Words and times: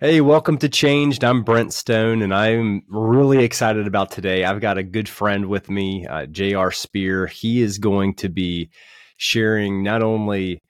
Hey, 0.00 0.20
welcome 0.20 0.58
to 0.58 0.68
Changed. 0.68 1.24
I'm 1.24 1.42
Brent 1.42 1.72
Stone, 1.72 2.22
and 2.22 2.32
I'm 2.32 2.84
really 2.86 3.42
excited 3.42 3.88
about 3.88 4.12
today. 4.12 4.44
I've 4.44 4.60
got 4.60 4.78
a 4.78 4.84
good 4.84 5.08
friend 5.08 5.46
with 5.46 5.68
me, 5.68 6.06
uh, 6.06 6.26
J.R. 6.26 6.70
Spear. 6.70 7.26
He 7.26 7.62
is 7.62 7.78
going 7.78 8.14
to 8.14 8.28
be 8.28 8.70
sharing 9.16 9.82
not 9.82 10.04
only 10.04 10.62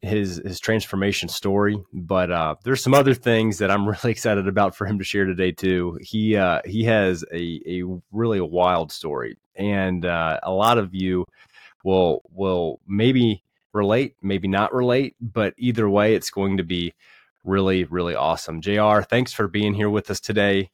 his 0.00 0.40
his 0.44 0.60
transformation 0.60 1.28
story, 1.28 1.76
but 1.92 2.30
uh, 2.30 2.54
there's 2.62 2.80
some 2.80 2.94
other 2.94 3.14
things 3.14 3.58
that 3.58 3.72
I'm 3.72 3.84
really 3.88 4.12
excited 4.12 4.46
about 4.46 4.76
for 4.76 4.86
him 4.86 4.98
to 4.98 5.04
share 5.04 5.24
today 5.24 5.50
too. 5.50 5.98
He 6.00 6.36
uh, 6.36 6.60
he 6.64 6.84
has 6.84 7.24
a 7.32 7.60
a 7.66 7.82
really 8.12 8.40
wild 8.40 8.92
story, 8.92 9.38
and 9.56 10.06
uh, 10.06 10.38
a 10.44 10.52
lot 10.52 10.78
of 10.78 10.94
you 10.94 11.24
will 11.82 12.22
will 12.30 12.78
maybe 12.86 13.42
relate, 13.72 14.14
maybe 14.22 14.46
not 14.46 14.72
relate, 14.72 15.16
but 15.20 15.54
either 15.58 15.90
way, 15.90 16.14
it's 16.14 16.30
going 16.30 16.58
to 16.58 16.62
be 16.64 16.94
really, 17.48 17.84
really 17.84 18.14
awesome. 18.14 18.60
JR, 18.60 19.00
thanks 19.00 19.32
for 19.32 19.48
being 19.48 19.74
here 19.74 19.90
with 19.90 20.10
us 20.10 20.20
today. 20.20 20.70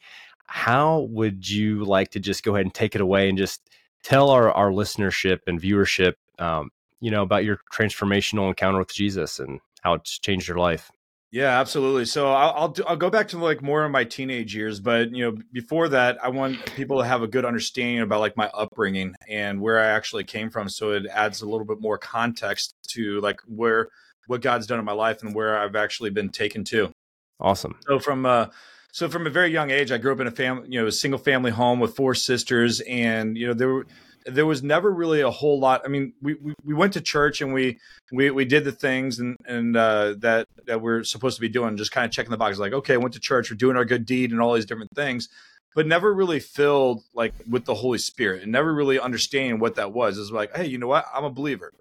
How 0.47 1.01
would 1.11 1.49
you 1.49 1.85
like 1.85 2.11
to 2.11 2.21
just 2.21 2.43
go 2.43 2.55
ahead 2.55 2.67
and 2.67 2.75
take 2.75 2.95
it 2.95 3.01
away 3.01 3.29
and 3.29 3.39
just 3.39 3.71
tell 4.03 4.31
our, 4.31 4.51
our 4.51 4.71
listenership 4.71 5.41
and 5.47 5.61
viewership, 5.61 6.15
um, 6.39 6.71
you 7.01 7.11
know, 7.11 7.23
about 7.23 7.45
your 7.45 7.61
transformational 7.73 8.49
encounter 8.49 8.79
with 8.79 8.93
Jesus 8.93 9.39
and 9.39 9.61
how 9.83 9.95
it's 9.95 10.19
changed 10.19 10.49
your 10.49 10.59
life? 10.59 10.91
Yeah, 11.31 11.59
absolutely. 11.59 12.05
So 12.05 12.29
I'll 12.29 12.53
I'll, 12.53 12.69
do, 12.69 12.85
I'll, 12.87 12.97
go 12.97 13.11
back 13.11 13.27
to 13.29 13.39
like 13.39 13.61
more 13.61 13.85
of 13.85 13.91
my 13.91 14.05
teenage 14.05 14.55
years, 14.55 14.79
but 14.79 15.11
you 15.11 15.25
know, 15.25 15.37
before 15.53 15.89
that, 15.89 16.17
I 16.23 16.29
want 16.29 16.65
people 16.77 16.99
to 16.99 17.05
have 17.05 17.23
a 17.23 17.27
good 17.27 17.45
understanding 17.45 18.03
about 18.03 18.21
like 18.21 18.37
my 18.37 18.49
upbringing 18.55 19.17
and 19.29 19.61
where 19.61 19.81
I 19.81 19.87
actually 19.87 20.23
came 20.23 20.49
from, 20.49 20.69
so 20.69 20.93
it 20.93 21.07
adds 21.07 21.43
a 21.43 21.49
little 21.49 21.67
bit 21.67 21.81
more 21.81 21.99
context 21.99 22.77
to 22.91 23.21
like 23.21 23.41
where 23.49 23.89
what 24.27 24.41
God's 24.41 24.67
done 24.67 24.79
in 24.79 24.85
my 24.85 24.93
life 24.93 25.23
and 25.23 25.35
where 25.35 25.59
I've 25.59 25.77
actually 25.77 26.11
been 26.11 26.31
taken 26.31 26.65
to. 26.65 26.93
Awesome. 27.41 27.79
So 27.87 27.99
from 27.99 28.27
uh 28.27 28.47
so 28.93 29.09
from 29.09 29.27
a 29.27 29.31
very 29.31 29.51
young 29.51 29.71
age, 29.71 29.91
I 29.91 29.99
grew 29.99 30.13
up 30.13 30.21
in 30.21 30.29
a 30.29 30.31
family, 30.31 30.69
you 30.71 30.81
know, 30.81 30.87
a 30.87 30.93
single 30.93 31.19
family 31.19 31.51
home 31.51 31.81
with 31.81 31.97
four 31.97 32.15
sisters, 32.15 32.81
and 32.83 33.37
you 33.37 33.47
know 33.49 33.53
there 33.53 33.69
were 33.69 33.87
there 34.27 34.47
was 34.47 34.63
never 34.63 34.91
really 34.91 35.21
a 35.21 35.31
whole 35.31 35.59
lot. 35.59 35.83
I 35.85 35.89
mean, 35.89 36.15
we, 36.23 36.35
we, 36.35 36.55
we 36.65 36.75
went 36.75 36.95
to 36.95 37.01
church 37.01 37.41
and 37.41 37.53
we 37.53 37.79
we, 38.13 38.31
we 38.31 38.45
did 38.45 38.65
the 38.65 38.73
things 38.73 39.19
and 39.19 39.37
and 39.47 39.77
uh, 39.77 40.15
that 40.19 40.47
that 40.67 40.81
we're 40.81 41.05
supposed 41.05 41.37
to 41.37 41.41
be 41.41 41.49
doing, 41.49 41.77
just 41.77 41.93
kind 41.93 42.07
of 42.07 42.13
checking 42.13 42.31
the 42.31 42.37
box, 42.37 42.59
like 42.59 42.73
okay, 42.73 42.95
I 42.95 42.99
went 42.99 43.15
to 43.15 43.21
church, 43.21 43.51
we're 43.51 43.57
doing 43.57 43.77
our 43.77 43.85
good 43.85 44.07
deed 44.07 44.31
and 44.31 44.41
all 44.41 44.55
these 44.55 44.65
different 44.65 44.93
things, 44.95 45.29
but 45.75 45.87
never 45.87 46.13
really 46.15 46.41
filled 46.41 47.03
like 47.15 47.35
with 47.49 47.65
the 47.65 47.75
Holy 47.75 47.99
Spirit 47.99 48.43
and 48.43 48.53
never 48.53 48.73
really 48.73 48.99
understanding 48.99 49.59
what 49.59 49.75
that 49.75 49.93
was. 49.93 50.19
It's 50.19 50.31
like, 50.31 50.57
hey, 50.57 50.67
you 50.67 50.79
know 50.79 50.87
what? 50.87 51.05
I'm 51.13 51.25
a 51.25 51.31
believer. 51.31 51.73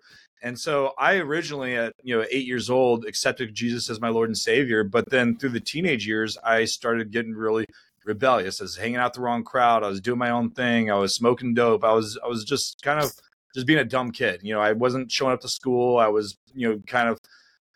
And 0.44 0.59
so 0.59 0.94
I 0.97 1.16
originally 1.16 1.75
at 1.75 1.94
you 2.03 2.16
know 2.16 2.25
8 2.30 2.45
years 2.45 2.69
old 2.69 3.05
accepted 3.05 3.55
Jesus 3.55 3.89
as 3.89 3.99
my 4.02 4.09
Lord 4.09 4.30
and 4.30 4.38
Savior, 4.38 4.83
but 4.83 5.09
then 5.09 5.38
through 5.38 5.50
the 5.50 5.59
teenage 5.59 6.05
years 6.05 6.38
I 6.44 6.66
started 6.66 7.11
getting 7.11 7.33
really 7.33 7.66
rebellious. 8.05 8.61
I 8.61 8.66
was 8.66 8.75
hanging 8.75 8.97
out 8.97 9.13
the 9.13 9.22
wrong 9.22 9.44
crowd, 9.44 9.83
I 9.83 9.88
was 9.88 10.02
doing 10.02 10.19
my 10.19 10.30
own 10.30 10.52
thing, 10.52 10.91
I 10.91 10.95
was 10.95 11.16
smoking 11.16 11.53
dope. 11.53 11.83
I 11.83 11.94
was 11.94 12.19
I 12.23 12.27
was 12.27 12.44
just 12.44 12.81
kind 12.83 13.00
of 13.00 13.11
just 13.55 13.66
being 13.66 13.80
a 13.80 13.85
dumb 13.85 14.11
kid. 14.11 14.41
You 14.44 14.53
know, 14.53 14.61
I 14.61 14.73
wasn't 14.73 15.11
showing 15.11 15.33
up 15.33 15.41
to 15.41 15.47
school. 15.50 15.97
I 15.97 16.08
was, 16.08 16.38
you 16.53 16.69
know, 16.69 16.80
kind 16.88 17.07
of 17.07 17.19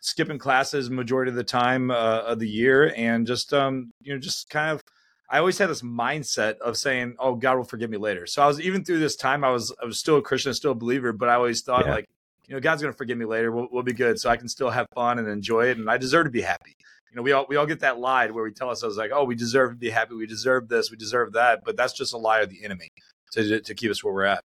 skipping 0.01 0.37
classes 0.37 0.89
majority 0.89 1.29
of 1.29 1.35
the 1.35 1.43
time 1.43 1.89
uh, 1.89 2.21
of 2.21 2.39
the 2.39 2.47
year 2.47 2.93
and 2.95 3.25
just 3.25 3.51
um 3.53 3.91
you 3.99 4.13
know 4.13 4.19
just 4.19 4.49
kind 4.49 4.71
of 4.71 4.81
I 5.29 5.39
always 5.39 5.57
had 5.57 5.69
this 5.69 5.81
mindset 5.81 6.57
of 6.59 6.77
saying, 6.77 7.15
"Oh, 7.19 7.35
God 7.35 7.57
will 7.57 7.65
forgive 7.65 7.89
me 7.89 7.97
later." 7.97 8.25
So 8.25 8.41
I 8.41 8.47
was 8.47 8.61
even 8.61 8.85
through 8.85 8.99
this 8.99 9.15
time, 9.15 9.43
I 9.43 9.49
was 9.49 9.73
I 9.81 9.85
was 9.85 9.99
still 9.99 10.17
a 10.17 10.21
Christian, 10.21 10.53
still 10.53 10.71
a 10.71 10.75
believer, 10.75 11.11
but 11.11 11.29
I 11.29 11.35
always 11.35 11.61
thought 11.61 11.85
yeah. 11.85 11.95
like, 11.95 12.05
you 12.47 12.55
know, 12.55 12.59
God's 12.59 12.81
going 12.81 12.93
to 12.93 12.97
forgive 12.97 13.17
me 13.17 13.25
later. 13.25 13.51
We'll, 13.51 13.67
we'll 13.71 13.83
be 13.83 13.93
good. 13.93 14.19
So 14.19 14.29
I 14.29 14.37
can 14.37 14.47
still 14.47 14.69
have 14.69 14.87
fun 14.95 15.19
and 15.19 15.27
enjoy 15.27 15.67
it. 15.69 15.77
And 15.77 15.89
I 15.89 15.97
deserve 15.97 16.25
to 16.25 16.31
be 16.31 16.41
happy. 16.41 16.75
You 17.11 17.15
know, 17.17 17.21
we 17.21 17.31
all, 17.33 17.45
we 17.49 17.55
all 17.57 17.65
get 17.65 17.81
that 17.81 17.99
lie 17.99 18.27
where 18.29 18.43
we 18.43 18.51
tell 18.51 18.69
ourselves 18.69 18.97
like, 18.97 19.11
oh, 19.13 19.25
we 19.25 19.35
deserve 19.35 19.71
to 19.71 19.77
be 19.77 19.89
happy. 19.89 20.15
We 20.15 20.27
deserve 20.27 20.67
this. 20.69 20.89
We 20.89 20.97
deserve 20.97 21.33
that. 21.33 21.61
But 21.65 21.75
that's 21.75 21.93
just 21.93 22.13
a 22.13 22.17
lie 22.17 22.39
of 22.39 22.49
the 22.49 22.63
enemy 22.63 22.89
to, 23.33 23.59
to 23.59 23.75
keep 23.75 23.91
us 23.91 24.03
where 24.03 24.13
we're 24.13 24.23
at. 24.23 24.43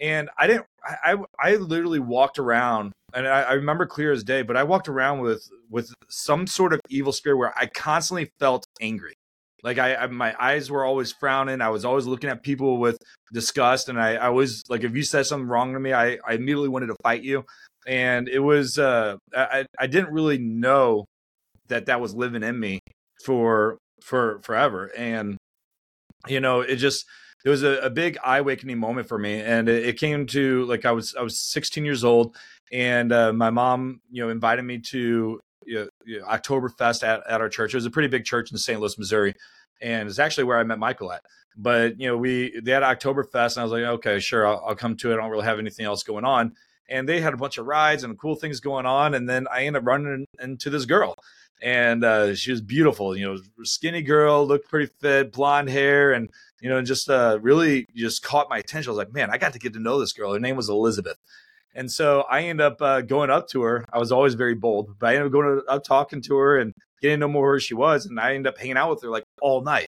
And 0.00 0.28
I 0.38 0.46
didn't, 0.46 0.66
I, 0.84 1.12
I, 1.12 1.16
I 1.52 1.56
literally 1.56 2.00
walked 2.00 2.38
around 2.38 2.92
and 3.14 3.26
I, 3.26 3.42
I 3.42 3.52
remember 3.52 3.86
clear 3.86 4.12
as 4.12 4.24
day, 4.24 4.42
but 4.42 4.56
I 4.56 4.62
walked 4.62 4.88
around 4.88 5.20
with, 5.20 5.48
with 5.70 5.92
some 6.08 6.46
sort 6.46 6.74
of 6.74 6.80
evil 6.88 7.12
spirit 7.12 7.38
where 7.38 7.58
I 7.58 7.66
constantly 7.66 8.30
felt 8.38 8.66
angry. 8.80 9.14
Like 9.62 9.78
I, 9.78 9.96
I, 9.96 10.06
my 10.06 10.34
eyes 10.38 10.70
were 10.70 10.84
always 10.84 11.12
frowning. 11.12 11.60
I 11.60 11.70
was 11.70 11.84
always 11.84 12.06
looking 12.06 12.30
at 12.30 12.42
people 12.42 12.78
with 12.78 12.98
disgust, 13.32 13.88
and 13.88 14.00
I, 14.00 14.14
I 14.14 14.28
was 14.28 14.64
like, 14.68 14.84
if 14.84 14.94
you 14.94 15.02
said 15.02 15.26
something 15.26 15.48
wrong 15.48 15.72
to 15.72 15.80
me, 15.80 15.92
I, 15.92 16.18
I 16.26 16.34
immediately 16.34 16.68
wanted 16.68 16.88
to 16.88 16.96
fight 17.02 17.22
you. 17.22 17.44
And 17.86 18.28
it 18.28 18.40
was, 18.40 18.78
uh, 18.78 19.16
I, 19.34 19.64
I 19.78 19.86
didn't 19.86 20.12
really 20.12 20.38
know 20.38 21.06
that 21.68 21.86
that 21.86 22.00
was 22.00 22.14
living 22.14 22.42
in 22.42 22.58
me 22.58 22.80
for 23.24 23.78
for 24.02 24.40
forever. 24.42 24.90
And 24.96 25.36
you 26.28 26.40
know, 26.40 26.60
it 26.60 26.76
just 26.76 27.06
it 27.44 27.48
was 27.48 27.62
a, 27.62 27.78
a 27.78 27.90
big 27.90 28.18
eye 28.24 28.38
awakening 28.38 28.78
moment 28.78 29.08
for 29.08 29.18
me, 29.18 29.40
and 29.40 29.68
it, 29.68 29.86
it, 29.86 29.98
came 29.98 30.26
to 30.26 30.64
like 30.64 30.84
I 30.84 30.92
was 30.92 31.14
I 31.14 31.22
was 31.22 31.38
16 31.38 31.84
years 31.84 32.04
old, 32.04 32.36
and 32.72 33.12
uh, 33.12 33.32
my 33.32 33.50
mom, 33.50 34.00
you 34.10 34.22
know, 34.22 34.30
invited 34.30 34.64
me 34.64 34.78
to 34.90 35.40
you 36.06 36.20
know, 36.20 36.26
Oktoberfest 36.26 37.02
at, 37.02 37.26
at 37.28 37.40
our 37.40 37.48
church. 37.48 37.74
It 37.74 37.76
was 37.76 37.86
a 37.86 37.90
pretty 37.90 38.08
big 38.08 38.24
church 38.24 38.50
in 38.50 38.56
St. 38.56 38.80
Louis, 38.80 38.96
Missouri 38.96 39.34
and 39.80 40.08
it's 40.08 40.18
actually 40.18 40.44
where 40.44 40.58
I 40.58 40.64
met 40.64 40.78
Michael 40.78 41.12
at. 41.12 41.22
But 41.56 41.98
you 42.00 42.06
know, 42.08 42.16
we 42.16 42.58
they 42.62 42.72
had 42.72 42.82
Oktoberfest, 42.82 43.56
and 43.56 43.60
I 43.60 43.62
was 43.62 43.72
like, 43.72 43.84
okay, 43.84 44.18
sure, 44.20 44.46
I'll, 44.46 44.62
I'll 44.68 44.76
come 44.76 44.96
to 44.98 45.10
it. 45.10 45.14
I 45.14 45.16
don't 45.16 45.30
really 45.30 45.44
have 45.44 45.58
anything 45.58 45.86
else 45.86 46.02
going 46.02 46.24
on. 46.24 46.54
And 46.88 47.08
they 47.08 47.20
had 47.20 47.34
a 47.34 47.38
bunch 47.38 47.58
of 47.58 47.66
rides 47.66 48.04
and 48.04 48.18
cool 48.18 48.36
things 48.36 48.60
going 48.60 48.86
on. 48.86 49.14
And 49.14 49.28
then 49.28 49.46
I 49.50 49.64
ended 49.64 49.82
up 49.82 49.88
running 49.88 50.26
into 50.40 50.70
this 50.70 50.84
girl, 50.84 51.16
and 51.62 52.04
uh, 52.04 52.34
she 52.34 52.50
was 52.50 52.60
beautiful. 52.60 53.16
You 53.16 53.26
know, 53.32 53.64
skinny 53.64 54.02
girl, 54.02 54.46
looked 54.46 54.68
pretty 54.68 54.92
fit, 55.00 55.32
blonde 55.32 55.70
hair, 55.70 56.12
and 56.12 56.28
you 56.60 56.68
know, 56.68 56.82
just 56.82 57.08
uh, 57.08 57.38
really 57.40 57.86
just 57.94 58.22
caught 58.22 58.50
my 58.50 58.58
attention. 58.58 58.90
I 58.90 58.92
was 58.92 58.98
like, 58.98 59.14
man, 59.14 59.30
I 59.30 59.38
got 59.38 59.54
to 59.54 59.58
get 59.58 59.72
to 59.72 59.80
know 59.80 59.98
this 59.98 60.12
girl. 60.12 60.34
Her 60.34 60.40
name 60.40 60.56
was 60.56 60.68
Elizabeth. 60.68 61.16
And 61.76 61.92
so 61.92 62.22
I 62.30 62.40
ended 62.40 62.64
up 62.64 62.80
uh, 62.80 63.02
going 63.02 63.28
up 63.28 63.48
to 63.48 63.62
her. 63.62 63.84
I 63.92 63.98
was 63.98 64.10
always 64.10 64.32
very 64.32 64.54
bold, 64.54 64.98
but 64.98 65.10
I 65.10 65.16
ended 65.16 65.26
up 65.26 65.32
going 65.32 65.60
up 65.68 65.84
talking 65.84 66.22
to 66.22 66.36
her 66.36 66.58
and 66.58 66.72
getting 67.02 67.16
to 67.16 67.20
know 67.20 67.28
more 67.28 67.52
who 67.52 67.60
she 67.60 67.74
was. 67.74 68.06
And 68.06 68.18
I 68.18 68.34
ended 68.34 68.52
up 68.52 68.58
hanging 68.58 68.78
out 68.78 68.88
with 68.88 69.02
her 69.02 69.10
like 69.10 69.24
all 69.42 69.60
night. 69.60 69.86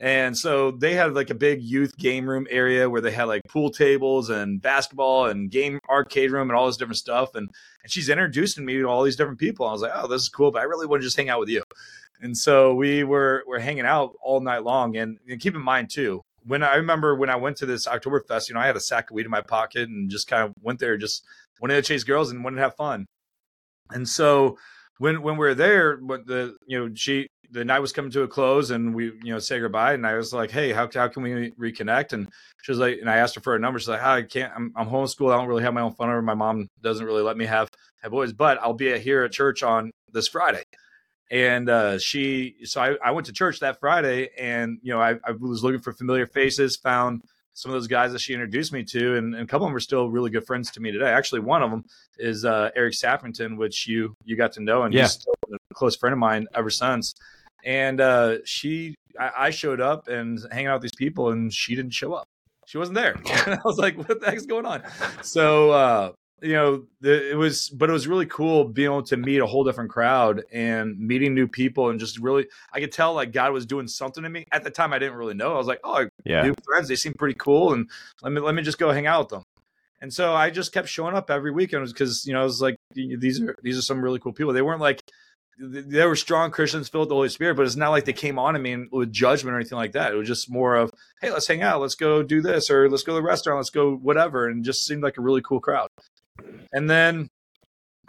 And 0.00 0.36
so 0.36 0.72
they 0.72 0.94
had 0.94 1.14
like 1.14 1.30
a 1.30 1.34
big 1.34 1.62
youth 1.62 1.96
game 1.96 2.28
room 2.28 2.48
area 2.50 2.90
where 2.90 3.00
they 3.00 3.12
had 3.12 3.24
like 3.24 3.42
pool 3.48 3.70
tables 3.70 4.30
and 4.30 4.60
basketball 4.60 5.26
and 5.26 5.48
game 5.48 5.78
arcade 5.88 6.32
room 6.32 6.50
and 6.50 6.58
all 6.58 6.66
this 6.66 6.76
different 6.76 6.98
stuff. 6.98 7.36
And, 7.36 7.48
and 7.84 7.92
she's 7.92 8.08
introducing 8.08 8.64
me 8.64 8.78
to 8.78 8.86
all 8.86 9.04
these 9.04 9.14
different 9.14 9.38
people. 9.38 9.64
I 9.64 9.70
was 9.70 9.82
like, 9.82 9.92
oh, 9.94 10.08
this 10.08 10.22
is 10.22 10.28
cool, 10.28 10.50
but 10.50 10.58
I 10.58 10.64
really 10.64 10.88
want 10.88 11.02
to 11.02 11.06
just 11.06 11.16
hang 11.16 11.28
out 11.28 11.38
with 11.38 11.50
you. 11.50 11.62
And 12.20 12.36
so 12.36 12.74
we 12.74 13.04
were 13.04 13.44
were 13.46 13.60
hanging 13.60 13.86
out 13.86 14.16
all 14.20 14.40
night 14.40 14.64
long. 14.64 14.96
And, 14.96 15.18
and 15.28 15.40
keep 15.40 15.54
in 15.54 15.62
mind 15.62 15.88
too, 15.88 16.20
when 16.44 16.62
I 16.62 16.76
remember 16.76 17.14
when 17.14 17.30
I 17.30 17.36
went 17.36 17.56
to 17.58 17.66
this 17.66 17.86
Oktoberfest, 17.86 18.48
you 18.48 18.54
know, 18.54 18.60
I 18.60 18.66
had 18.66 18.76
a 18.76 18.80
sack 18.80 19.10
of 19.10 19.14
weed 19.14 19.26
in 19.26 19.30
my 19.30 19.40
pocket 19.40 19.88
and 19.88 20.10
just 20.10 20.28
kind 20.28 20.42
of 20.42 20.52
went 20.60 20.78
there, 20.78 20.96
just 20.96 21.24
wanted 21.60 21.76
to 21.76 21.82
chase 21.82 22.04
girls 22.04 22.30
and 22.30 22.42
wanted 22.42 22.56
to 22.56 22.62
have 22.62 22.76
fun. 22.76 23.06
And 23.90 24.08
so 24.08 24.58
when 24.98 25.22
when 25.22 25.36
we 25.36 25.46
were 25.46 25.54
there, 25.54 25.96
what 25.98 26.26
the 26.26 26.56
you 26.66 26.78
know 26.78 26.94
she 26.94 27.28
the 27.50 27.64
night 27.64 27.80
was 27.80 27.92
coming 27.92 28.10
to 28.10 28.22
a 28.22 28.28
close 28.28 28.70
and 28.70 28.94
we 28.94 29.06
you 29.22 29.32
know 29.32 29.38
say 29.38 29.60
goodbye 29.60 29.92
and 29.94 30.06
I 30.06 30.14
was 30.14 30.32
like, 30.32 30.50
hey, 30.50 30.72
how 30.72 30.88
how 30.92 31.08
can 31.08 31.22
we 31.22 31.50
reconnect? 31.52 32.12
And 32.12 32.28
she 32.62 32.72
was 32.72 32.78
like, 32.78 32.98
and 33.00 33.10
I 33.10 33.16
asked 33.16 33.34
her 33.34 33.40
for 33.40 33.54
a 33.54 33.58
number. 33.58 33.78
She's 33.78 33.88
like, 33.88 34.02
oh, 34.02 34.10
I 34.10 34.22
can't. 34.22 34.52
I'm, 34.54 34.72
I'm 34.76 34.88
homeschooled. 34.88 35.32
I 35.32 35.36
don't 35.36 35.48
really 35.48 35.62
have 35.62 35.74
my 35.74 35.82
own 35.82 35.92
phone 35.94 36.08
number. 36.08 36.22
My 36.22 36.34
mom 36.34 36.68
doesn't 36.82 37.04
really 37.04 37.22
let 37.22 37.36
me 37.36 37.46
have 37.46 37.68
have 38.02 38.12
boys, 38.12 38.32
but 38.32 38.58
I'll 38.62 38.74
be 38.74 38.98
here 38.98 39.24
at 39.24 39.32
church 39.32 39.62
on 39.62 39.90
this 40.12 40.28
Friday 40.28 40.62
and 41.30 41.68
uh, 41.68 41.98
she 41.98 42.56
so 42.64 42.80
I, 42.80 42.96
I, 43.04 43.10
went 43.12 43.26
to 43.26 43.32
church 43.32 43.60
that 43.60 43.80
friday 43.80 44.30
and 44.38 44.78
you 44.82 44.92
know 44.92 45.00
I, 45.00 45.14
I, 45.24 45.32
was 45.32 45.64
looking 45.64 45.80
for 45.80 45.92
familiar 45.92 46.26
faces 46.26 46.76
found 46.76 47.22
some 47.54 47.70
of 47.70 47.74
those 47.74 47.86
guys 47.86 48.12
that 48.12 48.20
she 48.20 48.32
introduced 48.32 48.72
me 48.72 48.82
to 48.84 49.16
and, 49.16 49.34
and, 49.34 49.44
a 49.44 49.46
couple 49.46 49.66
of 49.66 49.70
them 49.70 49.76
are 49.76 49.80
still 49.80 50.10
really 50.10 50.30
good 50.30 50.46
friends 50.46 50.70
to 50.72 50.80
me 50.80 50.90
today. 50.90 51.10
Actually 51.10 51.40
one 51.40 51.62
of 51.62 51.70
them 51.70 51.84
is 52.18 52.44
uh, 52.44 52.70
eric 52.76 52.94
sappington 52.94 53.56
which 53.56 53.86
you 53.86 54.14
you 54.24 54.36
got 54.36 54.52
to 54.52 54.60
know 54.60 54.82
and 54.82 54.94
yeah. 54.94 55.02
he's 55.02 55.12
still 55.12 55.34
a 55.52 55.74
close 55.74 55.96
friend 55.96 56.12
of 56.12 56.18
mine 56.18 56.46
ever 56.54 56.70
since. 56.70 57.14
And 57.64 58.00
uh, 58.00 58.38
she 58.44 58.94
I, 59.18 59.30
I, 59.38 59.50
showed 59.50 59.80
up 59.80 60.08
and 60.08 60.38
hanging 60.50 60.66
out 60.66 60.74
with 60.74 60.82
these 60.82 60.96
people 60.96 61.30
and 61.30 61.52
she 61.52 61.76
didn't 61.76 61.92
show 61.92 62.12
up. 62.12 62.26
She 62.66 62.78
wasn't 62.78 62.96
there. 62.96 63.14
And 63.14 63.54
i 63.54 63.60
was 63.64 63.78
like 63.78 63.96
what 63.96 64.20
the 64.20 64.26
heck's 64.26 64.46
going 64.46 64.66
on? 64.66 64.82
So 65.22 65.70
uh, 65.70 66.12
you 66.42 66.54
know, 66.54 66.84
the, 67.00 67.30
it 67.30 67.34
was, 67.34 67.68
but 67.68 67.88
it 67.88 67.92
was 67.92 68.08
really 68.08 68.26
cool 68.26 68.64
being 68.64 68.86
able 68.86 69.02
to 69.04 69.16
meet 69.16 69.38
a 69.38 69.46
whole 69.46 69.62
different 69.64 69.90
crowd 69.90 70.42
and 70.52 70.98
meeting 70.98 71.34
new 71.34 71.46
people 71.46 71.90
and 71.90 72.00
just 72.00 72.18
really, 72.18 72.48
I 72.72 72.80
could 72.80 72.92
tell 72.92 73.14
like 73.14 73.32
God 73.32 73.52
was 73.52 73.64
doing 73.64 73.86
something 73.86 74.22
to 74.22 74.28
me. 74.28 74.46
At 74.50 74.64
the 74.64 74.70
time, 74.70 74.92
I 74.92 74.98
didn't 74.98 75.16
really 75.16 75.34
know. 75.34 75.54
I 75.54 75.58
was 75.58 75.68
like, 75.68 75.80
oh, 75.84 76.08
yeah, 76.24 76.42
new 76.42 76.54
friends, 76.64 76.88
they 76.88 76.96
seem 76.96 77.14
pretty 77.14 77.36
cool, 77.38 77.72
and 77.72 77.88
let 78.22 78.32
me 78.32 78.40
let 78.40 78.54
me 78.54 78.62
just 78.62 78.78
go 78.78 78.90
hang 78.90 79.06
out 79.06 79.20
with 79.20 79.28
them. 79.30 79.42
And 80.00 80.12
so 80.12 80.34
I 80.34 80.50
just 80.50 80.72
kept 80.72 80.88
showing 80.88 81.14
up 81.14 81.30
every 81.30 81.52
weekend 81.52 81.86
because 81.86 82.26
you 82.26 82.32
know 82.32 82.40
I 82.40 82.44
was 82.44 82.60
like, 82.60 82.76
these 82.94 83.40
are 83.40 83.54
these 83.62 83.78
are 83.78 83.82
some 83.82 84.02
really 84.02 84.18
cool 84.18 84.32
people. 84.32 84.52
They 84.52 84.62
weren't 84.62 84.80
like 84.80 85.02
they 85.58 86.04
were 86.06 86.16
strong 86.16 86.50
Christians 86.50 86.88
filled 86.88 87.02
with 87.02 87.08
the 87.10 87.14
Holy 87.14 87.28
Spirit, 87.28 87.56
but 87.56 87.66
it's 87.66 87.76
not 87.76 87.90
like 87.90 88.04
they 88.04 88.12
came 88.12 88.38
on 88.38 88.54
to 88.54 88.60
me 88.60 88.86
with 88.90 89.12
judgment 89.12 89.54
or 89.54 89.58
anything 89.58 89.78
like 89.78 89.92
that. 89.92 90.12
It 90.12 90.16
was 90.16 90.26
just 90.26 90.50
more 90.50 90.74
of, 90.74 90.90
hey, 91.20 91.30
let's 91.30 91.46
hang 91.46 91.62
out, 91.62 91.80
let's 91.80 91.94
go 91.94 92.22
do 92.22 92.40
this, 92.40 92.70
or 92.70 92.88
let's 92.88 93.02
go 93.02 93.12
to 93.12 93.16
the 93.16 93.22
restaurant, 93.22 93.58
let's 93.58 93.70
go 93.70 93.94
whatever, 93.94 94.48
and 94.48 94.64
just 94.64 94.84
seemed 94.84 95.02
like 95.02 95.18
a 95.18 95.22
really 95.22 95.42
cool 95.42 95.60
crowd. 95.60 95.88
And 96.72 96.88
then 96.88 97.28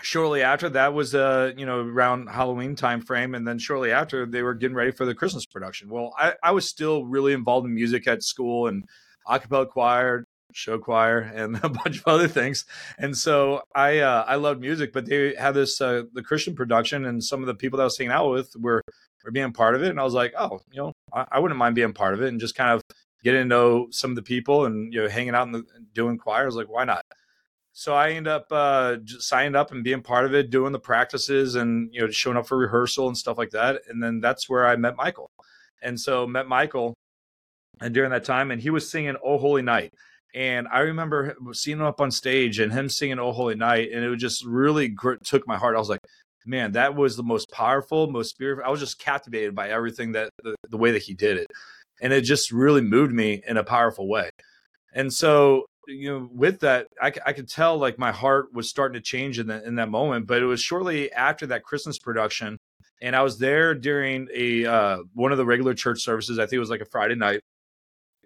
shortly 0.04 0.42
after 0.42 0.70
that 0.70 0.94
was 0.94 1.16
uh 1.16 1.52
you 1.56 1.66
know 1.66 1.80
around 1.80 2.28
halloween 2.28 2.76
time 2.76 3.00
frame 3.00 3.34
and 3.36 3.48
then 3.48 3.58
shortly 3.58 3.92
after 3.92 4.26
they 4.26 4.42
were 4.42 4.54
getting 4.54 4.76
ready 4.76 4.92
for 4.92 5.06
the 5.06 5.16
christmas 5.16 5.46
production. 5.46 5.90
Well 5.90 6.14
i, 6.18 6.34
I 6.44 6.52
was 6.52 6.68
still 6.68 7.06
really 7.06 7.34
involved 7.34 7.66
in 7.68 7.74
music 7.74 8.08
at 8.08 8.24
school 8.24 8.68
and 8.68 8.84
acapella 9.28 9.70
choir 9.70 10.26
show 10.52 10.78
choir 10.78 11.20
and 11.20 11.56
a 11.64 11.70
bunch 11.70 11.98
of 11.98 12.04
other 12.08 12.28
things. 12.28 12.66
And 12.98 13.18
so 13.18 13.62
i 13.76 14.00
uh 14.00 14.26
i 14.28 14.36
loved 14.36 14.62
music 14.62 14.92
but 14.94 15.06
they 15.06 15.36
had 15.36 15.54
this 15.54 15.80
uh 15.80 16.04
the 16.14 16.24
christian 16.24 16.56
production 16.56 17.06
and 17.06 17.24
some 17.24 17.42
of 17.42 17.48
the 17.48 17.56
people 17.56 17.78
that 17.78 17.84
i 17.84 17.86
was 17.86 17.98
hanging 17.98 18.12
out 18.12 18.30
with 18.30 18.54
were 18.60 18.82
were 19.24 19.32
being 19.32 19.54
part 19.54 19.76
of 19.76 19.84
it. 19.84 19.90
And 19.90 20.00
i 20.00 20.04
was 20.04 20.14
like 20.14 20.34
oh 20.38 20.60
you 20.72 20.82
know 20.82 20.94
i, 21.14 21.26
I 21.34 21.40
wouldn't 21.40 21.58
mind 21.58 21.76
being 21.76 21.94
part 21.94 22.14
of 22.14 22.22
it 22.22 22.28
and 22.28 22.40
just 22.40 22.56
kind 22.56 22.72
of 22.72 22.82
getting 23.24 23.42
to 23.42 23.46
know 23.46 23.88
some 23.90 24.12
of 24.12 24.16
the 24.16 24.22
people 24.22 24.66
and 24.66 24.94
you 24.94 25.02
know 25.02 25.08
hanging 25.08 25.36
out 25.36 25.48
and 25.48 25.66
doing 25.94 26.18
choir. 26.18 26.44
I 26.44 26.46
was 26.46 26.56
like 26.56 26.70
why 26.70 26.84
not 26.84 27.06
so 27.75 27.96
I 27.96 28.12
end 28.12 28.28
up 28.28 28.46
uh, 28.52 28.98
signing 29.06 29.56
up 29.56 29.72
and 29.72 29.84
being 29.84 30.02
part 30.02 30.25
of 30.25 30.36
it, 30.36 30.52
doing 30.52 30.72
the 30.72 30.80
practices 30.80 31.56
and 31.56 31.90
you 31.92 32.02
know 32.02 32.10
showing 32.10 32.38
up 32.38 32.48
for 32.48 32.58
rehearsal 32.58 33.08
and 33.08 33.18
stuff 33.18 33.38
like 33.38 33.50
that. 33.50 33.81
And 33.90 34.02
then 34.02 34.22
that's 34.22 34.48
where 34.48 34.68
I 34.68 34.75
met 34.75 34.96
Michael. 34.96 35.28
And 35.81 36.00
so 36.00 36.28
met 36.28 36.48
Michael, 36.48 36.94
and 37.81 37.94
during 37.94 38.12
that 38.12 38.24
time, 38.24 38.52
and 38.52 38.62
he 38.62 38.70
was 38.70 38.90
singing 38.90 39.16
"Oh 39.25 39.40
Holy 39.40 39.64
Night." 39.64 39.92
And 40.36 40.68
I 40.68 40.80
remember 40.80 41.36
seeing 41.54 41.80
him 41.80 41.86
up 41.86 42.00
on 42.00 42.12
stage 42.12 42.60
and 42.60 42.72
him 42.72 42.90
singing 42.90 43.20
"Oh 43.20 43.31
Holy 43.31 43.56
Night," 43.56 43.90
and 43.92 44.06
it 44.06 44.16
just 44.18 44.46
really 44.46 44.88
gr- 44.90 45.16
took 45.24 45.48
my 45.48 45.58
heart. 45.58 45.75
I 45.75 45.80
was 45.80 45.90
like, 45.90 46.00
"Man, 46.46 46.74
that 46.74 46.96
was 46.96 47.18
the 47.18 47.24
most 47.24 47.52
powerful, 47.52 48.08
most 48.10 48.30
spiritual." 48.30 48.66
I 48.66 48.70
was 48.70 48.80
just 48.80 49.00
captivated 49.00 49.56
by 49.56 49.70
everything 49.70 50.12
that 50.14 50.30
the, 50.44 50.56
the 50.70 50.78
way 50.78 50.92
that 50.92 51.02
he 51.02 51.16
did 51.16 51.38
it, 51.38 51.48
and 52.02 52.14
it 52.14 52.22
just 52.22 52.52
really 52.52 52.81
moved 52.81 53.14
me 53.14 53.42
in 53.48 53.58
a 53.58 53.64
powerful 53.64 54.08
way. 54.08 54.30
And 54.94 55.12
so 55.12 55.66
you 55.88 56.12
know 56.12 56.30
with 56.32 56.60
that 56.62 56.88
I, 57.02 57.12
I 57.26 57.34
could 57.34 57.50
tell 57.50 57.78
like 57.78 58.00
my 58.00 58.12
heart 58.12 58.54
was 58.54 58.70
starting 58.70 58.94
to 58.94 59.02
change 59.02 59.40
in 59.40 59.48
that 59.48 59.64
in 59.64 59.76
that 59.76 59.90
moment 59.90 60.28
but 60.28 60.42
it 60.42 60.46
was 60.46 60.62
shortly 60.62 61.12
after 61.12 61.48
that 61.48 61.64
christmas 61.64 61.98
production 62.00 62.58
and 63.02 63.16
i 63.16 63.22
was 63.22 63.38
there 63.38 63.76
during 63.76 64.28
a 64.34 64.66
uh, 64.66 64.98
one 65.14 65.32
of 65.32 65.38
the 65.38 65.46
regular 65.46 65.74
church 65.74 66.02
services 66.02 66.40
i 66.40 66.44
think 66.44 66.54
it 66.54 66.60
was 66.60 66.70
like 66.70 66.82
a 66.82 66.86
friday 66.86 67.16
night 67.16 67.42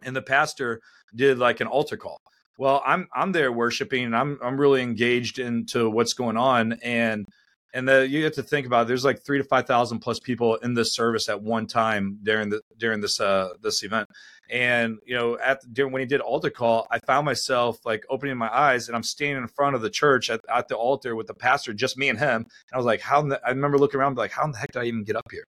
and 0.03 0.15
the 0.15 0.21
pastor 0.21 0.79
did 1.15 1.39
like 1.39 1.61
an 1.61 1.67
altar 1.67 1.97
call. 1.97 2.19
Well 2.57 2.81
i'm 2.85 3.07
i'm 3.13 3.31
there 3.31 3.51
worshiping 3.51 4.05
and 4.05 4.15
i'm 4.15 4.39
i'm 4.43 4.59
really 4.59 4.81
engaged 4.81 5.39
into 5.39 5.89
what's 5.89 6.13
going 6.13 6.37
on 6.37 6.73
and 6.83 7.27
and 7.73 7.87
the, 7.87 8.07
you 8.07 8.23
have 8.23 8.33
to 8.33 8.43
think 8.43 8.65
about 8.65 8.83
it, 8.83 8.87
there's 8.87 9.03
like 9.03 9.23
three 9.23 9.37
to 9.37 9.43
five 9.43 9.67
thousand 9.67 9.99
plus 9.99 10.19
people 10.19 10.55
in 10.57 10.73
this 10.73 10.95
service 10.95 11.27
at 11.29 11.41
one 11.41 11.67
time 11.67 12.19
during 12.23 12.49
the 12.49 12.61
during 12.77 13.01
this 13.01 13.19
uh 13.19 13.49
this 13.61 13.83
event. 13.83 14.07
And 14.49 14.99
you 15.05 15.15
know 15.15 15.37
at 15.39 15.59
during 15.73 15.91
when 15.91 15.99
he 15.99 16.05
did 16.05 16.21
altar 16.21 16.49
call 16.49 16.87
i 16.89 16.99
found 16.99 17.25
myself 17.25 17.79
like 17.85 18.05
opening 18.09 18.37
my 18.37 18.49
eyes 18.55 18.87
and 18.87 18.95
i'm 18.95 19.03
standing 19.03 19.43
in 19.43 19.47
front 19.49 19.75
of 19.75 19.81
the 19.81 19.89
church 19.89 20.29
at, 20.29 20.39
at 20.49 20.69
the 20.69 20.75
altar 20.77 21.17
with 21.17 21.27
the 21.27 21.33
pastor 21.33 21.73
just 21.73 21.97
me 21.97 22.07
and 22.07 22.17
him. 22.17 22.35
And 22.35 22.47
i 22.73 22.77
was 22.77 22.85
like 22.85 23.01
how 23.01 23.21
the, 23.23 23.41
i 23.45 23.49
remember 23.49 23.77
looking 23.77 23.99
around 23.99 24.17
like 24.17 24.31
how 24.31 24.45
in 24.45 24.53
the 24.53 24.57
heck 24.57 24.71
did 24.71 24.81
i 24.81 24.85
even 24.85 25.03
get 25.03 25.17
up 25.17 25.27
here? 25.29 25.43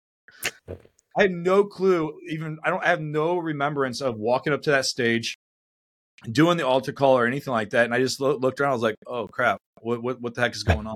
I 1.15 1.21
had 1.21 1.31
no 1.31 1.63
clue 1.63 2.19
even 2.27 2.57
i 2.63 2.71
don't 2.71 2.83
I 2.83 2.87
have 2.87 3.01
no 3.01 3.37
remembrance 3.37 4.01
of 4.01 4.17
walking 4.17 4.51
up 4.51 4.63
to 4.63 4.71
that 4.71 4.85
stage 4.85 5.37
doing 6.31 6.57
the 6.57 6.65
altar 6.65 6.91
call 6.91 7.19
or 7.19 7.27
anything 7.27 7.53
like 7.53 7.69
that. 7.69 7.85
And 7.85 7.93
i 7.93 7.99
just 7.99 8.19
lo- 8.19 8.37
looked 8.37 8.59
around 8.59 8.71
i 8.71 8.73
was 8.73 8.81
like 8.81 8.95
oh 9.05 9.27
crap. 9.27 9.59
What, 9.81 10.01
what, 10.01 10.19
what 10.19 10.33
the 10.33 10.41
heck 10.41 10.55
is 10.55 10.63
going 10.63 10.87
on 10.87 10.95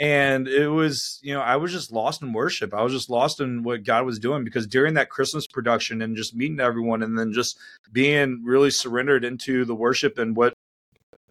and 0.00 0.48
it 0.48 0.68
was 0.68 1.20
you 1.22 1.32
know 1.32 1.40
i 1.40 1.56
was 1.56 1.72
just 1.72 1.92
lost 1.92 2.22
in 2.22 2.32
worship. 2.32 2.74
I 2.74 2.82
was 2.82 2.92
just 2.92 3.10
lost 3.10 3.40
in 3.40 3.62
what 3.62 3.84
god 3.84 4.06
was 4.06 4.18
doing 4.18 4.44
because 4.44 4.66
during 4.66 4.94
that 4.94 5.10
christmas 5.10 5.46
production 5.46 6.02
and 6.02 6.16
just 6.16 6.34
meeting 6.34 6.60
everyone 6.60 7.02
and 7.02 7.18
then 7.18 7.32
just 7.32 7.58
being 7.92 8.42
really 8.44 8.70
surrendered 8.70 9.24
into 9.24 9.64
the 9.64 9.74
worship 9.74 10.18
and 10.18 10.36
what 10.36 10.54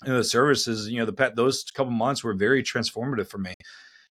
you 0.06 0.12
know, 0.12 0.18
the 0.18 0.24
services 0.24 0.90
you 0.90 1.00
know 1.00 1.06
the 1.06 1.13
pet 1.13 1.36
those 1.36 1.63
couple 1.72 1.92
months 1.92 2.24
were 2.24 2.34
very 2.34 2.63
transformative 2.63 3.28
for 3.28 3.38
me. 3.38 3.54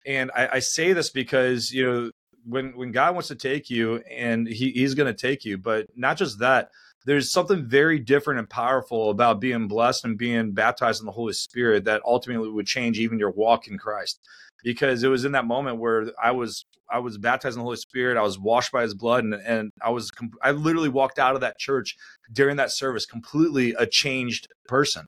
And 0.06 0.31
I, 0.35 0.49
I 0.55 0.59
say 0.61 0.93
this 0.93 1.11
because 1.11 1.71
you 1.73 1.87
know 1.87 2.11
when 2.44 2.77
when 2.77 2.91
god 2.91 3.15
wants 3.15 3.29
to 3.29 3.35
take 3.35 3.69
you 3.71 3.97
and 4.11 4.49
he, 4.49 4.71
he's 4.71 4.94
going 4.94 5.12
to 5.15 5.21
take 5.29 5.44
you 5.44 5.59
but 5.59 5.87
not 5.94 6.17
just 6.17 6.38
that 6.38 6.71
there's 7.06 7.32
something 7.32 7.67
very 7.67 7.99
different 7.99 8.41
and 8.41 8.50
powerful 8.50 9.11
about 9.11 9.41
being 9.41 9.69
blessed 9.69 10.05
and 10.05 10.19
being 10.19 10.52
baptized 10.52 11.00
in 11.00 11.06
the 11.06 11.12
Holy 11.12 11.32
Spirit 11.32 11.85
that 11.85 12.02
ultimately 12.05 12.50
would 12.50 12.67
change 12.67 12.99
even 12.99 13.19
your 13.19 13.31
walk 13.31 13.69
in 13.69 13.79
Christ. 13.79 14.20
Because 14.62 15.02
it 15.02 15.08
was 15.08 15.25
in 15.25 15.32
that 15.32 15.47
moment 15.47 15.79
where 15.79 16.11
I 16.23 16.32
was 16.32 16.67
I 16.91 16.99
was 16.99 17.17
baptized 17.17 17.55
in 17.55 17.61
the 17.61 17.64
Holy 17.64 17.76
Spirit, 17.76 18.19
I 18.19 18.23
was 18.23 18.38
washed 18.38 18.73
by 18.73 18.82
His 18.82 18.93
blood, 18.93 19.25
and 19.25 19.32
and 19.35 19.73
I 19.81 19.88
was 19.88 20.11
I 20.43 20.50
literally 20.50 20.91
walked 20.91 21.19
out 21.19 21.35
of 21.35 21.41
that 21.41 21.58
church 21.58 21.97
during 22.31 22.56
that 22.56 22.70
service 22.70 23.06
completely 23.06 23.73
a 23.79 23.87
changed 23.87 24.49
person, 24.69 25.06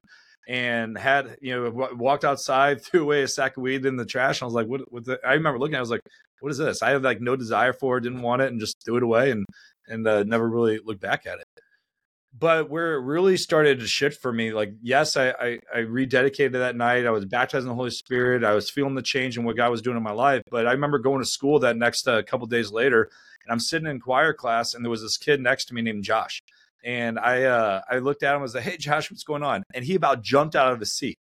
and 0.49 0.97
had 0.97 1.37
you 1.43 1.55
know 1.55 1.89
walked 1.95 2.25
outside, 2.25 2.81
threw 2.85 3.03
away 3.03 3.23
a 3.23 3.29
sack 3.29 3.59
of 3.59 3.63
weed 3.63 3.85
in 3.85 3.99
the 3.99 4.07
trash. 4.07 4.41
And 4.41 4.45
I 4.45 4.47
was 4.47 4.55
like, 4.55 4.69
what? 4.69 4.91
what 4.91 5.05
the? 5.05 5.21
I 5.23 5.35
remember 5.35 5.59
looking, 5.59 5.77
I 5.77 5.81
was 5.81 5.91
like, 5.91 6.01
what 6.41 6.51
is 6.51 6.57
this? 6.57 6.81
I 6.81 6.91
had 6.91 7.03
like 7.03 7.21
no 7.21 7.37
desire 7.37 7.75
for 7.75 7.99
it, 7.99 8.03
didn't 8.03 8.23
want 8.23 8.41
it, 8.41 8.51
and 8.51 8.59
just 8.59 8.83
threw 8.83 8.97
it 8.97 9.03
away, 9.03 9.33
and 9.33 9.45
and 9.87 10.07
uh, 10.07 10.23
never 10.23 10.49
really 10.49 10.81
looked 10.83 11.03
back 11.03 11.27
at 11.27 11.41
it 11.41 11.45
but 12.37 12.71
where 12.71 12.95
it 12.95 13.01
really 13.01 13.37
started 13.37 13.81
to 13.81 13.87
shift 13.87 14.23
for 14.23 14.33
me, 14.33 14.53
like 14.53 14.73
yes, 14.81 15.17
I, 15.17 15.29
I, 15.31 15.59
I 15.75 15.79
rededicated 15.79 16.53
that 16.53 16.77
night. 16.77 17.07
I 17.07 17.11
was 17.11 17.25
baptized 17.25 17.65
in 17.65 17.69
the 17.69 17.75
Holy 17.75 17.91
Spirit. 17.91 18.45
I 18.45 18.55
was 18.55 18.71
feeling 18.71 18.95
the 18.95 19.03
change 19.03 19.37
in 19.37 19.45
what 19.45 19.57
God 19.57 19.71
was 19.71 19.83
doing 19.83 19.97
in 19.97 20.03
my 20.03 20.13
life. 20.13 20.43
But 20.51 20.67
I 20.67 20.73
remember 20.73 20.99
going 20.99 21.21
to 21.21 21.27
school 21.27 21.59
that 21.61 21.77
next 21.77 22.09
uh, 22.09 22.23
couple 22.23 22.47
days 22.47 22.71
later, 22.71 23.11
and 23.45 23.53
I'm 23.53 23.61
sitting 23.61 23.89
in 23.89 24.01
choir 24.01 24.33
class, 24.33 24.75
and 24.75 24.85
there 24.85 24.91
was 24.91 25.03
this 25.03 25.19
kid 25.19 25.41
next 25.41 25.67
to 25.67 25.75
me 25.75 25.83
named 25.83 26.05
Josh, 26.05 26.43
and 26.85 27.19
I 27.19 27.45
uh, 27.45 27.83
I 27.91 27.99
looked 27.99 28.23
at 28.23 28.31
him 28.31 28.37
and 28.37 28.43
was 28.43 28.55
like, 28.55 28.65
"Hey, 28.65 28.77
Josh, 28.79 29.11
what's 29.11 29.25
going 29.25 29.43
on?" 29.43 29.63
And 29.75 29.85
he 29.85 29.95
about 29.95 30.23
jumped 30.23 30.57
out 30.57 30.73
of 30.73 30.81
his 30.81 30.95
seat. 30.95 31.19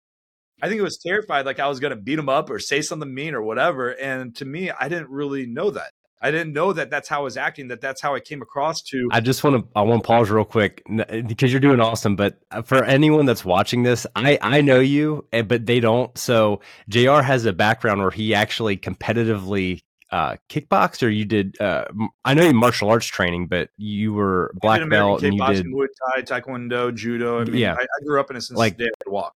I 0.62 0.69
think 0.69 0.79
it 0.79 0.85
was 0.85 0.99
terrified, 0.99 1.47
like 1.47 1.59
I 1.59 1.69
was 1.69 1.81
going 1.81 1.97
to 1.97 2.01
beat 2.01 2.19
him 2.19 2.29
up 2.29 2.51
or 2.51 2.59
say 2.59 2.83
something 2.83 3.12
mean 3.12 3.35
or 3.35 3.43
whatever. 3.43 3.91
And 3.99 4.37
to 4.37 4.45
me, 4.45 4.71
I 4.71 4.89
didn't 4.89 5.09
really 5.09 5.47
know 5.47 5.71
that. 5.71 5.93
I 6.22 6.31
didn't 6.31 6.52
know 6.52 6.72
that 6.72 6.90
that's 6.90 7.08
how 7.08 7.20
I 7.20 7.22
was 7.22 7.37
acting. 7.37 7.69
That 7.69 7.81
that's 7.81 8.00
how 8.00 8.14
I 8.14 8.20
came 8.20 8.43
across 8.43 8.82
to. 8.82 9.08
I 9.11 9.20
just 9.20 9.43
want 9.43 9.56
to 9.56 9.69
I 9.75 9.82
want 9.82 10.02
to 10.02 10.06
pause 10.06 10.31
real 10.31 10.44
quick 10.44 10.82
because 11.26 11.50
you're 11.50 11.61
doing 11.61 11.81
awesome. 11.81 12.14
But 12.14 12.38
uh, 12.50 12.62
for 12.62 12.84
anyone 12.84 13.25
that's 13.25 13.44
watching 13.44 13.82
this, 13.82 14.06
I 14.14 14.38
I 14.43 14.61
know 14.61 14.81
you, 14.81 15.26
eh, 15.32 15.43
but 15.43 15.64
they 15.64 15.81
don't. 15.81 16.17
So 16.19 16.61
Jr. 16.88 17.20
has 17.20 17.46
a 17.46 17.52
background 17.52 18.02
where 18.02 18.11
he 18.11 18.34
actually 18.34 18.76
competitively 18.76 19.81
uh, 20.11 20.37
kickboxed, 20.49 21.02
or 21.02 21.08
you 21.08 21.25
did. 21.25 21.58
Uh, 21.61 21.84
I 22.25 22.34
know 22.34 22.44
you 22.44 22.52
martial 22.52 22.90
arts 22.90 23.06
training, 23.06 23.46
but 23.46 23.70
you 23.78 24.12
were 24.12 24.52
black 24.61 24.87
belt 24.88 25.23
and 25.23 25.34
you 25.34 25.46
did 25.46 25.66
Muay 25.66 25.87
Thai, 26.14 26.23
Taekwondo, 26.23 26.94
Judo. 26.94 27.40
I 27.40 27.44
mean, 27.44 27.56
yeah, 27.56 27.75
I, 27.75 27.82
I 27.82 28.05
grew 28.05 28.20
up 28.20 28.31
in 28.31 28.37
a 28.37 28.40
since 28.40 28.58
like, 28.58 28.76
day 28.76 28.87
I 28.87 29.05
could 29.05 29.12
walk. 29.12 29.34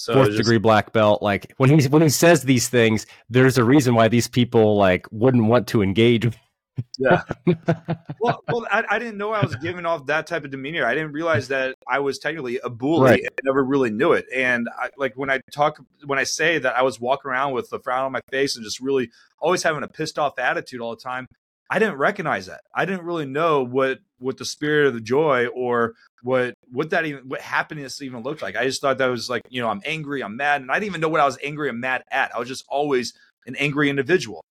So 0.00 0.14
fourth 0.14 0.28
just, 0.28 0.38
degree 0.38 0.56
black 0.56 0.94
belt. 0.94 1.20
Like 1.20 1.52
when 1.58 1.78
he 1.78 1.86
when 1.88 2.00
he 2.00 2.08
says 2.08 2.42
these 2.42 2.70
things, 2.70 3.04
there's 3.28 3.58
a 3.58 3.64
reason 3.64 3.94
why 3.94 4.08
these 4.08 4.28
people 4.28 4.78
like 4.78 5.06
wouldn't 5.10 5.44
want 5.44 5.66
to 5.68 5.82
engage. 5.82 6.26
yeah. 6.98 7.22
well, 8.18 8.42
well, 8.48 8.66
I, 8.70 8.82
I, 8.88 8.98
didn't 8.98 9.18
know 9.18 9.32
I 9.32 9.44
was 9.44 9.56
giving 9.56 9.84
off 9.84 10.06
that 10.06 10.26
type 10.26 10.46
of 10.46 10.50
demeanor. 10.50 10.86
I 10.86 10.94
didn't 10.94 11.12
realize 11.12 11.48
that 11.48 11.74
I 11.86 11.98
was 11.98 12.18
technically 12.18 12.58
a 12.64 12.70
bully. 12.70 13.10
Right. 13.10 13.22
I 13.22 13.40
never 13.44 13.62
really 13.62 13.90
knew 13.90 14.12
it. 14.12 14.24
And 14.34 14.70
I, 14.74 14.88
like 14.96 15.18
when 15.18 15.28
I 15.28 15.40
talk, 15.52 15.78
when 16.06 16.18
I 16.18 16.24
say 16.24 16.58
that 16.58 16.78
I 16.78 16.80
was 16.80 16.98
walking 16.98 17.30
around 17.30 17.52
with 17.52 17.70
a 17.70 17.78
frown 17.78 18.06
on 18.06 18.12
my 18.12 18.22
face 18.30 18.56
and 18.56 18.64
just 18.64 18.80
really 18.80 19.10
always 19.38 19.62
having 19.62 19.82
a 19.82 19.88
pissed 19.88 20.18
off 20.18 20.38
attitude 20.38 20.80
all 20.80 20.96
the 20.96 21.02
time, 21.02 21.26
I 21.68 21.78
didn't 21.78 21.98
recognize 21.98 22.46
that. 22.46 22.62
I 22.74 22.86
didn't 22.86 23.04
really 23.04 23.26
know 23.26 23.62
what 23.64 23.98
what 24.18 24.38
the 24.38 24.46
spirit 24.46 24.86
of 24.86 24.94
the 24.94 25.00
joy 25.00 25.46
or 25.48 25.94
what 26.22 26.54
what 26.70 26.90
that 26.90 27.06
even 27.06 27.28
what 27.28 27.40
happiness 27.40 28.02
even 28.02 28.22
looked 28.22 28.42
like. 28.42 28.56
I 28.56 28.64
just 28.64 28.80
thought 28.80 28.98
that 28.98 29.06
was 29.06 29.30
like, 29.30 29.42
you 29.48 29.60
know, 29.62 29.68
I'm 29.68 29.80
angry, 29.84 30.22
I'm 30.22 30.36
mad, 30.36 30.60
and 30.60 30.70
I 30.70 30.74
didn't 30.74 30.86
even 30.86 31.00
know 31.00 31.08
what 31.08 31.20
I 31.20 31.24
was 31.24 31.38
angry 31.42 31.68
and 31.68 31.80
mad 31.80 32.04
at. 32.10 32.34
I 32.34 32.38
was 32.38 32.48
just 32.48 32.64
always 32.68 33.14
an 33.46 33.56
angry 33.56 33.90
individual. 33.90 34.44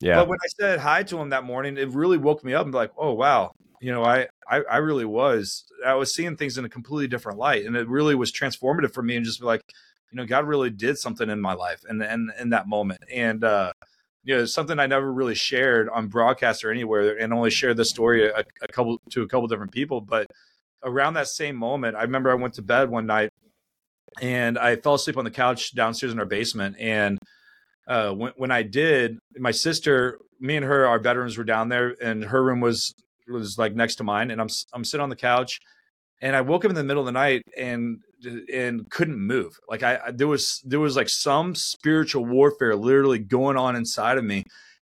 Yeah. 0.00 0.16
But 0.16 0.28
when 0.28 0.38
I 0.42 0.48
said 0.48 0.78
hi 0.80 1.02
to 1.04 1.18
him 1.18 1.30
that 1.30 1.44
morning, 1.44 1.76
it 1.76 1.88
really 1.90 2.18
woke 2.18 2.42
me 2.44 2.54
up 2.54 2.64
and 2.64 2.72
be 2.72 2.78
like, 2.78 2.92
oh 2.96 3.12
wow, 3.12 3.52
you 3.80 3.92
know, 3.92 4.04
I, 4.04 4.28
I 4.48 4.62
I 4.62 4.76
really 4.78 5.04
was 5.04 5.64
I 5.86 5.94
was 5.94 6.14
seeing 6.14 6.36
things 6.36 6.58
in 6.58 6.64
a 6.64 6.68
completely 6.68 7.08
different 7.08 7.38
light. 7.38 7.66
And 7.66 7.76
it 7.76 7.88
really 7.88 8.14
was 8.14 8.32
transformative 8.32 8.92
for 8.92 9.02
me 9.02 9.16
and 9.16 9.24
just 9.24 9.40
be 9.40 9.46
like, 9.46 9.62
you 10.10 10.16
know, 10.16 10.26
God 10.26 10.46
really 10.46 10.70
did 10.70 10.98
something 10.98 11.28
in 11.28 11.40
my 11.40 11.54
life 11.54 11.84
and 11.88 12.02
and 12.02 12.30
in 12.40 12.50
that 12.50 12.68
moment. 12.68 13.02
And 13.12 13.44
uh 13.44 13.72
you 14.24 14.36
know 14.36 14.44
something 14.44 14.78
I 14.78 14.86
never 14.86 15.12
really 15.12 15.34
shared 15.34 15.88
on 15.88 16.08
broadcast 16.08 16.64
or 16.64 16.70
anywhere, 16.70 17.18
and 17.18 17.32
only 17.32 17.50
shared 17.50 17.76
the 17.76 17.84
story 17.84 18.28
a, 18.28 18.44
a 18.60 18.68
couple 18.68 19.00
to 19.10 19.22
a 19.22 19.28
couple 19.28 19.48
different 19.48 19.72
people. 19.72 20.00
But 20.00 20.30
around 20.84 21.14
that 21.14 21.28
same 21.28 21.56
moment, 21.56 21.96
I 21.96 22.02
remember 22.02 22.30
I 22.30 22.34
went 22.34 22.54
to 22.54 22.62
bed 22.62 22.90
one 22.90 23.06
night 23.06 23.30
and 24.20 24.58
I 24.58 24.76
fell 24.76 24.94
asleep 24.94 25.16
on 25.16 25.24
the 25.24 25.30
couch 25.30 25.74
downstairs 25.74 26.12
in 26.12 26.18
our 26.18 26.26
basement. 26.26 26.76
And 26.78 27.18
uh, 27.86 28.12
when 28.12 28.32
when 28.36 28.50
I 28.50 28.62
did, 28.62 29.18
my 29.38 29.50
sister, 29.50 30.18
me 30.40 30.56
and 30.56 30.64
her, 30.66 30.86
our 30.86 30.98
bedrooms 30.98 31.38
were 31.38 31.44
down 31.44 31.68
there, 31.68 31.96
and 32.02 32.24
her 32.24 32.42
room 32.42 32.60
was 32.60 32.94
was 33.28 33.58
like 33.58 33.74
next 33.74 33.96
to 33.96 34.04
mine. 34.04 34.30
And 34.30 34.40
I'm 34.40 34.48
I'm 34.72 34.84
sitting 34.84 35.02
on 35.02 35.08
the 35.08 35.16
couch, 35.16 35.58
and 36.20 36.36
I 36.36 36.40
woke 36.40 36.64
up 36.64 36.70
in 36.70 36.76
the 36.76 36.84
middle 36.84 37.02
of 37.02 37.06
the 37.06 37.12
night 37.12 37.42
and 37.56 37.98
and 38.52 38.88
couldn't 38.90 39.18
move. 39.18 39.58
Like 39.68 39.82
I, 39.82 40.12
there 40.12 40.28
was 40.28 40.60
there 40.64 40.80
was 40.80 40.96
like 40.96 41.08
some 41.08 41.54
spiritual 41.54 42.24
warfare 42.24 42.76
literally 42.76 43.18
going 43.18 43.56
on 43.56 43.74
inside 43.74 44.18
of 44.18 44.24
me, 44.24 44.44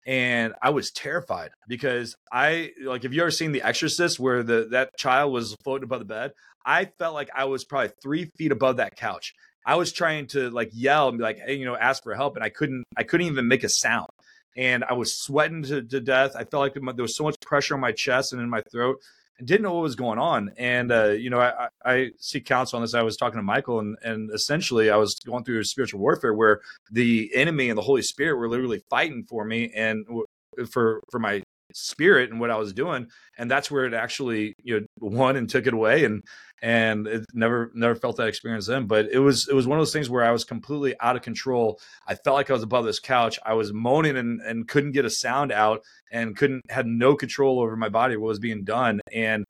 and 0.06 0.54
I 0.62 0.70
was 0.70 0.90
terrified 0.90 1.50
because 1.68 2.16
I 2.32 2.70
like. 2.82 3.02
Have 3.02 3.12
you 3.12 3.22
ever 3.22 3.30
seen 3.30 3.52
The 3.52 3.62
Exorcist 3.62 4.20
where 4.20 4.42
the 4.42 4.68
that 4.70 4.96
child 4.96 5.32
was 5.32 5.56
floating 5.64 5.84
above 5.84 6.00
the 6.00 6.04
bed? 6.04 6.32
I 6.66 6.86
felt 6.86 7.14
like 7.14 7.30
I 7.34 7.44
was 7.44 7.64
probably 7.64 7.92
three 8.02 8.30
feet 8.36 8.52
above 8.52 8.78
that 8.78 8.96
couch, 8.96 9.34
I 9.66 9.76
was 9.76 9.92
trying 9.92 10.26
to 10.28 10.50
like 10.50 10.70
yell 10.72 11.08
and 11.08 11.18
be 11.18 11.24
like, 11.24 11.38
hey, 11.38 11.54
you 11.54 11.64
know, 11.64 11.76
ask 11.76 12.02
for 12.02 12.14
help, 12.14 12.36
and 12.36 12.44
I 12.44 12.50
couldn't. 12.50 12.84
I 12.96 13.02
couldn't 13.02 13.26
even 13.26 13.48
make 13.48 13.64
a 13.64 13.68
sound, 13.68 14.08
and 14.56 14.84
I 14.84 14.92
was 14.92 15.14
sweating 15.14 15.62
to, 15.64 15.82
to 15.82 16.00
death. 16.00 16.32
I 16.36 16.44
felt 16.44 16.60
like 16.60 16.74
there 16.74 17.02
was 17.02 17.16
so 17.16 17.24
much 17.24 17.40
pressure 17.40 17.74
on 17.74 17.80
my 17.80 17.92
chest 17.92 18.32
and 18.32 18.42
in 18.42 18.50
my 18.50 18.62
throat, 18.70 18.98
didn't 19.42 19.62
know 19.62 19.74
what 19.74 19.82
was 19.82 19.96
going 19.96 20.18
on. 20.18 20.52
And 20.58 20.92
uh, 20.92 21.10
you 21.10 21.30
know, 21.30 21.40
I, 21.40 21.68
I 21.84 22.10
seek 22.18 22.46
counsel 22.46 22.76
on 22.76 22.82
this. 22.82 22.94
I 22.94 23.02
was 23.02 23.16
talking 23.16 23.38
to 23.38 23.42
Michael, 23.42 23.80
and 23.80 23.96
and 24.02 24.30
essentially, 24.32 24.90
I 24.90 24.96
was 24.96 25.18
going 25.20 25.44
through 25.44 25.64
spiritual 25.64 26.00
warfare 26.00 26.34
where 26.34 26.60
the 26.90 27.30
enemy 27.34 27.68
and 27.68 27.78
the 27.78 27.82
Holy 27.82 28.02
Spirit 28.02 28.36
were 28.36 28.48
literally 28.48 28.82
fighting 28.90 29.24
for 29.24 29.44
me 29.44 29.72
and 29.74 30.06
for 30.70 31.00
for 31.10 31.18
my 31.18 31.42
spirit 31.74 32.30
and 32.30 32.40
what 32.40 32.50
I 32.50 32.56
was 32.56 32.72
doing, 32.72 33.08
and 33.36 33.50
that's 33.50 33.70
where 33.70 33.84
it 33.84 33.94
actually 33.94 34.54
you 34.62 34.80
know 34.80 34.86
won 35.00 35.36
and 35.36 35.48
took 35.48 35.66
it 35.66 35.74
away, 35.74 36.04
and 36.04 36.22
and 36.62 37.06
it 37.06 37.26
never 37.34 37.70
never 37.74 37.94
felt 37.94 38.16
that 38.16 38.28
experience 38.28 38.66
then. 38.66 38.86
But 38.86 39.10
it 39.12 39.18
was 39.18 39.48
it 39.48 39.54
was 39.54 39.66
one 39.66 39.78
of 39.78 39.80
those 39.80 39.92
things 39.92 40.08
where 40.08 40.24
I 40.24 40.30
was 40.30 40.44
completely 40.44 40.94
out 41.00 41.16
of 41.16 41.22
control. 41.22 41.78
I 42.06 42.14
felt 42.14 42.36
like 42.36 42.50
I 42.50 42.54
was 42.54 42.62
above 42.62 42.84
this 42.84 43.00
couch. 43.00 43.38
I 43.44 43.54
was 43.54 43.72
moaning 43.72 44.16
and 44.16 44.40
and 44.40 44.66
couldn't 44.66 44.92
get 44.92 45.04
a 45.04 45.10
sound 45.10 45.52
out, 45.52 45.82
and 46.10 46.36
couldn't 46.36 46.62
had 46.70 46.86
no 46.86 47.16
control 47.16 47.60
over 47.60 47.76
my 47.76 47.90
body, 47.90 48.16
what 48.16 48.28
was 48.28 48.38
being 48.38 48.64
done, 48.64 49.00
and 49.12 49.44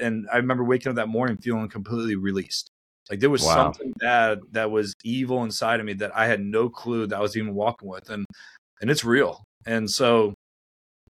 and 0.00 0.26
I 0.32 0.36
remember 0.36 0.64
waking 0.64 0.90
up 0.90 0.96
that 0.96 1.08
morning 1.08 1.36
feeling 1.36 1.68
completely 1.68 2.16
released. 2.16 2.70
Like 3.10 3.20
there 3.20 3.30
was 3.30 3.42
wow. 3.42 3.54
something 3.54 3.92
bad 3.98 4.40
that 4.52 4.70
was 4.70 4.94
evil 5.04 5.44
inside 5.44 5.78
of 5.80 5.86
me 5.86 5.92
that 5.94 6.16
I 6.16 6.26
had 6.26 6.40
no 6.40 6.68
clue 6.68 7.06
that 7.06 7.16
I 7.16 7.20
was 7.20 7.36
even 7.36 7.54
walking 7.54 7.88
with, 7.88 8.10
and 8.10 8.24
and 8.80 8.90
it's 8.90 9.04
real. 9.04 9.44
And 9.66 9.90
so 9.90 10.34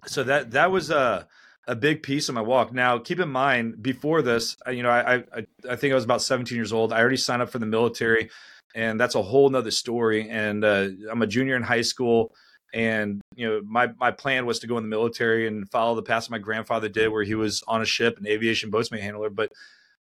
so 0.05 0.24
that 0.24 0.51
that 0.51 0.72
was 0.72 0.89
a 0.89 1.27
a 1.67 1.75
big 1.75 2.03
piece 2.03 2.27
of 2.27 2.36
my 2.36 2.41
walk. 2.41 2.74
Now, 2.74 2.98
keep 2.98 3.19
in 3.19 3.29
mind, 3.29 3.81
before 3.81 4.22
this, 4.22 4.57
you 4.69 4.83
know, 4.83 4.89
I 4.89 5.15
I, 5.15 5.45
I 5.69 5.75
think 5.75 5.91
I 5.91 5.95
was 5.95 6.03
about 6.03 6.22
17 6.22 6.55
years 6.55 6.74
old. 6.74 6.91
I 6.91 7.00
already 7.00 7.17
signed 7.17 7.41
up 7.41 7.50
for 7.50 7.60
the 7.60 7.65
military, 7.65 8.29
and 8.75 9.00
that's 9.00 9.15
a 9.15 9.22
whole 9.22 9.50
nother 9.50 9.72
story. 9.72 10.29
And 10.29 10.63
uh, 10.63 10.88
I'm 11.10 11.22
a 11.22 11.27
junior 11.27 11.55
in 11.55 11.63
high 11.63 11.81
school, 11.81 12.33
and 12.74 13.22
you 13.36 13.48
know, 13.48 13.62
my 13.65 13.91
my 13.98 14.12
plan 14.12 14.45
was 14.45 14.60
to 14.60 14.67
go 14.67 14.77
in 14.77 14.83
the 14.83 14.89
military 14.89 15.48
and 15.48 15.69
follow 15.72 15.95
the 15.95 16.03
path 16.03 16.29
my 16.29 16.39
grandfather 16.39 16.89
did, 16.89 17.10
where 17.10 17.24
he 17.24 17.36
was 17.36 17.63
on 17.67 17.81
a 17.81 17.86
ship, 17.86 18.17
an 18.17 18.27
aviation 18.27 18.69
boatswain 18.69 19.01
handler. 19.01 19.29
But 19.29 19.51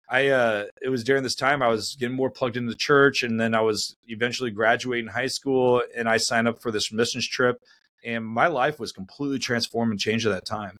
I 0.08 0.28
uh, 0.28 0.64
it 0.80 0.88
was 0.88 1.04
during 1.04 1.22
this 1.22 1.34
time 1.34 1.62
I 1.62 1.68
was 1.68 1.96
getting 1.96 2.16
more 2.16 2.30
plugged 2.30 2.56
into 2.56 2.70
the 2.70 2.78
church, 2.78 3.22
and 3.22 3.38
then 3.38 3.54
I 3.54 3.60
was 3.60 3.96
eventually 4.08 4.50
graduating 4.50 5.10
high 5.10 5.26
school, 5.26 5.82
and 5.94 6.08
I 6.08 6.16
signed 6.16 6.48
up 6.48 6.62
for 6.62 6.70
this 6.70 6.90
missions 6.90 7.28
trip 7.28 7.60
and 8.04 8.24
my 8.24 8.46
life 8.46 8.78
was 8.78 8.92
completely 8.92 9.38
transformed 9.38 9.90
and 9.90 10.00
changed 10.00 10.26
at 10.26 10.32
that 10.32 10.46
time. 10.46 10.76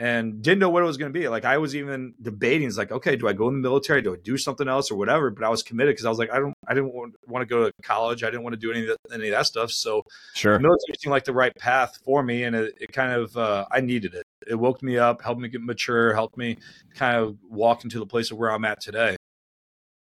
And 0.00 0.42
didn't 0.42 0.60
know 0.60 0.68
what 0.68 0.84
it 0.84 0.86
was 0.86 0.96
going 0.96 1.12
to 1.12 1.18
be. 1.18 1.28
Like 1.28 1.44
i 1.44 1.58
was 1.58 1.74
even 1.74 2.14
debating 2.22 2.68
it's 2.68 2.78
like 2.78 2.92
okay 2.92 3.16
do 3.16 3.26
i 3.26 3.32
go 3.32 3.48
in 3.48 3.54
the 3.54 3.60
military? 3.60 4.00
Do 4.00 4.14
i 4.14 4.16
do 4.22 4.38
something 4.38 4.68
else 4.68 4.92
or 4.92 4.96
whatever? 4.96 5.28
But 5.30 5.42
i 5.42 5.48
was 5.48 5.64
committed 5.64 5.92
because 5.92 6.06
i 6.06 6.08
was 6.08 6.20
like 6.20 6.30
i 6.30 6.38
don't 6.38 6.54
i 6.68 6.74
didn't 6.74 6.94
want, 6.94 7.14
want 7.26 7.42
to 7.42 7.52
go 7.52 7.64
to 7.64 7.72
college. 7.82 8.22
I 8.22 8.30
didn't 8.30 8.44
want 8.44 8.52
to 8.52 8.60
do 8.60 8.70
any 8.70 8.82
of 8.82 8.86
that, 8.86 9.12
any 9.12 9.26
of 9.26 9.32
that 9.32 9.46
stuff. 9.46 9.72
So 9.72 10.04
sure. 10.34 10.56
military 10.60 10.94
seemed 11.00 11.10
like 11.10 11.24
the 11.24 11.32
right 11.32 11.52
path 11.56 11.98
for 12.04 12.22
me 12.22 12.44
and 12.44 12.54
it, 12.54 12.74
it 12.80 12.92
kind 12.92 13.12
of 13.12 13.36
uh, 13.36 13.66
i 13.72 13.80
needed 13.80 14.14
it. 14.14 14.22
It 14.46 14.54
woke 14.54 14.84
me 14.84 14.98
up 14.98 15.20
helped 15.20 15.40
me 15.40 15.48
get 15.48 15.62
mature 15.62 16.14
helped 16.14 16.36
me 16.36 16.58
kind 16.94 17.16
of 17.16 17.36
walk 17.50 17.82
into 17.82 17.98
the 17.98 18.06
place 18.06 18.30
of 18.30 18.38
where 18.38 18.52
i'm 18.52 18.64
at 18.64 18.80
today. 18.80 19.16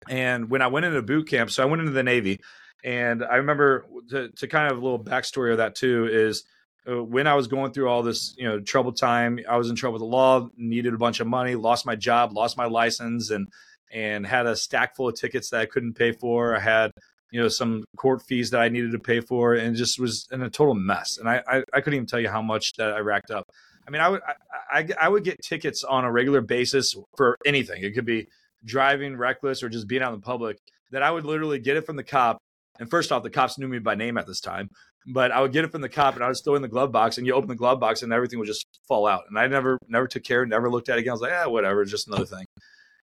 And 0.08 0.52
when 0.52 0.62
i 0.62 0.68
went 0.68 0.86
into 0.86 1.02
boot 1.02 1.28
camp 1.28 1.50
so 1.50 1.64
i 1.64 1.66
went 1.66 1.80
into 1.80 1.94
the 1.94 2.04
navy 2.04 2.40
and 2.84 3.24
i 3.24 3.38
remember 3.38 3.88
to, 4.10 4.30
to 4.30 4.48
kind 4.48 4.72
of 4.72 4.78
a 4.78 4.82
little 4.82 5.04
backstory 5.04 5.52
of 5.52 5.58
that 5.58 5.74
too 5.74 6.08
is 6.12 6.44
Uh, 6.90 7.04
when 7.04 7.28
I 7.28 7.36
was 7.36 7.48
going 7.48 7.74
through 7.74 7.90
all 7.90 8.02
this, 8.02 8.34
you 8.38 8.48
know, 8.48 8.60
trouble 8.60 8.94
time, 8.94 9.40
I 9.50 9.58
was 9.58 9.70
in 9.70 9.76
trouble 9.76 9.94
with 9.94 10.02
the 10.02 10.06
law, 10.06 10.50
needed 10.56 10.94
a 10.94 10.98
bunch 10.98 11.20
of 11.20 11.28
money, 11.28 11.56
lost 11.56 11.86
my 11.86 11.96
job, 11.96 12.34
lost 12.34 12.58
my 12.58 12.66
license, 12.66 13.30
and 13.30 13.48
and 13.92 14.26
had 14.26 14.46
a 14.46 14.56
stack 14.56 14.96
full 14.96 15.08
of 15.08 15.16
tickets 15.16 15.50
that 15.50 15.62
I 15.62 15.66
couldn't 15.66 15.94
pay 15.94 16.12
for. 16.12 16.56
I 16.56 16.60
had, 16.60 16.92
you 17.32 17.42
know, 17.42 17.48
some 17.48 17.86
court 17.98 18.22
fees 18.22 18.52
that 18.52 18.62
I 18.62 18.70
needed 18.70 18.92
to 18.92 19.00
pay 19.00 19.20
for, 19.22 19.54
and 19.56 19.76
just 19.76 20.00
was 20.00 20.28
in 20.32 20.42
a 20.42 20.50
total 20.50 20.76
mess. 20.76 21.18
And 21.18 21.30
I 21.30 21.44
I, 21.48 21.64
I 21.74 21.82
couldn't 21.82 21.96
even 21.96 22.08
tell 22.08 22.20
you 22.20 22.30
how 22.30 22.42
much 22.42 22.74
that 22.78 22.94
I 22.94 23.00
racked 23.00 23.32
up. 23.32 23.46
I 23.86 23.92
mean, 23.92 24.02
I 24.02 24.10
would 24.10 24.22
I, 24.22 24.80
I, 24.80 24.90
I 25.02 25.10
would 25.10 25.24
get 25.24 25.42
tickets 25.42 25.84
on 25.84 26.06
a 26.06 26.12
regular 26.12 26.42
basis 26.42 26.96
for 27.18 27.38
anything. 27.46 27.84
It 27.84 27.96
could 27.96 28.06
be 28.06 28.28
driving 28.64 29.18
reckless 29.18 29.62
or 29.62 29.70
just 29.70 29.88
being 29.88 30.02
out 30.02 30.14
in 30.14 30.20
the 30.20 30.26
public. 30.26 30.58
That 30.92 31.04
I 31.04 31.12
would 31.12 31.26
literally 31.26 31.60
get 31.60 31.76
it 31.76 31.86
from 31.86 31.98
the 31.98 32.04
cop. 32.04 32.38
And 32.80 32.90
first 32.90 33.12
off, 33.12 33.24
the 33.24 33.30
cops 33.30 33.58
knew 33.58 33.68
me 33.68 33.80
by 33.80 33.96
name 33.96 34.18
at 34.18 34.26
this 34.26 34.40
time 34.40 34.70
but 35.08 35.32
I 35.32 35.40
would 35.42 35.54
get 35.54 35.64
it 35.64 35.72
from 35.72 35.82
the 35.82 35.90
cop 35.90 36.16
and 36.16 36.24
I 36.24 36.28
was 36.28 36.38
still 36.38 36.56
in 36.56 36.62
the 36.62 36.68
glove 36.68 36.92
box 36.92 37.18
and 37.18 37.26
you 37.26 37.34
open 37.34 37.48
the 37.48 37.56
glove 37.56 37.80
box 37.80 38.04
and 38.04 38.12
everything 38.12 38.40
would 38.40 38.48
just 38.48 38.68
fall 38.88 39.08
out. 39.08 39.24
And 39.30 39.40
I 39.40 39.48
never, 39.48 39.80
never 39.88 40.06
took 40.06 40.24
care, 40.24 40.46
never 40.46 40.70
looked 40.70 40.90
at 40.90 40.98
it 40.98 41.02
again. 41.02 41.12
I 41.12 41.14
was 41.14 41.22
like, 41.22 41.32
yeah, 41.32 41.46
whatever, 41.46 41.82
it's 41.82 41.92
just 41.92 42.10
another 42.10 42.26
thing. 42.26 42.46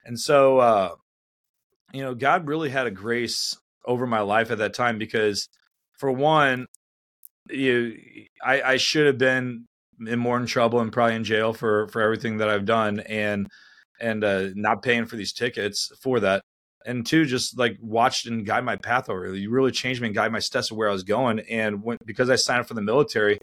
And 0.06 0.18
so, 0.18 0.58
uh, 0.58 0.94
you 1.92 2.02
know, 2.02 2.14
God 2.14 2.46
really 2.46 2.70
had 2.70 2.86
a 2.86 2.90
grace 2.90 3.54
over 3.84 4.06
my 4.06 4.20
life 4.20 4.50
at 4.50 4.58
that 4.58 4.72
time 4.72 4.96
because 4.96 5.48
for 5.98 6.10
one, 6.10 6.66
you, 7.50 7.98
I, 8.42 8.62
I 8.62 8.76
should 8.78 9.06
have 9.06 9.18
been 9.18 9.66
in 10.06 10.18
more 10.18 10.38
in 10.38 10.46
trouble 10.46 10.80
and 10.80 10.90
probably 10.90 11.16
in 11.16 11.24
jail 11.24 11.52
for, 11.52 11.88
for 11.88 12.00
everything 12.00 12.38
that 12.38 12.48
I've 12.48 12.64
done 12.64 13.00
and, 13.00 13.46
and, 14.00 14.24
uh, 14.24 14.48
not 14.54 14.82
paying 14.82 15.04
for 15.04 15.16
these 15.16 15.34
tickets 15.34 15.92
for 16.00 16.20
that 16.20 16.42
and 16.86 17.06
two, 17.06 17.24
just 17.24 17.58
like 17.58 17.76
watched 17.80 18.26
and 18.26 18.46
guide 18.46 18.64
my 18.64 18.76
path 18.76 19.08
over. 19.08 19.34
You 19.34 19.50
really 19.50 19.72
changed 19.72 20.00
me 20.00 20.08
and 20.08 20.14
guide 20.14 20.32
my 20.32 20.38
steps 20.38 20.70
of 20.70 20.76
where 20.76 20.88
I 20.88 20.92
was 20.92 21.02
going. 21.02 21.40
And 21.40 21.82
when, 21.82 21.98
because 22.04 22.30
I 22.30 22.36
signed 22.36 22.60
up 22.60 22.66
for 22.66 22.74
the 22.74 22.82
military, 22.82 23.38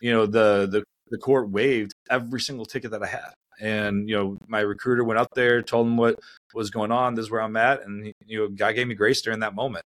you 0.00 0.12
know, 0.12 0.26
the 0.26 0.68
the 0.70 0.84
the 1.10 1.18
court 1.18 1.50
waived 1.50 1.92
every 2.10 2.40
single 2.40 2.66
ticket 2.66 2.90
that 2.92 3.02
I 3.02 3.06
had. 3.06 3.32
And 3.60 4.08
you 4.08 4.16
know, 4.16 4.38
my 4.48 4.60
recruiter 4.60 5.04
went 5.04 5.20
up 5.20 5.28
there, 5.34 5.62
told 5.62 5.86
him 5.86 5.96
what 5.96 6.18
was 6.54 6.70
going 6.70 6.90
on. 6.92 7.14
This 7.14 7.26
is 7.26 7.30
where 7.30 7.42
I'm 7.42 7.56
at, 7.56 7.84
and 7.84 8.12
you 8.26 8.38
know, 8.38 8.48
God 8.48 8.74
gave 8.74 8.88
me 8.88 8.94
grace 8.94 9.22
during 9.22 9.40
that 9.40 9.54
moment 9.54 9.84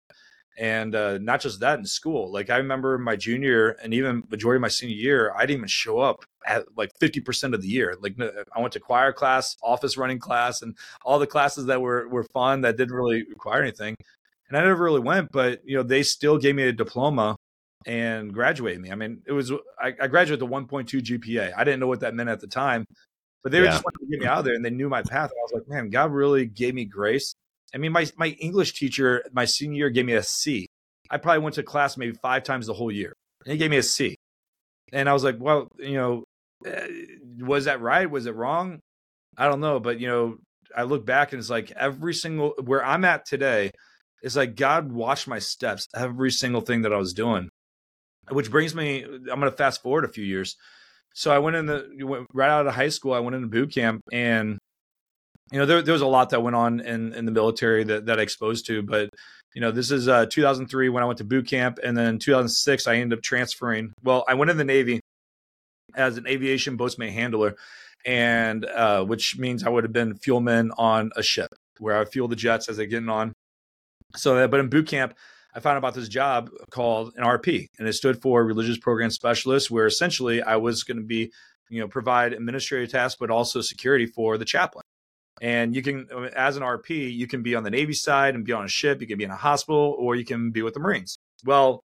and 0.58 0.96
uh, 0.96 1.20
not 1.20 1.40
just 1.40 1.60
that 1.60 1.78
in 1.78 1.86
school 1.86 2.32
like 2.32 2.50
i 2.50 2.58
remember 2.58 2.98
my 2.98 3.16
junior 3.16 3.70
and 3.84 3.94
even 3.94 4.24
majority 4.30 4.58
of 4.58 4.62
my 4.62 4.68
senior 4.68 4.96
year 4.96 5.34
i 5.36 5.42
didn't 5.42 5.60
even 5.60 5.68
show 5.68 6.00
up 6.00 6.26
at 6.46 6.66
like 6.78 6.92
50% 7.00 7.54
of 7.54 7.62
the 7.62 7.68
year 7.68 7.96
like 8.02 8.16
i 8.56 8.60
went 8.60 8.74
to 8.74 8.80
choir 8.80 9.14
class 9.14 9.56
office 9.62 9.98
running 9.98 10.20
class 10.20 10.62
and 10.62 10.76
all 11.06 11.20
the 11.20 11.28
classes 11.28 11.66
that 11.68 11.82
were 11.82 12.08
were 12.10 12.24
fun 12.34 12.62
that 12.62 12.78
didn't 12.78 12.96
really 12.96 13.24
require 13.30 13.62
anything 13.62 13.96
and 14.50 14.58
i 14.58 14.62
never 14.64 14.84
really 14.84 15.00
went 15.00 15.32
but 15.32 15.62
you 15.64 15.78
know 15.78 15.84
they 15.84 16.04
still 16.04 16.38
gave 16.38 16.56
me 16.56 16.64
a 16.64 16.72
diploma 16.72 17.36
and 17.86 18.34
graduated 18.34 18.82
me. 18.82 18.92
I 18.92 18.96
mean 18.96 19.22
it 19.26 19.32
was 19.32 19.52
i, 19.80 19.94
I 20.02 20.08
graduated 20.08 20.40
the 20.40 20.52
1.2 20.52 21.02
gpa 21.02 21.54
i 21.56 21.64
didn't 21.64 21.80
know 21.80 21.88
what 21.88 22.00
that 22.00 22.16
meant 22.16 22.30
at 22.30 22.40
the 22.40 22.48
time 22.48 22.86
but 23.44 23.52
they 23.52 23.60
were 23.60 23.68
just 23.68 23.84
wanting 23.84 24.08
to 24.08 24.12
get 24.12 24.20
me 24.20 24.26
out 24.26 24.44
there 24.44 24.56
and 24.56 24.66
they 24.66 24.72
knew 24.72 24.90
my 24.90 25.04
path 25.04 25.30
and 25.30 25.40
i 25.40 25.44
was 25.44 25.52
like 25.54 25.68
man 25.68 25.90
god 25.90 26.12
really 26.12 26.46
gave 26.46 26.74
me 26.74 26.86
grace 26.86 27.36
I 27.74 27.78
mean, 27.78 27.92
my 27.92 28.08
my 28.18 28.30
English 28.40 28.74
teacher 28.74 29.24
my 29.32 29.46
senior 29.46 29.78
year 29.78 29.90
gave 29.90 30.06
me 30.06 30.14
a 30.14 30.24
C. 30.24 30.68
I 31.10 31.18
probably 31.18 31.44
went 31.44 31.56
to 31.56 31.64
class 31.64 31.98
maybe 31.98 32.14
five 32.22 32.44
times 32.44 32.68
the 32.68 32.74
whole 32.74 32.92
year, 32.92 33.14
and 33.46 33.52
he 33.52 33.58
gave 33.58 33.72
me 33.72 33.78
a 33.78 33.84
C. 33.84 34.16
And 34.94 35.10
I 35.10 35.14
was 35.14 35.24
like, 35.24 35.38
well, 35.40 35.68
you 35.78 35.96
know, 35.96 36.24
eh, 36.66 36.88
was 37.40 37.66
that 37.66 37.82
right? 37.82 38.10
Was 38.10 38.26
it 38.26 38.36
wrong? 38.36 38.80
I 39.38 39.48
don't 39.48 39.60
know, 39.60 39.80
but 39.80 40.00
you 40.00 40.08
know, 40.08 40.38
I 40.76 40.84
look 40.84 41.06
back 41.06 41.32
and 41.32 41.40
it's 41.40 41.50
like 41.50 41.72
every 41.72 42.14
single 42.14 42.54
where 42.64 42.84
I'm 42.84 43.06
at 43.06 43.26
today 43.26 43.72
is 44.24 44.36
like 44.36 44.56
God 44.56 44.92
watched 44.92 45.28
my 45.28 45.40
steps, 45.40 45.88
every 45.96 46.32
single 46.32 46.62
thing 46.62 46.82
that 46.84 46.94
I 46.94 46.98
was 46.98 47.14
doing. 47.14 47.50
Which 48.30 48.52
brings 48.52 48.76
me, 48.76 49.04
I'm 49.04 49.40
going 49.40 49.44
to 49.44 49.52
fast 49.52 49.82
forward 49.82 50.04
a 50.04 50.10
few 50.10 50.24
years. 50.24 50.58
So 51.14 51.32
I 51.32 51.40
went 51.40 51.56
in 51.56 51.66
the 51.66 52.26
right 52.34 52.50
out 52.50 52.68
of 52.68 52.76
high 52.76 52.90
school. 52.90 53.14
I 53.14 53.20
went 53.20 53.36
into 53.36 53.48
boot 53.48 53.74
camp, 53.74 54.02
and 54.12 54.58
you 55.52 55.60
know, 55.60 55.66
there, 55.66 55.82
there 55.82 55.94
was 55.94 56.02
a 56.02 56.08
lot 56.08 56.30
that 56.32 56.42
went 56.42 56.56
on 56.56 56.80
in, 56.80 57.14
in 57.14 57.26
the 57.26 57.32
military 57.32 57.84
that, 57.86 58.06
that 58.08 58.20
I 58.20 58.24
exposed 58.24 58.66
to, 58.68 58.82
but 58.82 59.10
you 59.56 59.62
know, 59.62 59.72
this 59.72 59.92
is 59.92 60.08
uh, 60.08 60.26
2003 60.28 60.90
when 60.90 61.02
I 61.02 61.06
went 61.06 61.18
to 61.18 61.24
boot 61.24 61.48
camp, 61.48 61.80
and 61.84 61.98
then 61.98 62.20
2006 62.20 62.86
I 62.86 62.96
ended 62.96 63.18
up 63.18 63.24
transferring. 63.24 63.94
Well, 64.04 64.24
I 64.28 64.36
went 64.36 64.52
in 64.52 64.58
the 64.58 64.64
Navy 64.64 65.00
as 65.96 66.18
an 66.18 66.28
aviation 66.28 66.76
boatswain 66.76 67.12
handler, 67.12 67.56
and 68.06 68.66
uh, 68.66 69.04
which 69.04 69.38
means 69.38 69.64
I 69.64 69.70
would 69.70 69.84
have 69.84 69.94
been 69.94 70.16
fuelman 70.16 70.70
on 70.78 71.12
a 71.16 71.24
ship 71.24 71.50
where 71.80 71.98
I 71.98 72.06
fuel 72.06 72.28
the 72.28 72.36
jets 72.36 72.70
as 72.70 72.78
they're 72.78 72.86
getting 72.86 73.10
on. 73.10 73.34
So, 74.16 74.38
uh, 74.38 74.48
but 74.48 74.60
in 74.60 74.70
boot 74.70 74.88
camp, 74.88 75.16
I 75.54 75.60
found 75.60 75.76
out 75.76 75.80
about 75.80 75.96
this 75.96 76.08
job 76.08 76.50
called 76.70 77.14
an 77.16 77.24
RP, 77.24 77.68
and 77.80 77.88
it 77.88 77.94
stood 77.94 78.22
for 78.22 78.44
Religious 78.44 78.78
Program 78.78 79.10
Specialist, 79.10 79.72
where 79.72 79.88
essentially 79.88 80.42
I 80.42 80.58
was 80.58 80.84
going 80.84 80.98
to 80.98 81.04
be, 81.04 81.32
you 81.70 81.80
know, 81.80 81.88
provide 81.88 82.34
administrative 82.34 82.92
tasks, 82.92 83.18
but 83.20 83.32
also 83.32 83.62
security 83.62 84.06
for 84.06 84.38
the 84.38 84.46
chaplain. 84.46 84.84
And 85.42 85.76
you 85.76 85.82
can, 85.82 86.08
as 86.36 86.58
an 86.58 86.64
RP, 86.64 87.14
you 87.14 87.28
can 87.28 87.44
be 87.44 87.56
on 87.56 87.64
the 87.64 87.70
Navy 87.70 87.94
side 87.94 88.36
and 88.36 88.44
be 88.44 88.54
on 88.54 88.66
a 88.66 88.70
ship, 88.70 89.02
you 89.02 89.08
can 89.08 89.18
be 89.18 89.24
in 89.24 89.32
a 89.32 89.36
hospital, 89.36 89.96
or 90.00 90.16
you 90.16 90.26
can 90.26 90.52
be 90.52 90.62
with 90.62 90.74
the 90.74 90.80
Marines. 90.80 91.18
Well, 91.46 91.84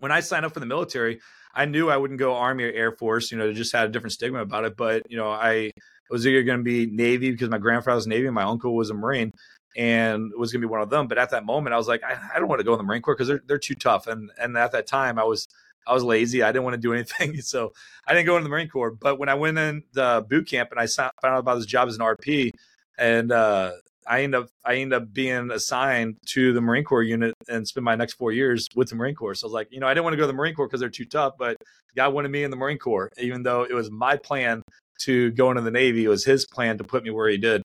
when 0.00 0.10
I 0.10 0.20
signed 0.20 0.44
up 0.44 0.52
for 0.52 0.60
the 0.60 0.66
military, 0.66 1.20
I 1.54 1.66
knew 1.66 1.88
I 1.88 1.96
wouldn't 1.96 2.18
go 2.18 2.34
Army 2.34 2.64
or 2.64 2.72
Air 2.72 2.92
Force, 2.92 3.30
you 3.30 3.38
know, 3.38 3.48
it 3.48 3.54
just 3.54 3.72
had 3.72 3.88
a 3.88 3.92
different 3.92 4.12
stigma 4.12 4.40
about 4.40 4.64
it. 4.64 4.76
But, 4.76 5.08
you 5.08 5.16
know, 5.16 5.30
I 5.30 5.70
was 6.10 6.26
either 6.26 6.42
going 6.42 6.58
to 6.58 6.64
be 6.64 6.86
Navy 6.86 7.30
because 7.30 7.48
my 7.48 7.58
grandfather 7.58 7.96
was 7.96 8.06
Navy 8.06 8.26
and 8.26 8.34
my 8.34 8.42
uncle 8.42 8.74
was 8.74 8.90
a 8.90 8.94
Marine 8.94 9.30
and 9.76 10.32
was 10.36 10.52
going 10.52 10.60
to 10.60 10.66
be 10.66 10.70
one 10.70 10.80
of 10.80 10.90
them. 10.90 11.06
But 11.06 11.18
at 11.18 11.30
that 11.30 11.44
moment, 11.44 11.74
I 11.74 11.76
was 11.76 11.88
like, 11.88 12.02
I, 12.02 12.18
I 12.34 12.38
don't 12.38 12.48
want 12.48 12.60
to 12.60 12.64
go 12.64 12.72
in 12.72 12.78
the 12.78 12.84
Marine 12.84 13.02
Corps 13.02 13.14
because 13.14 13.28
they're, 13.28 13.42
they're 13.46 13.58
too 13.58 13.74
tough. 13.74 14.08
And, 14.08 14.30
and 14.38 14.56
at 14.56 14.72
that 14.72 14.86
time, 14.86 15.18
I 15.18 15.24
was, 15.24 15.46
I 15.86 15.94
was 15.94 16.02
lazy. 16.02 16.42
I 16.42 16.52
didn't 16.52 16.64
want 16.64 16.74
to 16.74 16.80
do 16.80 16.92
anything. 16.92 17.36
So 17.44 17.72
I 18.06 18.14
didn't 18.14 18.26
go 18.26 18.36
into 18.36 18.44
the 18.44 18.50
Marine 18.50 18.68
Corps. 18.68 18.90
But 18.90 19.18
when 19.18 19.28
I 19.28 19.34
went 19.34 19.58
in 19.58 19.82
the 19.92 20.24
boot 20.28 20.48
camp 20.48 20.70
and 20.70 20.80
I 20.80 20.86
found 20.86 21.12
out 21.22 21.38
about 21.38 21.56
this 21.56 21.66
job 21.66 21.88
as 21.88 21.96
an 21.96 22.00
RP, 22.00 22.50
and 22.98 23.30
uh, 23.30 23.72
I 24.06 24.22
end 24.22 24.34
up 24.34 24.48
I 24.64 24.76
end 24.76 24.92
up 24.92 25.12
being 25.12 25.50
assigned 25.50 26.16
to 26.30 26.52
the 26.52 26.60
Marine 26.60 26.84
Corps 26.84 27.02
unit 27.02 27.34
and 27.48 27.66
spend 27.66 27.84
my 27.84 27.94
next 27.94 28.14
four 28.14 28.32
years 28.32 28.66
with 28.74 28.88
the 28.88 28.96
Marine 28.96 29.14
Corps. 29.14 29.34
So 29.34 29.46
I 29.46 29.48
was 29.48 29.52
like, 29.52 29.68
you 29.70 29.80
know, 29.80 29.86
I 29.86 29.94
didn't 29.94 30.04
want 30.04 30.14
to 30.14 30.16
go 30.18 30.22
to 30.22 30.28
the 30.28 30.32
Marine 30.32 30.54
Corps 30.54 30.66
because 30.66 30.80
they're 30.80 30.88
too 30.88 31.04
tough, 31.04 31.34
but 31.38 31.56
God 31.96 32.12
wanted 32.12 32.30
me 32.30 32.44
in 32.44 32.50
the 32.50 32.56
Marine 32.56 32.78
Corps, 32.78 33.10
even 33.18 33.42
though 33.42 33.62
it 33.64 33.74
was 33.74 33.90
my 33.90 34.16
plan 34.16 34.62
to 35.02 35.30
go 35.32 35.50
into 35.50 35.62
the 35.62 35.70
Navy. 35.70 36.04
It 36.04 36.08
was 36.08 36.24
his 36.24 36.46
plan 36.46 36.78
to 36.78 36.84
put 36.84 37.04
me 37.04 37.10
where 37.10 37.28
he 37.28 37.38
did. 37.38 37.62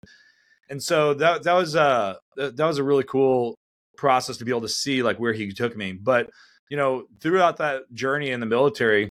And 0.69 0.81
so 0.81 1.13
that 1.15 1.43
that 1.43 1.53
was 1.53 1.75
uh 1.75 2.15
that 2.35 2.57
was 2.57 2.77
a 2.77 2.83
really 2.83 3.03
cool 3.03 3.55
process 3.97 4.37
to 4.37 4.45
be 4.45 4.51
able 4.51 4.61
to 4.61 4.69
see 4.69 5.03
like 5.03 5.19
where 5.19 5.33
he 5.33 5.51
took 5.51 5.75
me. 5.75 5.93
But 5.93 6.29
you 6.69 6.77
know, 6.77 7.05
throughout 7.19 7.57
that 7.57 7.91
journey 7.93 8.31
in 8.31 8.39
the 8.39 8.45
military, 8.45 9.09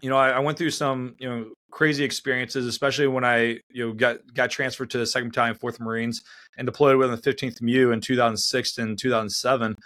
you 0.00 0.10
know, 0.10 0.16
I, 0.16 0.30
I, 0.30 0.38
went 0.40 0.58
through 0.58 0.70
some, 0.70 1.14
you 1.18 1.28
know, 1.28 1.46
crazy 1.70 2.02
experiences, 2.02 2.66
especially 2.66 3.06
when 3.06 3.24
I, 3.24 3.60
you 3.70 3.86
know, 3.86 3.92
got 3.92 4.18
got 4.34 4.50
transferred 4.50 4.90
to 4.90 4.98
the 4.98 5.06
Second 5.06 5.28
Battalion, 5.28 5.54
Fourth 5.54 5.78
Marines, 5.78 6.22
and 6.56 6.66
deployed 6.66 6.96
with 6.96 7.10
the 7.10 7.30
15th 7.30 7.60
MEU 7.62 7.92
in 7.92 8.00
2006 8.00 8.78
and 8.78 8.98
2007. 8.98 9.76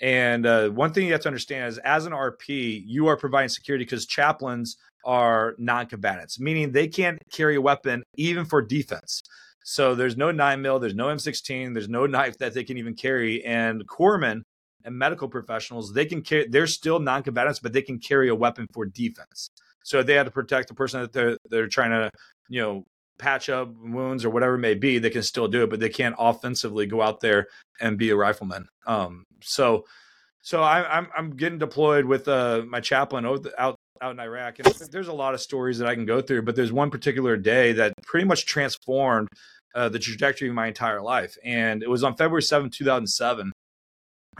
And 0.00 0.46
uh, 0.46 0.68
one 0.68 0.92
thing 0.92 1.06
you 1.06 1.12
have 1.12 1.22
to 1.22 1.28
understand 1.28 1.68
is, 1.68 1.78
as 1.78 2.06
an 2.06 2.12
RP, 2.12 2.82
you 2.86 3.06
are 3.06 3.16
providing 3.16 3.48
security 3.48 3.84
because 3.84 4.06
chaplains 4.06 4.76
are 5.04 5.54
non-combatants, 5.58 6.40
meaning 6.40 6.72
they 6.72 6.88
can't 6.88 7.18
carry 7.32 7.56
a 7.56 7.60
weapon 7.60 8.02
even 8.16 8.44
for 8.44 8.62
defense. 8.62 9.22
So 9.64 9.94
there's 9.94 10.16
no 10.16 10.30
nine 10.30 10.62
mil, 10.62 10.78
there's 10.78 10.94
no 10.94 11.06
M16, 11.06 11.72
there's 11.72 11.88
no 11.88 12.06
knife 12.06 12.38
that 12.38 12.54
they 12.54 12.64
can 12.64 12.76
even 12.76 12.94
carry. 12.94 13.44
And 13.44 13.86
corpsmen 13.88 14.42
and 14.84 14.96
medical 14.96 15.28
professionals, 15.28 15.92
they 15.92 16.04
can 16.04 16.22
carry, 16.22 16.46
they're 16.48 16.66
still 16.66 16.98
non-combatants, 16.98 17.58
but 17.58 17.72
they 17.72 17.82
can 17.82 17.98
carry 17.98 18.28
a 18.28 18.34
weapon 18.34 18.66
for 18.72 18.84
defense. 18.86 19.48
So 19.82 20.02
they 20.02 20.14
had 20.14 20.26
to 20.26 20.32
protect 20.32 20.68
the 20.68 20.74
person 20.74 21.02
that 21.02 21.12
they're 21.12 21.36
they're 21.50 21.68
trying 21.68 21.90
to, 21.90 22.10
you 22.48 22.60
know, 22.60 22.84
patch 23.18 23.48
up 23.48 23.72
wounds 23.76 24.24
or 24.24 24.30
whatever 24.30 24.54
it 24.54 24.58
may 24.58 24.74
be, 24.74 24.98
they 24.98 25.10
can 25.10 25.22
still 25.22 25.48
do 25.48 25.62
it, 25.62 25.70
but 25.70 25.80
they 25.80 25.88
can't 25.88 26.16
offensively 26.18 26.86
go 26.86 27.00
out 27.00 27.20
there 27.20 27.46
and 27.80 27.98
be 27.98 28.10
a 28.10 28.16
rifleman. 28.16 28.66
Um, 28.86 29.24
so, 29.42 29.84
so 30.42 30.62
I, 30.62 30.80
am 30.80 30.86
I'm, 30.90 31.08
I'm 31.16 31.36
getting 31.36 31.58
deployed 31.58 32.04
with 32.04 32.28
uh, 32.28 32.62
my 32.68 32.80
chaplain 32.80 33.26
out 33.58 33.76
out 34.00 34.10
in 34.10 34.20
Iraq, 34.20 34.58
and 34.58 34.66
there's 34.90 35.08
a 35.08 35.12
lot 35.12 35.34
of 35.34 35.40
stories 35.40 35.78
that 35.78 35.88
I 35.88 35.94
can 35.94 36.04
go 36.04 36.20
through, 36.20 36.42
but 36.42 36.56
there's 36.56 36.72
one 36.72 36.90
particular 36.90 37.36
day 37.36 37.72
that 37.72 37.92
pretty 38.02 38.26
much 38.26 38.44
transformed 38.44 39.28
uh, 39.74 39.88
the 39.88 39.98
trajectory 39.98 40.48
of 40.48 40.54
my 40.54 40.66
entire 40.66 41.00
life, 41.00 41.36
and 41.44 41.82
it 41.82 41.88
was 41.88 42.04
on 42.04 42.16
February 42.16 42.42
7, 42.42 42.70
2007, 42.70 43.52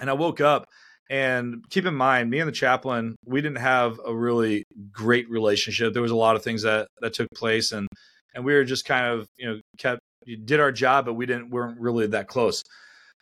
and 0.01 0.11
I 0.11 0.13
woke 0.13 0.41
up 0.41 0.67
and 1.11 1.65
keep 1.69 1.85
in 1.85 1.95
mind, 1.95 2.31
me 2.31 2.41
and 2.41 2.49
the 2.49 2.53
chaplain, 2.53 3.17
we 3.27 3.43
didn't 3.43 3.59
have 3.59 4.01
a 4.05 4.15
really 4.15 4.65
great 4.91 5.29
relationship. 5.29 5.93
There 5.93 6.03
was 6.03 6.11
a 6.11 6.17
lot 6.17 6.37
of 6.37 6.43
things 6.43 6.63
that 6.63 6.89
that 7.01 7.13
took 7.13 7.29
place, 7.35 7.73
and 7.73 7.89
and 8.35 8.45
we 8.45 8.55
were 8.55 8.65
just 8.65 8.85
kind 8.85 9.07
of 9.07 9.27
you 9.37 9.47
know 9.47 9.61
kept 9.79 10.01
did 10.45 10.61
our 10.61 10.73
job, 10.73 11.05
but 11.05 11.15
we 11.15 11.27
didn't 11.27 11.51
weren't 11.51 11.79
really 11.79 12.07
that 12.09 12.29
close. 12.29 12.63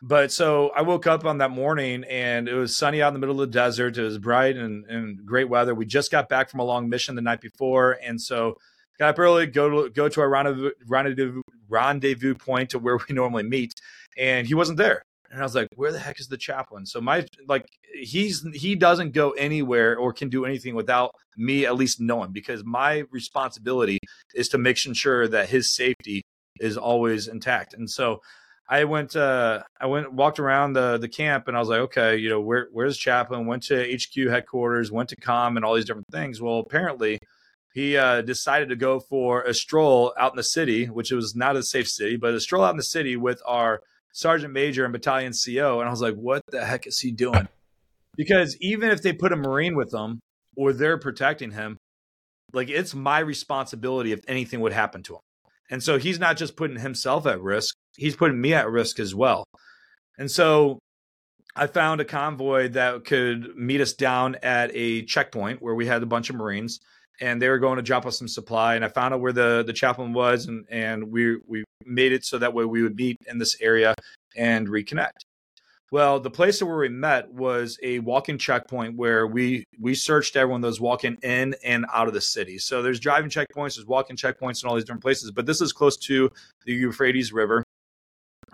But 0.01 0.33
so 0.33 0.71
I 0.71 0.83
woke 0.83 1.07
up 1.07 1.25
on 1.25 1.39
that 1.39 1.53
morning 1.53 2.03
and 2.05 2.49
it 2.49 2.55
was 2.55 2.77
sunny 2.77 3.01
out 3.01 3.09
in 3.09 3.15
the 3.15 3.21
middle 3.21 3.41
of 3.41 3.49
the 3.49 3.53
desert. 3.53 3.97
It 3.97 4.03
was 4.03 4.19
bright 4.19 4.57
and, 4.57 4.85
and 4.87 5.25
great 5.25 5.49
weather. 5.49 5.77
We 5.77 5.87
just 5.87 6.11
got 6.11 6.29
back 6.29 6.51
from 6.51 6.59
a 6.59 6.65
long 6.65 6.89
mission 6.89 7.15
the 7.15 7.23
night 7.23 7.41
before, 7.41 7.99
and 8.03 8.21
so 8.21 8.57
got 8.99 9.11
up 9.11 9.19
early, 9.19 9.47
go 9.47 9.85
to 9.85 9.91
go 9.91 10.09
to 10.09 10.21
our 10.21 10.29
rendezvous, 10.29 10.71
rendezvous 10.87 11.43
rendezvous 11.69 12.35
point 12.35 12.71
to 12.71 12.79
where 12.79 12.97
we 12.97 13.15
normally 13.15 13.45
meet, 13.45 13.75
and 14.17 14.47
he 14.47 14.55
wasn't 14.55 14.79
there 14.79 15.03
and 15.33 15.41
I 15.41 15.45
was 15.45 15.55
like, 15.55 15.69
where 15.77 15.93
the 15.93 15.99
heck 15.99 16.21
is 16.21 16.29
the 16.29 16.37
chaplain? 16.37 16.85
So 16.85 17.01
my 17.01 17.27
like 17.49 17.67
he's 17.95 18.47
he 18.55 18.75
doesn't 18.75 19.13
go 19.13 19.31
anywhere 19.31 19.97
or 19.97 20.13
can 20.13 20.29
do 20.29 20.45
anything 20.45 20.75
without 20.75 21.13
me 21.39 21.65
at 21.65 21.75
least 21.75 22.01
knowing 22.01 22.33
because 22.33 22.63
my 22.65 23.05
responsibility 23.11 23.99
is 24.35 24.51
to 24.51 24.59
make 24.59 24.77
sure 24.77 25.27
that 25.27 25.49
his 25.49 25.75
safety 25.75 26.23
is 26.61 26.77
always 26.77 27.29
intact. 27.29 27.73
And 27.73 27.89
so 27.89 28.21
I 28.69 28.85
went 28.85 29.17
uh 29.17 29.63
I 29.81 29.87
went 29.87 30.13
walked 30.13 30.39
around 30.39 30.75
the 30.75 30.99
the 30.99 31.09
camp 31.09 31.49
and 31.49 31.57
I 31.57 31.61
was 31.61 31.71
like, 31.71 31.81
okay, 31.81 32.17
you 32.19 32.29
know, 32.29 32.41
where 32.41 32.69
where's 32.71 32.99
chaplain? 32.99 33.47
Went 33.47 33.63
to 33.65 33.97
HQ 33.97 34.29
headquarters, 34.29 34.93
went 34.93 35.09
to 35.09 35.17
com 35.17 35.57
and 35.57 35.65
all 35.65 35.75
these 35.75 35.87
different 35.87 36.13
things. 36.13 36.43
Well, 36.43 36.59
apparently 36.59 37.19
he 37.73 37.97
uh, 37.97 38.21
decided 38.21 38.69
to 38.69 38.77
go 38.77 39.01
for 39.01 39.43
a 39.43 39.55
stroll 39.55 40.13
out 40.19 40.33
in 40.33 40.37
the 40.37 40.43
city, 40.43 40.87
which 40.87 41.11
was 41.11 41.35
not 41.35 41.57
a 41.57 41.63
safe 41.63 41.89
city, 41.89 42.17
but 42.17 42.35
a 42.35 42.41
stroll 42.41 42.65
out 42.65 42.73
in 42.73 42.77
the 42.77 42.83
city 42.83 43.17
with 43.17 43.41
our 43.47 43.81
sergeant 44.13 44.53
major 44.53 44.85
and 44.85 44.93
battalion 44.93 45.33
CO. 45.33 45.81
And 45.81 45.89
I 45.89 45.91
was 45.91 46.01
like, 46.01 46.15
what 46.15 46.43
the 46.51 46.65
heck 46.65 46.87
is 46.87 47.01
he 47.01 47.11
doing? 47.11 47.49
Because 48.17 48.57
even 48.61 48.91
if 48.91 49.03
they 49.03 49.13
put 49.13 49.33
a 49.33 49.37
Marine 49.37 49.75
with 49.75 49.91
them 49.91 50.21
or 50.57 50.73
they're 50.73 50.99
protecting 50.99 51.51
him, 51.51 51.79
like 52.53 52.69
it's 52.69 52.95
my 52.95 53.19
responsibility 53.19 54.13
if 54.13 54.21
anything 54.29 54.61
would 54.61 54.73
happen 54.73 55.03
to 55.05 55.15
him. 55.15 55.21
And 55.71 55.83
so 55.83 55.99
he's 55.99 56.21
not 56.21 56.37
just 56.37 56.57
putting 56.57 56.79
himself 56.79 57.27
at 57.27 57.41
risk, 57.41 57.75
he's 57.97 58.15
putting 58.15 58.41
me 58.41 58.53
at 58.53 58.69
risk 58.69 59.01
as 59.01 59.15
well. 59.15 59.45
And 60.19 60.31
so 60.31 60.79
I 61.57 61.67
found 61.67 62.01
a 62.01 62.05
convoy 62.05 62.69
that 62.69 63.07
could 63.07 63.57
meet 63.57 63.81
us 63.81 63.95
down 63.95 64.37
at 64.43 64.71
a 64.75 65.03
checkpoint 65.03 65.63
where 65.63 65.75
we 65.75 65.87
had 65.87 66.03
a 66.03 66.07
bunch 66.07 66.29
of 66.29 66.37
Marines 66.37 66.81
and 67.23 67.41
they 67.41 67.49
were 67.49 67.59
going 67.59 67.77
to 67.77 67.83
drop 67.83 68.05
us 68.05 68.19
some 68.19 68.29
supply. 68.29 68.75
And 68.75 68.85
I 68.85 68.89
found 68.89 69.15
out 69.15 69.21
where 69.21 69.33
the 69.33 69.63
the 69.65 69.73
chaplain 69.73 70.13
was, 70.13 70.47
and 70.47 70.67
and 70.69 71.11
we 71.11 71.39
we 71.47 71.65
made 71.87 72.13
it 72.13 72.25
so 72.25 72.39
that 72.39 72.53
way 72.53 72.65
we 72.65 72.83
would 72.83 72.97
meet 72.97 73.17
in 73.29 73.39
this 73.39 73.57
area 73.61 73.95
and 74.37 74.69
reconnect. 74.69 75.23
Well, 75.93 76.21
the 76.21 76.31
place 76.31 76.63
where 76.63 76.79
we 76.79 76.89
met 76.89 77.31
was 77.31 77.79
a 77.83 77.99
walk-in 77.99 78.39
checkpoint 78.39 78.97
where 78.97 79.27
we 79.27 79.65
we 79.79 79.95
searched 79.95 80.37
everyone 80.37 80.63
that 80.63 80.69
was 80.69 80.81
walking 80.81 81.17
in 81.23 81.55
and 81.63 81.87
out 81.93 82.09
of 82.09 82.15
the 82.15 82.21
city. 82.21 82.59
So 82.59 82.83
there's 82.83 82.99
driving 82.99 83.31
checkpoints, 83.31 83.77
there's 83.77 83.87
walk-in 83.87 84.17
checkpoints, 84.17 84.63
and 84.63 84.71
all 84.71 84.75
these 84.75 84.85
different 84.85 85.03
places. 85.03 85.31
But 85.31 85.47
this 85.47 85.61
is 85.61 85.73
close 85.73 85.97
to 85.99 86.31
the 86.65 86.73
Euphrates 86.73 87.33
River, 87.33 87.63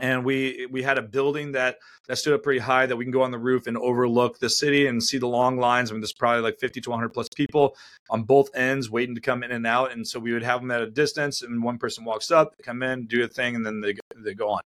and 0.00 0.24
we 0.24 0.66
we 0.70 0.82
had 0.82 0.98
a 0.98 1.02
building 1.02 1.52
that 1.52 1.78
that 2.06 2.16
stood 2.16 2.34
up 2.34 2.42
pretty 2.42 2.60
high 2.60 2.86
that 2.86 2.96
we 2.96 3.04
can 3.04 3.12
go 3.12 3.22
on 3.22 3.30
the 3.30 3.38
roof 3.38 3.66
and 3.66 3.76
overlook 3.76 4.38
the 4.38 4.48
city 4.48 4.86
and 4.86 5.02
see 5.02 5.18
the 5.18 5.26
long 5.26 5.58
lines. 5.58 5.90
I 5.90 5.94
mean, 5.94 6.00
there's 6.00 6.12
probably 6.12 6.42
like 6.42 6.58
50 6.58 6.80
to 6.80 6.90
100 6.90 7.10
plus 7.10 7.28
people 7.28 7.76
on 8.10 8.22
both 8.22 8.48
ends 8.54 8.90
waiting 8.90 9.14
to 9.14 9.20
come 9.20 9.42
in 9.42 9.50
and 9.50 9.66
out, 9.66 9.92
and 9.92 10.06
so 10.06 10.18
we 10.18 10.32
would 10.32 10.42
have 10.42 10.60
them 10.60 10.70
at 10.70 10.82
a 10.82 10.90
distance, 10.90 11.42
and 11.42 11.62
one 11.62 11.78
person 11.78 12.04
walks 12.04 12.30
up, 12.30 12.54
come 12.62 12.82
in, 12.82 13.06
do 13.06 13.22
a 13.24 13.28
thing, 13.28 13.56
and 13.56 13.66
then 13.66 13.80
they 13.80 13.94
they 14.24 14.34
go 14.34 14.50
on. 14.50 14.62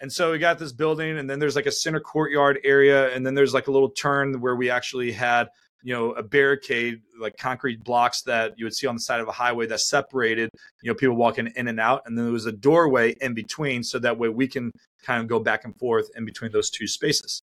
And 0.00 0.12
so 0.12 0.32
we 0.32 0.38
got 0.38 0.58
this 0.58 0.72
building, 0.72 1.18
and 1.18 1.30
then 1.30 1.38
there's 1.38 1.56
like 1.56 1.66
a 1.66 1.72
center 1.72 2.00
courtyard 2.00 2.58
area, 2.64 3.14
and 3.14 3.24
then 3.24 3.34
there's 3.34 3.54
like 3.54 3.68
a 3.68 3.70
little 3.70 3.90
turn 3.90 4.40
where 4.40 4.56
we 4.56 4.70
actually 4.70 5.12
had 5.12 5.48
you 5.84 5.94
know 5.94 6.12
a 6.12 6.22
barricade 6.22 7.02
like 7.20 7.36
concrete 7.36 7.84
blocks 7.84 8.22
that 8.22 8.54
you 8.56 8.64
would 8.64 8.74
see 8.74 8.86
on 8.86 8.96
the 8.96 9.00
side 9.00 9.20
of 9.20 9.28
a 9.28 9.32
highway 9.32 9.66
that 9.66 9.80
separated 9.80 10.48
you 10.82 10.90
know 10.90 10.94
people 10.94 11.14
walking 11.14 11.52
in 11.54 11.68
and 11.68 11.78
out. 11.78 12.02
And 12.06 12.16
then 12.18 12.24
there 12.24 12.32
was 12.32 12.46
a 12.46 12.52
doorway 12.52 13.14
in 13.20 13.34
between 13.34 13.84
so 13.84 13.98
that 14.00 14.18
way 14.18 14.30
we 14.30 14.48
can 14.48 14.72
kind 15.02 15.20
of 15.20 15.28
go 15.28 15.38
back 15.38 15.64
and 15.64 15.76
forth 15.76 16.08
in 16.16 16.24
between 16.24 16.50
those 16.50 16.70
two 16.70 16.88
spaces. 16.88 17.42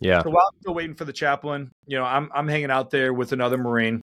Yeah. 0.00 0.22
So 0.22 0.30
while 0.30 0.48
i'm 0.52 0.60
still 0.60 0.74
waiting 0.74 0.96
for 0.96 1.04
the 1.04 1.12
chaplain 1.12 1.70
you 1.86 1.96
know 1.96 2.04
i'm, 2.04 2.28
I'm 2.34 2.48
hanging 2.48 2.72
out 2.72 2.90
there 2.90 3.12
with 3.12 3.32
another 3.32 3.56
marine 3.56 4.00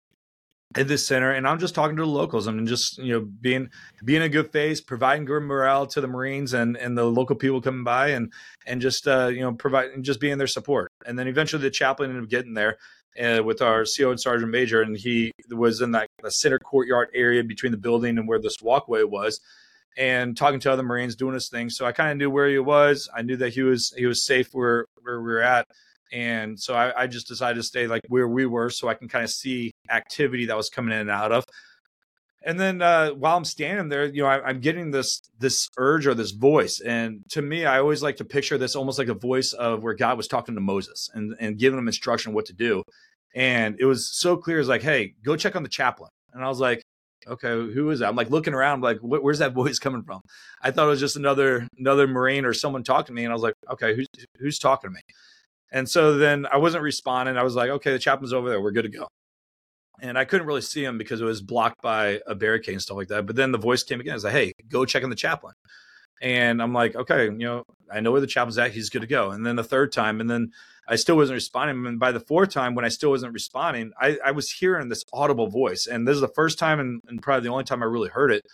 at 0.76 0.88
this 0.88 1.06
center 1.06 1.30
and 1.30 1.46
i'm 1.46 1.58
just 1.58 1.74
talking 1.74 1.96
to 1.96 2.02
the 2.02 2.08
locals 2.08 2.46
i'm 2.46 2.66
just 2.66 2.98
you 2.98 3.12
know 3.12 3.20
being 3.20 3.70
being 4.04 4.22
a 4.22 4.28
good 4.28 4.50
face 4.50 4.80
providing 4.80 5.24
good 5.24 5.42
morale 5.42 5.86
to 5.86 6.00
the 6.00 6.06
marines 6.06 6.52
and 6.52 6.76
and 6.76 6.98
the 6.98 7.04
local 7.04 7.36
people 7.36 7.60
coming 7.60 7.84
by 7.84 8.08
and 8.08 8.32
and 8.66 8.80
just 8.80 9.06
uh 9.06 9.28
you 9.28 9.40
know 9.40 9.52
provide 9.52 9.90
and 9.90 10.04
just 10.04 10.20
being 10.20 10.38
their 10.38 10.46
support 10.46 10.90
and 11.06 11.18
then 11.18 11.28
eventually 11.28 11.62
the 11.62 11.70
chaplain 11.70 12.10
ended 12.10 12.24
up 12.24 12.30
getting 12.30 12.54
there 12.54 12.76
uh, 13.18 13.42
with 13.44 13.62
our 13.62 13.84
CO 13.84 14.10
and 14.10 14.20
Sergeant 14.20 14.50
Major, 14.50 14.82
and 14.82 14.96
he 14.96 15.32
was 15.50 15.80
in 15.80 15.92
that 15.92 16.08
the 16.22 16.30
center 16.30 16.58
courtyard 16.58 17.10
area 17.14 17.44
between 17.44 17.72
the 17.72 17.78
building 17.78 18.18
and 18.18 18.26
where 18.26 18.40
this 18.40 18.56
walkway 18.60 19.04
was, 19.04 19.40
and 19.96 20.36
talking 20.36 20.60
to 20.60 20.72
other 20.72 20.82
Marines, 20.82 21.14
doing 21.14 21.34
his 21.34 21.48
thing. 21.48 21.70
So 21.70 21.86
I 21.86 21.92
kind 21.92 22.10
of 22.10 22.16
knew 22.16 22.30
where 22.30 22.48
he 22.48 22.58
was. 22.58 23.08
I 23.14 23.22
knew 23.22 23.36
that 23.36 23.54
he 23.54 23.62
was 23.62 23.94
he 23.96 24.06
was 24.06 24.24
safe 24.24 24.48
where 24.52 24.86
where 25.02 25.20
we 25.20 25.32
were 25.32 25.42
at, 25.42 25.68
and 26.12 26.58
so 26.58 26.74
I, 26.74 27.02
I 27.02 27.06
just 27.06 27.28
decided 27.28 27.56
to 27.56 27.62
stay 27.62 27.86
like 27.86 28.02
where 28.08 28.28
we 28.28 28.46
were, 28.46 28.70
so 28.70 28.88
I 28.88 28.94
can 28.94 29.08
kind 29.08 29.24
of 29.24 29.30
see 29.30 29.72
activity 29.90 30.46
that 30.46 30.56
was 30.56 30.70
coming 30.70 30.92
in 30.92 31.00
and 31.00 31.10
out 31.10 31.32
of. 31.32 31.44
And 32.46 32.60
then 32.60 32.82
uh, 32.82 33.10
while 33.10 33.36
I'm 33.36 33.44
standing 33.44 33.88
there, 33.88 34.04
you 34.04 34.22
know, 34.22 34.28
I, 34.28 34.50
am 34.50 34.60
getting 34.60 34.90
this 34.90 35.22
this 35.38 35.70
urge 35.78 36.06
or 36.06 36.14
this 36.14 36.32
voice, 36.32 36.80
and 36.80 37.22
to 37.30 37.40
me, 37.40 37.64
I 37.64 37.78
always 37.78 38.02
like 38.02 38.16
to 38.16 38.24
picture 38.24 38.58
this 38.58 38.76
almost 38.76 38.98
like 38.98 39.08
a 39.08 39.14
voice 39.14 39.52
of 39.54 39.82
where 39.82 39.94
God 39.94 40.18
was 40.18 40.28
talking 40.28 40.54
to 40.54 40.60
Moses 40.60 41.08
and 41.14 41.34
and 41.40 41.58
giving 41.58 41.78
him 41.78 41.88
instruction 41.88 42.34
what 42.34 42.46
to 42.46 42.52
do. 42.52 42.82
And 43.34 43.76
it 43.80 43.86
was 43.86 44.08
so 44.12 44.36
clear, 44.36 44.60
it's 44.60 44.68
like, 44.68 44.82
hey, 44.82 45.14
go 45.24 45.36
check 45.36 45.56
on 45.56 45.64
the 45.64 45.68
chaplain. 45.68 46.10
And 46.32 46.44
I 46.44 46.48
was 46.48 46.60
like, 46.60 46.82
okay, 47.26 47.48
who 47.48 47.90
is 47.90 48.00
that? 48.00 48.08
I'm 48.08 48.16
like 48.16 48.30
looking 48.30 48.54
around, 48.54 48.82
like, 48.82 48.98
where's 49.00 49.38
that 49.38 49.52
voice 49.54 49.78
coming 49.78 50.02
from? 50.02 50.20
I 50.62 50.70
thought 50.70 50.86
it 50.86 50.90
was 50.90 51.00
just 51.00 51.16
another 51.16 51.66
another 51.78 52.06
Marine 52.06 52.44
or 52.44 52.52
someone 52.52 52.84
talking 52.84 53.06
to 53.06 53.12
me, 53.12 53.24
and 53.24 53.32
I 53.32 53.34
was 53.34 53.42
like, 53.42 53.54
okay, 53.72 53.94
who's 53.94 54.06
who's 54.38 54.58
talking 54.58 54.90
to 54.90 54.94
me? 54.94 55.00
And 55.74 55.86
so 55.88 56.16
then 56.16 56.46
I 56.50 56.56
wasn't 56.56 56.82
responding. 56.82 57.36
I 57.36 57.42
was 57.42 57.54
like, 57.54 57.68
okay, 57.68 57.92
the 57.92 57.98
chaplain's 57.98 58.32
over 58.32 58.48
there. 58.48 58.62
We're 58.62 58.72
good 58.72 58.82
to 58.82 58.88
go 58.88 59.08
and 60.00 60.18
I 60.18 60.24
couldn't 60.24 60.46
really 60.46 60.60
see 60.60 60.84
him 60.84 60.98
because 60.98 61.20
it 61.20 61.24
was 61.24 61.40
blocked 61.40 61.80
by 61.82 62.20
a 62.26 62.34
barricade 62.34 62.72
and 62.72 62.82
stuff 62.82 62.96
like 62.96 63.08
that. 63.08 63.26
But 63.26 63.36
then 63.36 63.52
the 63.52 63.58
voice 63.58 63.82
came 63.82 64.00
again. 64.00 64.14
It's 64.14 64.24
like, 64.24 64.32
hey, 64.32 64.52
go 64.68 64.84
check 64.84 65.04
on 65.04 65.10
the 65.10 65.16
chaplain. 65.16 65.54
And 66.20 66.62
I'm 66.62 66.72
like, 66.72 66.96
okay, 66.96 67.24
you 67.24 67.32
know, 67.32 67.64
I 67.92 68.00
know 68.00 68.12
where 68.12 68.20
the 68.20 68.26
chaplain's 68.26 68.58
at. 68.58 68.72
He's 68.72 68.90
good 68.90 69.02
to 69.02 69.06
go. 69.06 69.30
And 69.30 69.44
then 69.44 69.56
the 69.56 69.64
third 69.64 69.92
time, 69.92 70.20
and 70.20 70.28
then 70.28 70.50
I 70.88 70.96
still 70.96 71.16
wasn't 71.16 71.36
responding. 71.36 71.86
And 71.86 71.98
by 71.98 72.12
the 72.12 72.20
fourth 72.20 72.50
time, 72.50 72.74
when 72.74 72.84
I 72.84 72.88
still 72.88 73.10
wasn't 73.10 73.32
responding, 73.32 73.92
I, 74.00 74.18
I 74.24 74.30
was 74.32 74.50
hearing 74.50 74.88
this 74.88 75.04
audible 75.12 75.48
voice. 75.48 75.86
And 75.86 76.06
this 76.06 76.14
is 76.14 76.20
the 76.20 76.28
first 76.28 76.58
time 76.58 76.80
and, 76.80 77.00
and 77.08 77.22
probably 77.22 77.48
the 77.48 77.52
only 77.52 77.64
time 77.64 77.82
I 77.82 77.86
really 77.86 78.08
heard 78.08 78.32
it. 78.32 78.44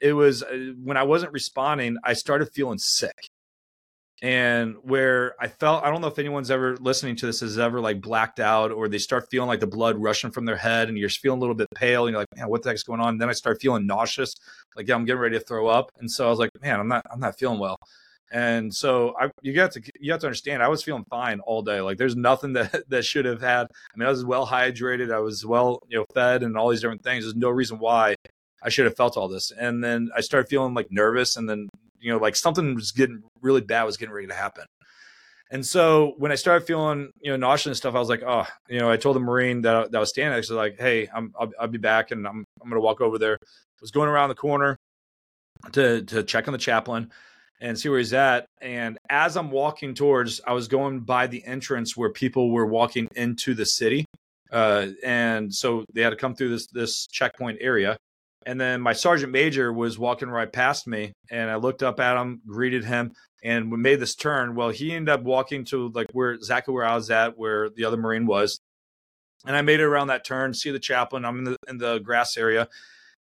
it 0.00 0.12
was 0.12 0.42
uh, 0.42 0.72
when 0.82 0.96
I 0.96 1.02
wasn't 1.02 1.32
responding, 1.32 1.96
I 2.04 2.14
started 2.14 2.50
feeling 2.52 2.78
sick. 2.78 3.28
And 4.22 4.76
where 4.82 5.34
I 5.40 5.48
felt, 5.48 5.82
I 5.82 5.90
don't 5.90 6.02
know 6.02 6.08
if 6.08 6.18
anyone's 6.18 6.50
ever 6.50 6.76
listening 6.76 7.16
to 7.16 7.26
this 7.26 7.40
has 7.40 7.58
ever 7.58 7.80
like 7.80 8.02
blacked 8.02 8.38
out 8.38 8.70
or 8.70 8.86
they 8.86 8.98
start 8.98 9.28
feeling 9.30 9.48
like 9.48 9.60
the 9.60 9.66
blood 9.66 9.96
rushing 9.96 10.30
from 10.30 10.44
their 10.44 10.56
head 10.56 10.88
and 10.88 10.98
you're 10.98 11.08
feeling 11.08 11.38
a 11.38 11.40
little 11.40 11.54
bit 11.54 11.68
pale 11.74 12.06
and 12.06 12.12
you're 12.12 12.20
like, 12.20 12.36
man, 12.36 12.48
what 12.48 12.62
the 12.62 12.68
heck's 12.68 12.82
going 12.82 13.00
on? 13.00 13.14
And 13.14 13.20
then 13.20 13.30
I 13.30 13.32
start 13.32 13.62
feeling 13.62 13.86
nauseous, 13.86 14.34
like, 14.76 14.88
yeah, 14.88 14.94
I'm 14.94 15.06
getting 15.06 15.22
ready 15.22 15.38
to 15.38 15.44
throw 15.44 15.68
up. 15.68 15.90
And 16.00 16.10
so 16.10 16.26
I 16.26 16.30
was 16.30 16.38
like, 16.38 16.50
man, 16.60 16.80
I'm 16.80 16.88
not, 16.88 17.02
I'm 17.10 17.20
not 17.20 17.38
feeling 17.38 17.58
well. 17.58 17.78
And 18.30 18.72
so 18.74 19.14
I, 19.18 19.30
you 19.42 19.52
got 19.52 19.72
to 19.72 19.82
you 19.98 20.12
have 20.12 20.20
to 20.20 20.28
understand 20.28 20.62
I 20.62 20.68
was 20.68 20.84
feeling 20.84 21.04
fine 21.10 21.40
all 21.40 21.62
day. 21.62 21.80
Like 21.80 21.98
there's 21.98 22.14
nothing 22.14 22.52
that 22.54 22.88
that 22.88 23.04
should 23.04 23.24
have 23.24 23.40
had. 23.40 23.66
I 23.66 23.96
mean, 23.96 24.06
I 24.06 24.10
was 24.10 24.24
well 24.24 24.46
hydrated, 24.46 25.12
I 25.12 25.18
was 25.18 25.44
well 25.44 25.80
you 25.88 25.98
know 25.98 26.04
fed, 26.14 26.42
and 26.42 26.56
all 26.56 26.68
these 26.70 26.80
different 26.80 27.02
things. 27.02 27.24
There's 27.24 27.34
no 27.34 27.50
reason 27.50 27.78
why 27.78 28.14
I 28.62 28.68
should 28.68 28.84
have 28.84 28.96
felt 28.96 29.16
all 29.16 29.28
this. 29.28 29.50
And 29.50 29.82
then 29.82 30.10
I 30.16 30.20
started 30.20 30.48
feeling 30.48 30.74
like 30.74 30.88
nervous, 30.90 31.36
and 31.36 31.48
then 31.48 31.68
you 32.00 32.12
know 32.12 32.18
like 32.18 32.36
something 32.36 32.74
was 32.74 32.92
getting 32.92 33.22
really 33.40 33.60
bad 33.60 33.84
was 33.84 33.96
getting 33.96 34.14
ready 34.14 34.28
to 34.28 34.34
happen. 34.34 34.64
And 35.52 35.66
so 35.66 36.14
when 36.18 36.30
I 36.30 36.36
started 36.36 36.64
feeling, 36.64 37.10
you 37.20 37.32
know, 37.32 37.36
nauseous 37.36 37.66
and 37.66 37.76
stuff, 37.76 37.96
I 37.96 37.98
was 37.98 38.08
like, 38.08 38.22
oh, 38.22 38.46
you 38.68 38.78
know, 38.78 38.88
I 38.88 38.96
told 38.96 39.16
the 39.16 39.20
Marine 39.20 39.62
that, 39.62 39.90
that 39.90 39.98
was 39.98 40.10
standing 40.10 40.36
next 40.36 40.46
to 40.46 40.54
like, 40.54 40.78
hey, 40.78 41.08
I'm, 41.12 41.32
I'll, 41.38 41.50
I'll, 41.60 41.66
be 41.66 41.76
back 41.76 42.12
and 42.12 42.24
I'm, 42.24 42.44
I'm 42.62 42.68
going 42.68 42.80
to 42.80 42.84
walk 42.84 43.00
over 43.00 43.18
there. 43.18 43.36
I 43.42 43.80
was 43.80 43.90
going 43.90 44.08
around 44.08 44.28
the 44.28 44.36
corner 44.36 44.76
to, 45.72 46.02
to 46.02 46.22
check 46.22 46.46
on 46.46 46.52
the 46.52 46.58
chaplain 46.58 47.10
and 47.60 47.76
see 47.76 47.88
where 47.88 47.98
he's 47.98 48.12
at. 48.12 48.46
And 48.60 48.96
as 49.08 49.36
I'm 49.36 49.50
walking 49.50 49.92
towards, 49.94 50.40
I 50.46 50.52
was 50.52 50.68
going 50.68 51.00
by 51.00 51.26
the 51.26 51.44
entrance 51.44 51.96
where 51.96 52.10
people 52.10 52.52
were 52.52 52.66
walking 52.66 53.08
into 53.16 53.54
the 53.54 53.66
city. 53.66 54.04
Uh, 54.52 54.88
and 55.02 55.52
so 55.52 55.84
they 55.92 56.02
had 56.02 56.10
to 56.10 56.16
come 56.16 56.34
through 56.34 56.50
this 56.50 56.66
this 56.72 57.06
checkpoint 57.06 57.58
area. 57.60 57.96
And 58.46 58.60
then 58.60 58.80
my 58.80 58.94
sergeant 58.94 59.32
major 59.32 59.72
was 59.72 59.98
walking 59.98 60.30
right 60.30 60.50
past 60.50 60.86
me, 60.86 61.12
and 61.30 61.50
I 61.50 61.56
looked 61.56 61.82
up 61.82 62.00
at 62.00 62.16
him, 62.16 62.40
greeted 62.46 62.84
him, 62.84 63.12
and 63.44 63.70
we 63.70 63.76
made 63.76 64.00
this 64.00 64.14
turn. 64.14 64.54
Well, 64.54 64.70
he 64.70 64.92
ended 64.92 65.12
up 65.12 65.22
walking 65.22 65.64
to 65.66 65.90
like 65.94 66.06
where 66.12 66.32
exactly 66.32 66.72
where 66.72 66.86
I 66.86 66.94
was 66.94 67.10
at, 67.10 67.36
where 67.36 67.68
the 67.68 67.84
other 67.84 67.98
Marine 67.98 68.26
was. 68.26 68.58
And 69.46 69.56
I 69.56 69.62
made 69.62 69.80
it 69.80 69.84
around 69.84 70.08
that 70.08 70.24
turn, 70.24 70.54
see 70.54 70.70
the 70.70 70.78
chaplain. 70.78 71.24
I'm 71.24 71.38
in 71.38 71.44
the 71.44 71.56
in 71.68 71.78
the 71.78 71.98
grass 71.98 72.36
area, 72.36 72.68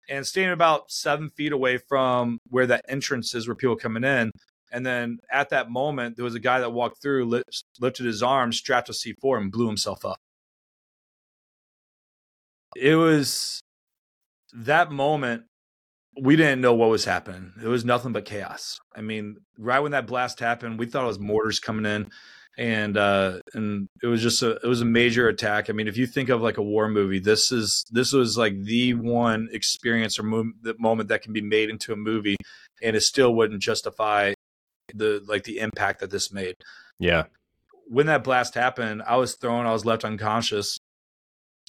and 0.09 0.27
standing 0.27 0.53
about 0.53 0.91
seven 0.91 1.31
feet 1.31 1.53
away 1.53 1.79
from 1.79 2.39
where 2.49 2.67
that 2.67 2.85
entrance 2.89 3.35
is 3.35 3.49
where 3.49 3.55
people 3.55 3.77
coming 3.77 4.05
in. 4.05 4.31
And 4.71 4.85
then 4.85 5.19
at 5.33 5.51
that 5.51 5.71
moment, 5.71 6.17
there 6.17 6.25
was 6.25 6.35
a 6.35 6.41
guy 6.41 6.61
that 6.61 6.73
walked 6.73 7.01
through, 7.01 7.43
lifted 7.81 8.07
his 8.07 8.23
arm, 8.23 8.53
strapped 8.53 8.89
a 8.89 8.93
C4, 8.93 9.39
and 9.39 9.51
blew 9.51 9.67
himself 9.67 10.05
up. 10.05 10.19
It 12.77 12.97
was 12.97 13.61
that 14.53 14.91
moment. 14.91 15.45
We 16.21 16.35
didn't 16.35 16.61
know 16.61 16.75
what 16.75 16.91
was 16.91 17.05
happening. 17.05 17.53
It 17.63 17.69
was 17.69 17.85
nothing 17.85 18.13
but 18.13 18.25
chaos. 18.25 18.81
I 18.97 19.03
mean, 19.03 19.37
right 19.57 19.79
when 19.79 19.93
that 19.93 20.09
blast 20.09 20.41
happened, 20.41 20.77
we 20.77 20.87
thought 20.87 21.05
it 21.05 21.09
was 21.09 21.21
mortars 21.21 21.61
coming 21.61 21.87
in 21.87 22.11
and 22.59 22.97
uh 22.97 23.39
and 23.55 23.89
it 24.03 24.09
was 24.09 24.21
just 24.21 24.43
a 24.43 24.57
it 24.57 24.67
was 24.67 24.81
a 24.81 24.85
major 24.85 25.29
attack 25.29 25.71
i 25.71 25.73
mean 25.73 25.87
if 25.87 25.97
you 25.97 26.07
think 26.07 26.29
of 26.29 26.43
like 26.43 26.59
a 26.59 26.63
war 26.63 26.89
movie 26.89 27.21
this 27.21 27.53
is 27.53 27.87
this 27.93 28.13
was 28.13 28.37
like 28.37 28.61
the 28.65 28.93
one 28.95 29.49
experience 29.53 30.19
or 30.19 30.25
mo- 30.25 30.53
the 30.63 30.75
moment 30.79 31.09
that 31.09 31.23
can 31.23 31.33
be 31.33 31.41
made 31.41 31.71
into 31.71 31.93
a 31.93 31.97
movie 31.97 32.37
and 32.83 32.97
it 32.97 33.01
still 33.03 33.35
wouldn't 33.35 33.63
justify 33.63 34.35
the 34.93 35.23
like 35.27 35.45
the 35.45 35.61
impact 35.61 36.01
that 36.01 36.11
this 36.11 36.33
made 36.33 36.57
yeah 36.99 37.23
when 37.87 38.07
that 38.07 38.25
blast 38.25 38.55
happened 38.55 39.03
i 39.07 39.15
was 39.15 39.37
thrown 39.37 39.65
i 39.65 39.73
was 39.73 39.85
left 39.85 40.05
unconscious 40.05 40.77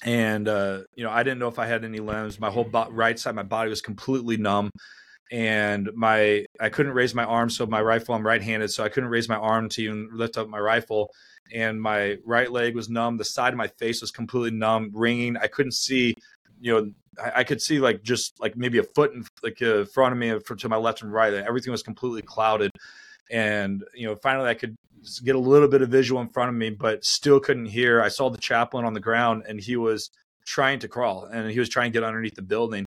and 0.05 0.47
uh 0.47 0.79
you 0.95 1.03
know 1.03 1.09
i 1.09 1.23
didn't 1.23 1.39
know 1.39 1.49
if 1.49 1.59
i 1.59 1.65
had 1.65 1.83
any 1.83 1.99
limbs 1.99 2.39
my 2.39 2.49
whole 2.49 2.63
bo- 2.63 2.89
right 2.89 3.19
side 3.19 3.35
my 3.35 3.43
body 3.43 3.69
was 3.69 3.81
completely 3.81 4.37
numb 4.37 4.69
and 5.31 5.89
my 5.95 6.45
I 6.59 6.69
couldn't 6.69 6.93
raise 6.93 7.13
my 7.13 7.23
arm, 7.23 7.49
so 7.49 7.65
my 7.65 7.81
rifle 7.81 8.15
I'm 8.15 8.25
right-handed, 8.25 8.71
so 8.71 8.83
I 8.83 8.89
couldn't 8.89 9.09
raise 9.09 9.29
my 9.29 9.35
arm 9.35 9.69
to 9.69 9.83
even 9.83 10.09
lift 10.11 10.37
up 10.37 10.47
my 10.47 10.59
rifle. 10.59 11.11
And 11.53 11.81
my 11.81 12.17
right 12.25 12.51
leg 12.51 12.75
was 12.75 12.89
numb. 12.89 13.17
The 13.17 13.25
side 13.25 13.53
of 13.53 13.57
my 13.57 13.67
face 13.67 14.01
was 14.01 14.11
completely 14.11 14.51
numb, 14.51 14.91
ringing. 14.93 15.37
I 15.37 15.47
couldn't 15.47 15.73
see. 15.73 16.15
You 16.59 16.73
know, 16.73 16.91
I, 17.23 17.39
I 17.39 17.43
could 17.43 17.61
see 17.61 17.79
like 17.79 18.03
just 18.03 18.39
like 18.39 18.57
maybe 18.57 18.79
a 18.79 18.83
foot 18.83 19.13
in 19.13 19.23
like 19.43 19.61
in 19.61 19.85
front 19.85 20.13
of 20.13 20.19
me 20.19 20.31
uh, 20.31 20.39
to 20.39 20.69
my 20.69 20.77
left 20.77 21.01
and 21.03 21.11
right. 21.11 21.33
Everything 21.33 21.71
was 21.71 21.83
completely 21.83 22.21
clouded. 22.21 22.71
And 23.29 23.83
you 23.93 24.07
know, 24.07 24.15
finally 24.15 24.49
I 24.49 24.53
could 24.53 24.75
get 25.23 25.35
a 25.35 25.39
little 25.39 25.67
bit 25.67 25.81
of 25.81 25.89
visual 25.89 26.21
in 26.21 26.29
front 26.29 26.49
of 26.49 26.55
me, 26.55 26.69
but 26.71 27.05
still 27.05 27.39
couldn't 27.39 27.67
hear. 27.67 28.01
I 28.01 28.09
saw 28.09 28.29
the 28.29 28.37
chaplain 28.37 28.85
on 28.85 28.93
the 28.93 28.99
ground, 28.99 29.43
and 29.47 29.59
he 29.59 29.75
was 29.75 30.09
trying 30.45 30.79
to 30.79 30.87
crawl, 30.87 31.25
and 31.25 31.49
he 31.51 31.59
was 31.59 31.69
trying 31.69 31.91
to 31.91 31.93
get 31.93 32.03
underneath 32.03 32.35
the 32.35 32.41
building 32.41 32.85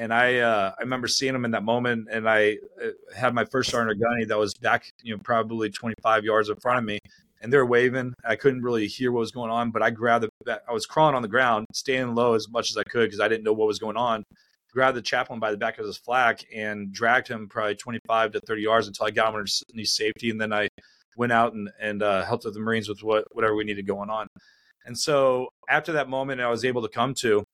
and 0.00 0.14
I 0.14 0.38
uh, 0.38 0.72
I 0.78 0.82
remember 0.82 1.06
seeing 1.06 1.34
him 1.34 1.44
in 1.44 1.50
that 1.50 1.62
moment, 1.62 2.08
and 2.10 2.28
I 2.28 2.56
uh, 2.82 2.88
had 3.14 3.34
my 3.34 3.44
first 3.44 3.70
sergeant 3.70 4.00
gunny 4.00 4.24
that 4.24 4.38
was 4.38 4.54
back, 4.54 4.90
you 5.02 5.14
know, 5.14 5.20
probably 5.22 5.68
25 5.68 6.24
yards 6.24 6.48
in 6.48 6.56
front 6.56 6.78
of 6.78 6.84
me, 6.84 6.98
and 7.42 7.52
they're 7.52 7.66
waving. 7.66 8.14
I 8.24 8.36
couldn't 8.36 8.62
really 8.62 8.86
hear 8.86 9.12
what 9.12 9.20
was 9.20 9.30
going 9.30 9.50
on, 9.50 9.70
but 9.70 9.82
I 9.82 9.90
grabbed 9.90 10.26
the. 10.44 10.60
I 10.66 10.72
was 10.72 10.86
crawling 10.86 11.14
on 11.14 11.20
the 11.20 11.28
ground, 11.28 11.66
staying 11.74 12.14
low 12.14 12.32
as 12.32 12.48
much 12.48 12.70
as 12.70 12.78
I 12.78 12.82
could 12.84 13.08
because 13.08 13.20
I 13.20 13.28
didn't 13.28 13.44
know 13.44 13.52
what 13.52 13.68
was 13.68 13.78
going 13.78 13.98
on. 13.98 14.24
Grabbed 14.72 14.96
the 14.96 15.02
chaplain 15.02 15.40
by 15.40 15.50
the 15.50 15.56
back 15.56 15.78
of 15.78 15.86
his 15.86 15.96
flak 15.96 16.44
and 16.54 16.92
dragged 16.92 17.28
him 17.28 17.48
probably 17.48 17.74
25 17.74 18.32
to 18.32 18.40
30 18.40 18.62
yards 18.62 18.86
until 18.86 19.06
I 19.06 19.10
got 19.10 19.34
him 19.34 19.36
underneath 19.36 19.88
safety, 19.88 20.30
and 20.30 20.40
then 20.40 20.52
I 20.52 20.68
went 21.16 21.32
out 21.32 21.54
and 21.54 21.68
and 21.80 22.02
uh, 22.02 22.24
helped 22.24 22.44
the 22.44 22.60
Marines 22.60 22.88
with 22.88 23.02
what 23.02 23.24
whatever 23.32 23.54
we 23.54 23.64
needed 23.64 23.86
going 23.86 24.10
on. 24.10 24.28
And 24.86 24.96
so 24.98 25.48
after 25.68 25.92
that 25.92 26.08
moment, 26.08 26.40
I 26.40 26.48
was 26.48 26.64
able 26.64 26.82
to 26.82 26.88
come 26.88 27.14
to 27.14 27.44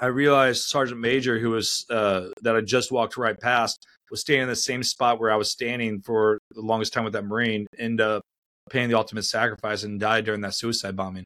I 0.00 0.06
realized 0.06 0.64
Sergeant 0.64 1.00
Major, 1.00 1.38
who 1.38 1.50
was 1.50 1.84
uh, 1.90 2.28
that 2.42 2.54
I 2.54 2.60
just 2.60 2.92
walked 2.92 3.16
right 3.16 3.38
past, 3.38 3.84
was 4.10 4.20
standing 4.20 4.42
in 4.42 4.48
the 4.48 4.56
same 4.56 4.82
spot 4.82 5.18
where 5.18 5.30
I 5.30 5.36
was 5.36 5.50
standing 5.50 6.00
for 6.00 6.38
the 6.52 6.60
longest 6.60 6.92
time 6.92 7.04
with 7.04 7.14
that 7.14 7.24
Marine, 7.24 7.66
ended 7.78 8.06
up 8.06 8.22
paying 8.70 8.88
the 8.88 8.96
ultimate 8.96 9.24
sacrifice 9.24 9.82
and 9.82 9.98
died 9.98 10.24
during 10.24 10.42
that 10.42 10.54
suicide 10.54 10.94
bombing. 10.94 11.24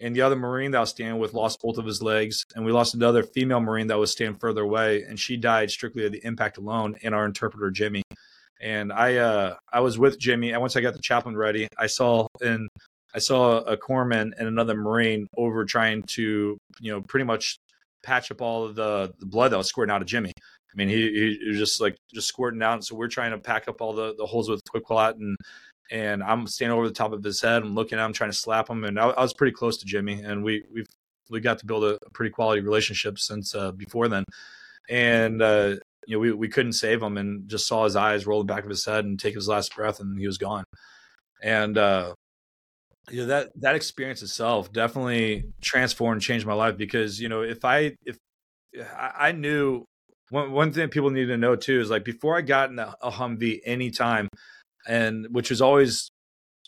And 0.00 0.14
the 0.14 0.20
other 0.20 0.36
Marine 0.36 0.70
that 0.72 0.80
was 0.80 0.90
standing 0.90 1.18
with 1.18 1.34
lost 1.34 1.60
both 1.60 1.76
of 1.78 1.84
his 1.84 2.00
legs, 2.00 2.44
and 2.54 2.64
we 2.64 2.72
lost 2.72 2.94
another 2.94 3.22
female 3.22 3.60
Marine 3.60 3.88
that 3.88 3.98
was 3.98 4.12
standing 4.12 4.38
further 4.38 4.62
away, 4.62 5.02
and 5.02 5.18
she 5.18 5.36
died 5.36 5.70
strictly 5.70 6.06
of 6.06 6.12
the 6.12 6.24
impact 6.24 6.58
alone. 6.58 6.96
And 7.02 7.14
our 7.14 7.26
interpreter 7.26 7.70
Jimmy, 7.70 8.02
and 8.60 8.92
I, 8.92 9.16
uh, 9.16 9.56
I 9.72 9.80
was 9.80 9.98
with 9.98 10.18
Jimmy, 10.18 10.52
and 10.52 10.60
once 10.60 10.76
I 10.76 10.80
got 10.80 10.94
the 10.94 11.02
chaplain 11.02 11.36
ready, 11.36 11.66
I 11.76 11.88
saw 11.88 12.28
in 12.40 12.68
I 13.14 13.18
saw 13.20 13.60
a 13.60 13.76
corpsman 13.76 14.32
and 14.38 14.48
another 14.48 14.74
Marine 14.74 15.28
over 15.36 15.64
trying 15.64 16.02
to, 16.14 16.58
you 16.80 16.92
know, 16.92 17.00
pretty 17.00 17.24
much 17.24 17.58
patch 18.02 18.30
up 18.30 18.42
all 18.42 18.64
of 18.64 18.74
the, 18.74 19.12
the 19.18 19.26
blood 19.26 19.52
that 19.52 19.56
was 19.56 19.68
squirting 19.68 19.92
out 19.92 20.02
of 20.02 20.08
Jimmy. 20.08 20.32
I 20.38 20.76
mean, 20.76 20.88
he, 20.88 21.38
he 21.40 21.48
was 21.48 21.58
just 21.58 21.80
like 21.80 21.96
just 22.12 22.28
squirting 22.28 22.62
out. 22.62 22.74
And 22.74 22.84
so 22.84 22.94
we're 22.94 23.08
trying 23.08 23.30
to 23.30 23.38
pack 23.38 23.66
up 23.66 23.80
all 23.80 23.94
the, 23.94 24.14
the 24.16 24.26
holes 24.26 24.50
with 24.50 24.62
QuikClot 24.64 25.14
and 25.14 25.36
and 25.90 26.22
I'm 26.22 26.46
standing 26.46 26.76
over 26.76 26.88
the 26.88 26.94
top 26.94 27.12
of 27.12 27.24
his 27.24 27.40
head 27.40 27.62
and 27.62 27.74
looking 27.74 27.98
at 27.98 28.04
him, 28.04 28.12
trying 28.12 28.30
to 28.30 28.36
slap 28.36 28.68
him. 28.68 28.84
And 28.84 28.98
I, 28.98 29.08
I 29.08 29.22
was 29.22 29.34
pretty 29.34 29.52
close 29.52 29.78
to 29.78 29.86
Jimmy, 29.86 30.22
and 30.22 30.44
we 30.44 30.64
we've 30.72 30.86
we 31.30 31.40
got 31.40 31.58
to 31.58 31.66
build 31.66 31.84
a, 31.84 31.98
a 32.06 32.10
pretty 32.12 32.30
quality 32.30 32.60
relationship 32.60 33.18
since 33.18 33.54
uh, 33.54 33.72
before 33.72 34.08
then. 34.08 34.24
And 34.88 35.42
uh, 35.42 35.76
you 36.06 36.16
know, 36.16 36.20
we 36.20 36.32
we 36.32 36.48
couldn't 36.48 36.72
save 36.72 37.02
him, 37.02 37.16
and 37.16 37.48
just 37.48 37.66
saw 37.66 37.84
his 37.84 37.96
eyes 37.96 38.26
roll 38.26 38.40
the 38.40 38.52
back 38.52 38.64
of 38.64 38.70
his 38.70 38.84
head 38.84 39.04
and 39.04 39.18
take 39.18 39.34
his 39.34 39.48
last 39.48 39.74
breath, 39.74 40.00
and 40.00 40.18
he 40.18 40.26
was 40.26 40.38
gone. 40.38 40.64
And 41.42 41.78
uh, 41.78 42.14
you 43.10 43.20
know 43.20 43.26
that 43.26 43.50
that 43.56 43.74
experience 43.74 44.22
itself 44.22 44.72
definitely 44.72 45.44
transformed 45.60 46.22
changed 46.22 46.46
my 46.46 46.54
life 46.54 46.76
because 46.76 47.20
you 47.20 47.28
know 47.28 47.42
if 47.42 47.64
i 47.64 47.94
if 48.04 48.16
i, 48.96 49.32
knew 49.32 49.84
one, 50.30 50.52
one 50.52 50.72
thing 50.72 50.88
people 50.88 51.10
need 51.10 51.26
to 51.26 51.36
know 51.36 51.56
too 51.56 51.80
is 51.80 51.90
like 51.90 52.04
before 52.04 52.36
i 52.36 52.40
got 52.40 52.70
in 52.70 52.78
a, 52.78 52.94
a 53.02 53.10
humvee 53.10 53.60
anytime 53.64 54.28
and 54.88 55.26
which 55.30 55.50
was 55.50 55.60
always 55.60 56.10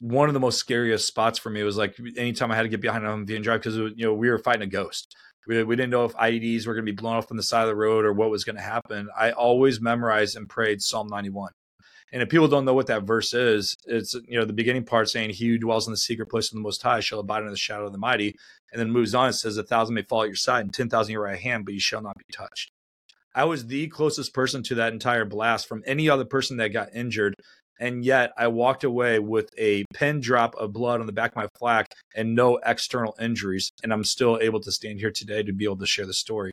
one 0.01 0.29
of 0.29 0.35
the 0.35 0.41
most 0.41 0.59
scariest 0.59 1.07
spots 1.07 1.39
for 1.39 1.51
me 1.51 1.63
was 1.63 1.77
like 1.77 1.97
anytime 2.17 2.53
i 2.53 2.55
had 2.55 2.63
to 2.63 2.69
get 2.69 2.81
behind 2.81 3.07
on 3.07 3.25
the 3.25 3.35
and 3.35 3.45
drive 3.45 3.61
because 3.61 3.77
you 3.77 4.07
know 4.07 4.15
we 4.15 4.31
were 4.31 4.39
fighting 4.39 4.63
a 4.63 4.67
ghost 4.67 5.17
we, 5.49 5.65
we 5.65 5.75
didn't 5.75 5.91
know 5.91 6.05
if 6.05 6.13
ieds 6.15 6.67
were 6.67 6.75
going 6.75 6.87
to 6.87 6.93
be 6.93 6.97
blown 6.97 7.17
off 7.17 7.31
on 7.31 7.37
the 7.37 7.43
side 7.43 7.63
of 7.63 7.69
the 7.69 7.75
road 7.75 8.05
or 8.05 8.13
what 8.13 8.31
was 8.31 8.45
going 8.45 8.57
to 8.57 8.63
happen 8.63 9.09
i 9.19 9.33
always 9.33 9.81
memorized 9.81 10.37
and 10.37 10.49
prayed 10.49 10.81
psalm 10.81 11.09
91 11.09 11.51
and 12.13 12.23
if 12.23 12.29
people 12.29 12.49
don't 12.49 12.65
know 12.65 12.75
what 12.75 12.89
that 12.89 13.05
verse 13.05 13.33
is, 13.35 13.77
it's 13.87 14.15
you 14.27 14.39
know 14.39 14.45
the 14.45 14.53
beginning 14.53 14.85
part 14.85 15.09
saying, 15.09 15.31
"He 15.31 15.49
who 15.49 15.59
dwells 15.59 15.87
in 15.87 15.93
the 15.93 15.97
secret 15.97 16.27
place 16.27 16.49
of 16.49 16.57
the 16.57 16.63
Most 16.63 16.83
High 16.83 16.99
shall 16.99 17.21
abide 17.21 17.45
in 17.45 17.51
the 17.51 17.57
shadow 17.57 17.87
of 17.87 17.93
the 17.93 17.99
Mighty," 17.99 18.35
and 18.73 18.81
then 18.81 18.91
moves 18.91 19.15
on. 19.15 19.29
It 19.29 19.35
says, 19.35 19.57
"A 19.57 19.63
thousand 19.63 19.95
may 19.95 20.03
fall 20.03 20.23
at 20.23 20.29
your 20.29 20.35
side 20.35 20.65
and 20.65 20.75
ten 20.75 20.89
thousand 20.89 21.13
your 21.13 21.23
right 21.23 21.39
hand, 21.39 21.65
but 21.65 21.75
you 21.75 21.79
shall 21.79 22.03
not 22.03 22.19
be 22.19 22.25
touched." 22.33 22.73
I 23.33 23.45
was 23.45 23.67
the 23.67 23.87
closest 23.89 24.35
person 24.35 24.65
to 24.65 24.75
that 24.77 24.93
entire 24.93 25.25
blast 25.25 25.69
from 25.69 25.85
any 25.87 26.09
other 26.09 26.25
person 26.25 26.57
that 26.57 26.69
got 26.71 26.93
injured 26.93 27.35
and 27.81 28.05
yet 28.05 28.33
I 28.37 28.49
walked 28.49 28.85
away 28.85 29.19
with 29.19 29.51
a 29.59 29.85
pin 29.95 30.21
drop 30.21 30.55
of 30.57 30.73
blood 30.75 31.01
on 31.01 31.07
the 31.07 31.13
back 31.13 31.33
of 31.33 31.37
my 31.37 31.49
flak 31.59 31.95
and 32.15 32.35
no 32.35 32.59
external 32.65 33.17
injuries. 33.19 33.73
And 33.83 33.91
I'm 33.91 34.05
still 34.05 34.39
able 34.41 34.61
to 34.61 34.71
stand 34.71 35.01
here 35.01 35.11
today 35.11 35.43
to 35.43 35.53
be 35.53 35.65
able 35.65 35.79
to 35.79 35.87
share 35.87 36.05
the 36.05 36.13
story. 36.13 36.53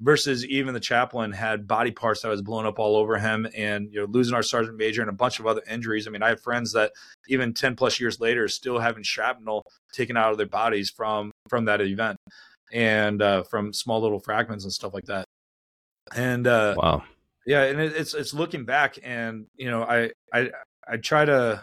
Versus 0.00 0.46
even 0.46 0.74
the 0.74 0.80
chaplain 0.80 1.32
had 1.32 1.66
body 1.66 1.90
parts 1.90 2.22
that 2.22 2.28
was 2.28 2.40
blown 2.40 2.64
up 2.64 2.78
all 2.78 2.94
over 2.94 3.18
him 3.18 3.48
and 3.56 3.92
you 3.92 3.98
know 3.98 4.06
losing 4.06 4.32
our 4.32 4.44
sergeant 4.44 4.76
major 4.76 5.00
and 5.00 5.10
a 5.10 5.12
bunch 5.12 5.40
of 5.40 5.46
other 5.48 5.62
injuries. 5.68 6.06
I 6.06 6.10
mean, 6.10 6.22
I 6.22 6.28
have 6.28 6.40
friends 6.40 6.72
that 6.74 6.92
even 7.26 7.52
10 7.52 7.74
plus 7.74 7.98
years 7.98 8.20
later 8.20 8.46
still 8.46 8.78
having 8.78 9.02
shrapnel 9.02 9.64
taken 9.92 10.16
out 10.16 10.30
of 10.30 10.38
their 10.38 10.46
bodies 10.46 10.88
from 10.88 11.32
from 11.48 11.64
that 11.64 11.80
event 11.80 12.16
and 12.72 13.20
uh, 13.20 13.42
from 13.42 13.72
small 13.72 14.00
little 14.00 14.20
fragments 14.20 14.62
and 14.62 14.72
stuff 14.72 14.94
like 14.94 15.06
that. 15.06 15.24
And 16.14 16.46
uh, 16.46 16.76
wow 16.76 17.02
yeah, 17.48 17.62
and 17.62 17.80
it's 17.80 18.12
it's 18.12 18.34
looking 18.34 18.66
back, 18.66 18.98
and 19.02 19.46
you 19.56 19.70
know, 19.70 19.82
I 19.82 20.10
I 20.34 20.50
I 20.90 20.96
try 20.96 21.24
to 21.24 21.62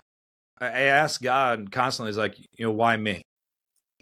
I 0.60 0.68
ask 0.68 1.22
God 1.22 1.72
constantly, 1.72 2.12
is 2.12 2.18
like, 2.18 2.38
you 2.58 2.66
know, 2.66 2.72
why 2.72 2.96
me? 2.96 3.22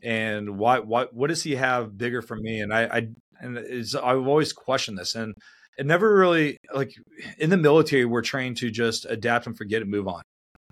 And 0.03 0.57
why 0.57 0.79
what 0.79 1.13
what 1.13 1.27
does 1.27 1.43
he 1.43 1.55
have 1.55 1.97
bigger 1.97 2.21
for 2.21 2.35
me? 2.35 2.61
And 2.61 2.73
I 2.73 2.83
I 2.85 3.07
and 3.39 3.57
it's 3.57 3.95
I've 3.95 4.27
always 4.27 4.53
questioned 4.53 4.97
this 4.97 5.15
and 5.15 5.33
it 5.77 5.85
never 5.85 6.15
really 6.15 6.57
like 6.73 6.93
in 7.37 7.49
the 7.49 7.57
military 7.57 8.05
we're 8.05 8.21
trained 8.21 8.57
to 8.57 8.69
just 8.69 9.05
adapt 9.05 9.47
and 9.47 9.57
forget 9.57 9.81
and 9.81 9.91
move 9.91 10.07
on 10.07 10.21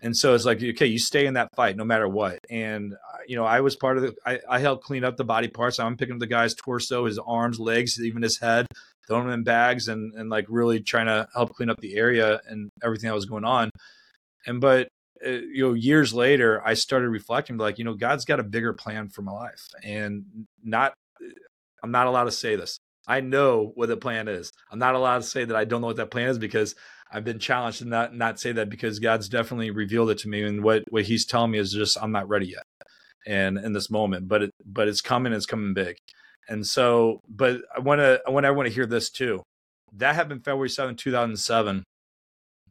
and 0.01 0.15
so 0.15 0.33
it's 0.33 0.45
like 0.45 0.61
okay 0.61 0.85
you 0.85 0.99
stay 0.99 1.25
in 1.25 1.33
that 1.35 1.49
fight 1.55 1.75
no 1.75 1.83
matter 1.83 2.07
what 2.07 2.39
and 2.49 2.93
uh, 2.93 3.17
you 3.27 3.35
know 3.35 3.45
i 3.45 3.61
was 3.61 3.75
part 3.75 3.97
of 3.97 4.03
the 4.03 4.13
i, 4.25 4.39
I 4.49 4.59
helped 4.59 4.83
clean 4.83 5.03
up 5.03 5.17
the 5.17 5.23
body 5.23 5.47
parts 5.47 5.79
i'm 5.79 5.97
picking 5.97 6.13
up 6.15 6.19
the 6.19 6.27
guy's 6.27 6.55
torso 6.55 7.05
his 7.05 7.19
arms 7.19 7.59
legs 7.59 7.99
even 8.01 8.21
his 8.21 8.39
head 8.39 8.67
throwing 9.07 9.25
them 9.25 9.33
in 9.33 9.43
bags 9.43 9.87
and 9.87 10.13
and 10.13 10.29
like 10.29 10.45
really 10.49 10.81
trying 10.81 11.07
to 11.07 11.27
help 11.33 11.53
clean 11.53 11.69
up 11.69 11.79
the 11.79 11.95
area 11.95 12.39
and 12.47 12.69
everything 12.83 13.07
that 13.07 13.15
was 13.15 13.25
going 13.25 13.45
on 13.45 13.69
and 14.45 14.61
but 14.61 14.87
uh, 15.25 15.29
you 15.29 15.67
know 15.67 15.73
years 15.73 16.13
later 16.13 16.61
i 16.65 16.73
started 16.73 17.09
reflecting 17.09 17.57
like 17.57 17.77
you 17.77 17.85
know 17.85 17.93
god's 17.93 18.25
got 18.25 18.39
a 18.39 18.43
bigger 18.43 18.73
plan 18.73 19.09
for 19.09 19.21
my 19.21 19.31
life 19.31 19.67
and 19.83 20.23
not 20.63 20.93
i'm 21.83 21.91
not 21.91 22.07
allowed 22.07 22.25
to 22.25 22.31
say 22.31 22.55
this 22.55 22.79
I 23.07 23.21
know 23.21 23.71
what 23.75 23.89
the 23.89 23.97
plan 23.97 24.27
is. 24.27 24.51
I'm 24.71 24.79
not 24.79 24.95
allowed 24.95 25.17
to 25.17 25.27
say 25.27 25.43
that 25.45 25.55
I 25.55 25.65
don't 25.65 25.81
know 25.81 25.87
what 25.87 25.97
that 25.97 26.11
plan 26.11 26.29
is 26.29 26.37
because 26.37 26.75
I've 27.11 27.23
been 27.23 27.39
challenged 27.39 27.79
to 27.79 27.85
not 27.85 28.15
not 28.15 28.39
say 28.39 28.51
that 28.53 28.69
because 28.69 28.99
God's 28.99 29.27
definitely 29.27 29.71
revealed 29.71 30.11
it 30.11 30.19
to 30.19 30.29
me, 30.29 30.43
and 30.43 30.63
what 30.63 30.83
what 30.89 31.03
He's 31.03 31.25
telling 31.25 31.51
me 31.51 31.59
is 31.59 31.73
just 31.73 31.97
I'm 32.01 32.11
not 32.11 32.29
ready 32.29 32.47
yet, 32.47 32.63
and 33.27 33.57
in 33.57 33.73
this 33.73 33.89
moment, 33.89 34.27
but 34.27 34.43
it 34.43 34.51
but 34.65 34.87
it's 34.87 35.01
coming, 35.01 35.33
it's 35.33 35.45
coming 35.45 35.73
big, 35.73 35.97
and 36.47 36.65
so 36.65 37.19
but 37.27 37.61
I 37.75 37.79
want 37.79 37.99
to 37.99 38.21
I 38.25 38.29
want 38.29 38.45
everyone 38.45 38.67
to 38.67 38.71
hear 38.71 38.85
this 38.85 39.09
too. 39.09 39.43
That 39.93 40.15
happened 40.15 40.45
February 40.45 40.69
7, 40.69 40.95
2007. 40.95 41.83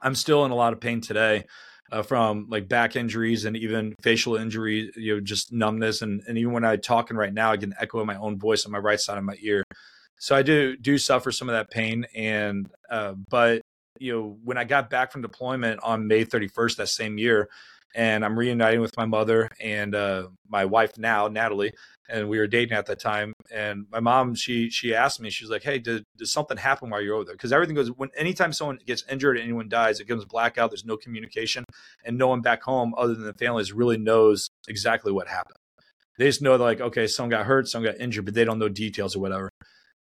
I'm 0.03 0.15
still 0.15 0.45
in 0.45 0.51
a 0.51 0.57
lot 0.57 0.73
of 0.73 0.81
pain 0.81 1.01
today. 1.01 1.45
Uh, 1.93 2.03
from 2.03 2.47
like 2.49 2.69
back 2.69 2.95
injuries 2.95 3.47
and 3.47 3.57
even 3.57 3.97
facial 4.01 4.37
injury, 4.37 4.93
you 4.95 5.17
know, 5.17 5.21
just 5.21 5.53
numbness. 5.53 6.03
And, 6.03 6.23
and 6.29 6.39
even 6.39 6.53
when 6.53 6.65
I'm 6.65 6.81
talking 6.81 7.17
right 7.17 7.35
now, 7.35 7.51
I 7.51 7.57
get 7.57 7.71
an 7.71 7.75
echo 7.81 8.05
my 8.05 8.15
own 8.15 8.39
voice 8.39 8.65
on 8.65 8.71
my 8.71 8.79
right 8.79 9.01
side 9.01 9.19
of 9.19 9.25
my 9.25 9.35
ear 9.41 9.65
so 10.21 10.37
I 10.37 10.43
do 10.43 10.77
do 10.77 10.99
suffer 10.99 11.33
some 11.33 11.49
of 11.49 11.55
that 11.55 11.71
pain, 11.71 12.05
and 12.15 12.71
uh, 12.91 13.15
but 13.31 13.63
you 13.99 14.13
know 14.13 14.39
when 14.45 14.59
I 14.59 14.65
got 14.65 14.91
back 14.91 15.11
from 15.11 15.23
deployment 15.23 15.81
on 15.83 16.07
May 16.07 16.27
31st 16.27 16.77
that 16.77 16.89
same 16.89 17.17
year, 17.17 17.49
and 17.95 18.25
I'm 18.25 18.39
reuniting 18.39 18.81
with 18.81 18.97
my 18.97 19.05
mother 19.05 19.49
and 19.61 19.95
uh, 19.95 20.29
my 20.49 20.65
wife 20.65 20.97
now, 20.99 21.29
Natalie, 21.29 21.73
and 22.09 22.29
we 22.29 22.39
were 22.39 22.47
dating 22.47 22.77
at 22.77 22.87
that 22.87 23.01
time. 23.01 23.33
And 23.53 23.87
my 23.91 24.01
mom, 24.01 24.35
she 24.35 24.71
she 24.71 24.95
asked 24.95 25.21
me, 25.21 25.31
she's 25.31 25.51
like, 25.51 25.63
"Hey, 25.63 25.79
did, 25.79 26.05
did 26.17 26.27
something 26.27 26.57
happen 26.57 26.91
while 26.91 27.01
you're 27.01 27.15
over 27.15 27.25
there?" 27.25 27.35
Because 27.35 27.53
everything 27.53 27.75
goes 27.75 27.89
when 27.89 28.11
anytime 28.17 28.53
someone 28.53 28.79
gets 28.87 29.05
injured, 29.11 29.37
and 29.37 29.45
anyone 29.45 29.69
dies, 29.69 30.01
it 30.01 30.09
comes 30.09 30.25
blackout. 30.25 30.71
There's 30.71 30.85
no 30.85 30.97
communication, 30.97 31.65
and 32.05 32.19
no 32.19 32.29
one 32.29 32.41
back 32.41 32.63
home 32.63 32.95
other 32.97 33.15
than 33.15 33.25
the 33.25 33.35
families 33.35 33.73
really 33.73 33.99
knows 33.99 34.51
exactly 34.69 35.13
what 35.13 35.29
happened. 35.29 35.57
They 36.19 36.27
just 36.27 36.43
know 36.43 36.57
like, 36.57 36.81
okay, 36.81 37.07
someone 37.07 37.31
got 37.31 37.47
hurt, 37.47 37.69
someone 37.69 37.93
got 37.93 38.01
injured, 38.01 38.27
but 38.27 38.35
they 38.35 38.45
don't 38.45 38.59
know 38.59 38.69
details 38.69 39.17
or 39.17 39.21
whatever. 39.21 39.51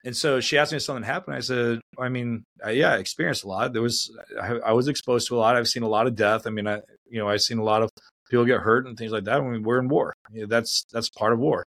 And 0.05 0.15
so 0.15 0.39
she 0.39 0.57
asked 0.57 0.71
me 0.71 0.77
if 0.77 0.83
something 0.83 1.03
happened. 1.03 1.35
I 1.35 1.41
said, 1.41 1.81
I 1.99 2.07
mean, 2.07 2.45
I, 2.63 2.71
yeah, 2.71 2.93
I 2.93 2.97
experienced 2.97 3.43
a 3.43 3.47
lot. 3.47 3.73
There 3.73 3.81
was, 3.81 4.09
I, 4.41 4.53
I, 4.67 4.71
was 4.71 4.87
exposed 4.87 5.27
to 5.27 5.35
a 5.35 5.39
lot. 5.39 5.57
I've 5.57 5.67
seen 5.67 5.83
a 5.83 5.89
lot 5.89 6.07
of 6.07 6.15
death. 6.15 6.47
I 6.47 6.49
mean, 6.49 6.65
I, 6.65 6.79
you 7.09 7.19
know, 7.19 7.27
I've 7.27 7.41
seen 7.41 7.57
a 7.57 7.63
lot 7.63 7.83
of 7.83 7.89
people 8.29 8.45
get 8.45 8.61
hurt 8.61 8.85
and 8.85 8.97
things 8.97 9.11
like 9.11 9.25
that. 9.25 9.43
Mean, 9.43 9.63
we're 9.63 9.79
in 9.79 9.87
war. 9.87 10.13
You 10.31 10.41
know, 10.41 10.47
that's, 10.47 10.85
that's 10.91 11.09
part 11.09 11.33
of 11.33 11.39
war. 11.39 11.65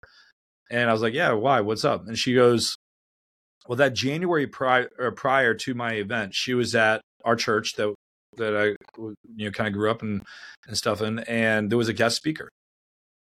And 0.70 0.88
I 0.88 0.92
was 0.92 1.02
like, 1.02 1.14
yeah, 1.14 1.32
why? 1.32 1.60
What's 1.60 1.84
up? 1.84 2.06
And 2.06 2.18
she 2.18 2.34
goes, 2.34 2.76
well, 3.66 3.76
that 3.76 3.94
January 3.94 4.46
prior, 4.46 4.88
prior 5.16 5.54
to 5.54 5.74
my 5.74 5.94
event, 5.94 6.34
she 6.34 6.54
was 6.54 6.74
at 6.74 7.00
our 7.24 7.36
church 7.36 7.74
that, 7.76 7.94
that 8.36 8.56
I, 8.56 9.00
you 9.36 9.46
know, 9.46 9.50
kind 9.50 9.68
of 9.68 9.74
grew 9.74 9.90
up 9.90 10.02
and, 10.02 10.22
and 10.66 10.76
stuff 10.76 11.00
in, 11.02 11.20
and 11.20 11.70
there 11.70 11.78
was 11.78 11.88
a 11.88 11.94
guest 11.94 12.16
speaker 12.16 12.48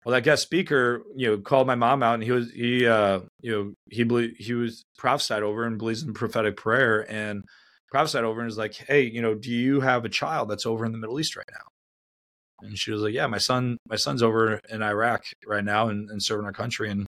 well, 0.04 0.14
that 0.14 0.24
guest 0.24 0.42
speaker, 0.42 1.02
you 1.16 1.28
know, 1.28 1.38
called 1.38 1.66
my 1.66 1.74
mom 1.74 2.02
out, 2.02 2.14
and 2.14 2.22
he 2.22 2.30
was 2.30 2.50
he, 2.50 2.87
uh, 2.87 3.20
you 3.42 3.52
know, 3.52 3.74
he 3.90 4.04
believe, 4.04 4.37
he 4.38 4.54
was 4.54 4.82
prophesied 4.96 5.42
over 5.42 5.64
and 5.64 5.76
believes 5.76 6.02
in 6.02 6.14
prophetic 6.14 6.56
prayer, 6.56 7.04
and 7.11 7.44
prophesied 7.90 8.24
over 8.24 8.40
and 8.40 8.48
is 8.48 8.56
like, 8.56 8.74
hey, 8.74 9.02
you 9.02 9.20
know, 9.20 9.34
do 9.34 9.50
you 9.50 9.80
have 9.80 10.06
a 10.06 10.08
child 10.08 10.48
that's 10.48 10.64
over 10.66 10.87
in 10.87 10.92
the 10.92 10.98
Middle 10.98 11.20
East 11.20 11.37
right 11.37 11.44
now? 11.52 11.66
And 12.61 12.77
she 12.77 12.90
was 12.90 13.03
like, 13.03 13.14
yeah, 13.14 13.27
my 13.27 13.38
son, 13.38 13.79
my 13.88 13.97
son's 13.97 14.23
over 14.23 14.61
in 14.68 14.83
Iraq 14.83 15.25
right 15.47 15.64
now 15.64 15.88
and, 15.88 16.11
and 16.11 16.23
serving 16.23 16.47
our 16.47 16.53
country, 16.53 16.90
and 16.90 17.07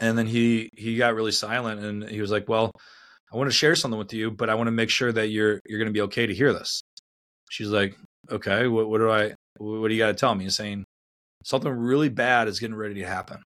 and 0.00 0.16
then 0.16 0.26
he 0.26 0.70
he 0.76 0.96
got 0.96 1.14
really 1.14 1.32
silent, 1.32 1.84
and 1.84 2.08
he 2.08 2.20
was 2.20 2.30
like, 2.30 2.48
well, 2.48 2.72
I 3.32 3.36
want 3.36 3.50
to 3.50 3.56
share 3.56 3.74
something 3.74 3.98
with 3.98 4.12
you, 4.12 4.30
but 4.30 4.48
I 4.48 4.54
want 4.54 4.68
to 4.68 4.72
make 4.72 4.90
sure 4.90 5.12
that 5.12 5.28
you're 5.28 5.60
you're 5.66 5.78
going 5.78 5.92
to 5.92 5.92
be 5.92 6.02
okay 6.02 6.26
to 6.26 6.34
hear 6.34 6.52
this. 6.52 6.80
She's 7.50 7.68
like, 7.68 7.96
okay, 8.30 8.66
what, 8.66 8.88
what 8.88 8.98
do 8.98 9.10
I, 9.10 9.34
what 9.58 9.88
do 9.88 9.94
you 9.94 10.00
got 10.00 10.08
to 10.08 10.14
tell 10.14 10.34
me? 10.34 10.44
He's 10.44 10.56
saying, 10.56 10.84
something 11.44 11.70
really 11.70 12.08
bad 12.08 12.48
is 12.48 12.58
getting 12.58 12.76
ready 12.76 12.94
to 12.96 13.06
happen. 13.06 13.42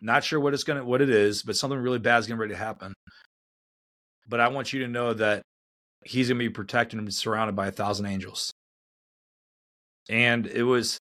Not 0.00 0.24
sure 0.24 0.40
what 0.40 0.52
it's 0.52 0.64
gonna 0.64 0.84
what 0.84 1.00
it 1.00 1.10
is, 1.10 1.42
but 1.42 1.56
something 1.56 1.78
really 1.78 2.00
bad 2.00 2.18
is 2.18 2.26
getting 2.26 2.40
ready 2.40 2.54
to 2.54 2.58
happen. 2.58 2.92
But 4.28 4.40
I 4.40 4.48
want 4.48 4.72
you 4.72 4.80
to 4.80 4.88
know 4.88 5.14
that 5.14 5.42
he's 6.04 6.28
gonna 6.28 6.38
be 6.38 6.50
protected 6.50 6.98
and 6.98 7.14
surrounded 7.14 7.54
by 7.54 7.68
a 7.68 7.72
thousand 7.72 8.06
angels. 8.06 8.50
And 10.08 10.46
it 10.46 10.64
was 10.64 11.00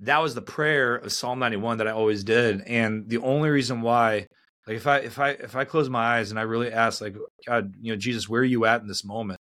that 0.00 0.18
was 0.18 0.34
the 0.34 0.42
prayer 0.42 0.96
of 0.96 1.12
Psalm 1.12 1.38
91 1.38 1.78
that 1.78 1.88
I 1.88 1.92
always 1.92 2.24
did. 2.24 2.62
And 2.62 3.08
the 3.08 3.18
only 3.18 3.48
reason 3.50 3.80
why, 3.80 4.26
like 4.66 4.76
if 4.76 4.86
I 4.86 4.98
if 4.98 5.18
I 5.18 5.30
if 5.30 5.56
I 5.56 5.64
close 5.64 5.88
my 5.88 6.18
eyes 6.18 6.30
and 6.30 6.38
I 6.38 6.42
really 6.42 6.72
ask, 6.72 7.00
like, 7.00 7.16
God, 7.46 7.74
you 7.80 7.92
know, 7.92 7.98
Jesus, 7.98 8.28
where 8.28 8.42
are 8.42 8.44
you 8.44 8.64
at 8.64 8.82
in 8.82 8.88
this 8.88 9.04
moment? 9.04 9.38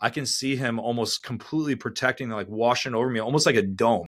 I 0.00 0.10
can 0.10 0.26
see 0.26 0.56
him 0.56 0.78
almost 0.78 1.22
completely 1.22 1.76
protecting, 1.76 2.28
like 2.28 2.48
washing 2.48 2.94
over 2.94 3.08
me, 3.08 3.20
almost 3.20 3.46
like 3.46 3.56
a 3.56 3.62
dome 3.62 4.06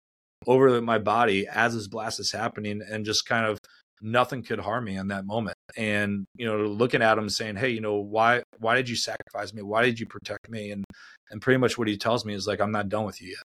over 0.46 0.80
my 0.80 0.98
body 0.98 1.46
as 1.46 1.74
this 1.74 1.88
blast 1.88 2.20
is 2.20 2.32
happening 2.32 2.82
and 2.88 3.04
just 3.04 3.26
kind 3.26 3.46
of 3.46 3.58
nothing 4.00 4.42
could 4.42 4.58
harm 4.58 4.85
me 4.85 4.96
in 4.96 5.08
that 5.08 5.24
moment 5.24 5.56
and 5.76 6.26
you 6.37 6.44
know 6.44 6.56
looking 6.56 7.02
at 7.02 7.16
him 7.16 7.28
saying 7.28 7.54
hey 7.54 7.68
you 7.68 7.80
know 7.80 7.94
why 7.94 8.42
why 8.58 8.74
did 8.74 8.88
you 8.88 8.96
sacrifice 8.96 9.54
me 9.54 9.62
why 9.62 9.85
did 9.85 10.00
you 10.00 10.06
protect 10.06 10.50
me 10.50 10.72
and 10.72 10.85
and 11.30 11.40
pretty 11.40 11.58
much 11.58 11.78
what 11.78 11.87
he 11.87 11.96
tells 11.96 12.24
me 12.24 12.35
is 12.35 12.46
like 12.46 12.61
i'm 12.61 12.72
not 12.72 12.88
done 12.88 13.04
with 13.04 13.22
you 13.22 13.28
yet 13.28 13.44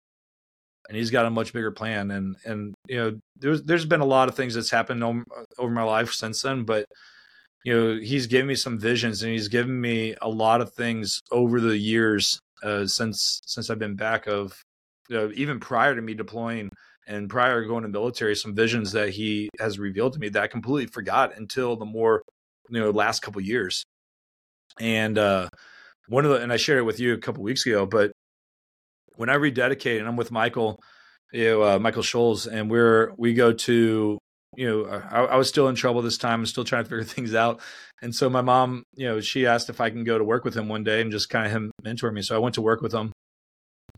and 0.92 0.98
he's 0.98 1.10
got 1.10 1.24
a 1.24 1.30
much 1.30 1.54
bigger 1.54 1.70
plan 1.70 2.10
and 2.10 2.36
and 2.44 2.74
you 2.86 2.96
know 2.96 3.18
there's 3.38 3.62
there's 3.62 3.86
been 3.86 4.02
a 4.02 4.04
lot 4.04 4.28
of 4.28 4.34
things 4.34 4.54
that's 4.54 4.70
happened 4.70 5.02
over, 5.02 5.70
my 5.70 5.82
life 5.82 6.12
since 6.12 6.42
then 6.42 6.64
but 6.64 6.84
you 7.64 7.72
know 7.72 7.98
he's 7.98 8.26
given 8.26 8.46
me 8.46 8.54
some 8.54 8.78
visions 8.78 9.22
and 9.22 9.32
he's 9.32 9.48
given 9.48 9.80
me 9.80 10.14
a 10.20 10.28
lot 10.28 10.60
of 10.60 10.70
things 10.74 11.18
over 11.30 11.60
the 11.60 11.78
years 11.78 12.38
uh, 12.62 12.86
since 12.86 13.40
since 13.46 13.70
i've 13.70 13.78
been 13.78 13.96
back 13.96 14.26
of 14.26 14.60
uh, 15.10 15.30
even 15.30 15.58
prior 15.58 15.94
to 15.94 16.02
me 16.02 16.12
deploying 16.12 16.68
and 17.06 17.28
prior 17.28 17.62
to 17.62 17.68
going 17.68 17.82
to 17.82 17.88
military, 17.88 18.36
some 18.36 18.54
visions 18.54 18.92
that 18.92 19.10
he 19.10 19.48
has 19.58 19.78
revealed 19.78 20.12
to 20.12 20.20
me 20.20 20.28
that 20.28 20.42
I 20.42 20.46
completely 20.46 20.86
forgot 20.86 21.36
until 21.36 21.74
the 21.74 21.84
more, 21.84 22.22
you 22.70 22.78
know, 22.78 22.90
last 22.90 23.22
couple 23.22 23.40
years. 23.40 23.82
And 24.78 25.18
uh, 25.18 25.48
one 26.06 26.24
of 26.24 26.30
the, 26.30 26.36
and 26.36 26.52
I 26.52 26.56
shared 26.56 26.78
it 26.78 26.82
with 26.82 27.00
you 27.00 27.12
a 27.14 27.18
couple 27.18 27.42
weeks 27.42 27.66
ago, 27.66 27.86
but 27.86 28.12
when 29.16 29.28
I 29.28 29.36
rededicated, 29.36 30.00
and 30.00 30.08
I'm 30.08 30.16
with 30.16 30.30
Michael, 30.30 30.80
you 31.32 31.44
know, 31.44 31.62
uh, 31.62 31.78
Michael 31.78 32.02
Scholes, 32.02 32.46
and 32.46 32.70
we're 32.70 33.12
we 33.16 33.34
go 33.34 33.52
to, 33.52 34.18
you 34.56 34.68
know, 34.68 34.86
I, 34.86 35.24
I 35.24 35.36
was 35.36 35.48
still 35.48 35.68
in 35.68 35.74
trouble 35.74 36.02
this 36.02 36.18
time. 36.18 36.40
I'm 36.40 36.46
still 36.46 36.64
trying 36.64 36.84
to 36.84 36.90
figure 36.90 37.04
things 37.16 37.34
out, 37.34 37.60
and 38.00 38.14
so 38.14 38.28
my 38.28 38.42
mom, 38.42 38.84
you 38.94 39.06
know, 39.06 39.20
she 39.20 39.46
asked 39.46 39.70
if 39.70 39.80
I 39.80 39.90
can 39.90 40.04
go 40.04 40.18
to 40.18 40.24
work 40.24 40.44
with 40.44 40.54
him 40.54 40.68
one 40.68 40.84
day 40.84 41.00
and 41.00 41.10
just 41.10 41.30
kind 41.30 41.46
of 41.46 41.52
him 41.52 41.70
mentor 41.82 42.10
me. 42.12 42.22
So 42.22 42.34
I 42.34 42.38
went 42.38 42.54
to 42.56 42.62
work 42.62 42.80
with 42.80 42.92
him, 42.92 43.12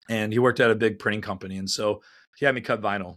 and 0.08 0.32
he 0.32 0.38
worked 0.38 0.60
at 0.60 0.70
a 0.70 0.74
big 0.74 0.98
printing 0.98 1.22
company, 1.22 1.56
and 1.56 1.68
so 1.68 2.02
he 2.36 2.46
had 2.46 2.54
me 2.54 2.60
cut 2.60 2.80
vinyl. 2.80 3.16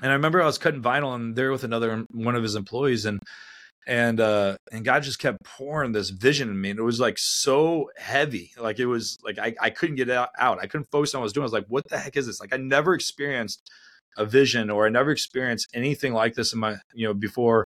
And 0.00 0.10
I 0.10 0.14
remember 0.14 0.42
I 0.42 0.46
was 0.46 0.58
cutting 0.58 0.82
vinyl, 0.82 1.14
and 1.14 1.36
there 1.36 1.52
with 1.52 1.64
another 1.64 2.04
one 2.10 2.34
of 2.34 2.42
his 2.42 2.54
employees, 2.54 3.04
and 3.04 3.20
and 3.86 4.20
uh 4.20 4.56
and 4.70 4.84
God 4.84 5.02
just 5.02 5.18
kept 5.18 5.42
pouring 5.44 5.92
this 5.92 6.10
vision 6.10 6.48
in 6.48 6.60
me, 6.60 6.70
and 6.70 6.78
it 6.78 6.82
was 6.82 7.00
like 7.00 7.18
so 7.18 7.90
heavy, 7.96 8.52
like 8.58 8.78
it 8.78 8.86
was 8.86 9.18
like 9.24 9.38
I 9.38 9.54
I 9.60 9.70
couldn't 9.70 9.96
get 9.96 10.08
it 10.08 10.16
out. 10.16 10.58
I 10.62 10.66
couldn't 10.66 10.90
focus 10.90 11.14
on 11.14 11.20
what 11.20 11.24
I 11.24 11.26
was 11.26 11.32
doing. 11.32 11.42
I 11.42 11.46
was 11.46 11.52
like, 11.52 11.66
what 11.68 11.88
the 11.88 11.98
heck 11.98 12.16
is 12.16 12.26
this? 12.26 12.40
Like 12.40 12.52
I 12.52 12.58
never 12.58 12.94
experienced 12.94 13.70
a 14.16 14.24
vision, 14.24 14.70
or 14.70 14.86
I 14.86 14.90
never 14.90 15.10
experienced 15.10 15.68
anything 15.74 16.12
like 16.12 16.34
this 16.34 16.52
in 16.52 16.60
my 16.60 16.76
you 16.94 17.06
know 17.06 17.14
before 17.14 17.64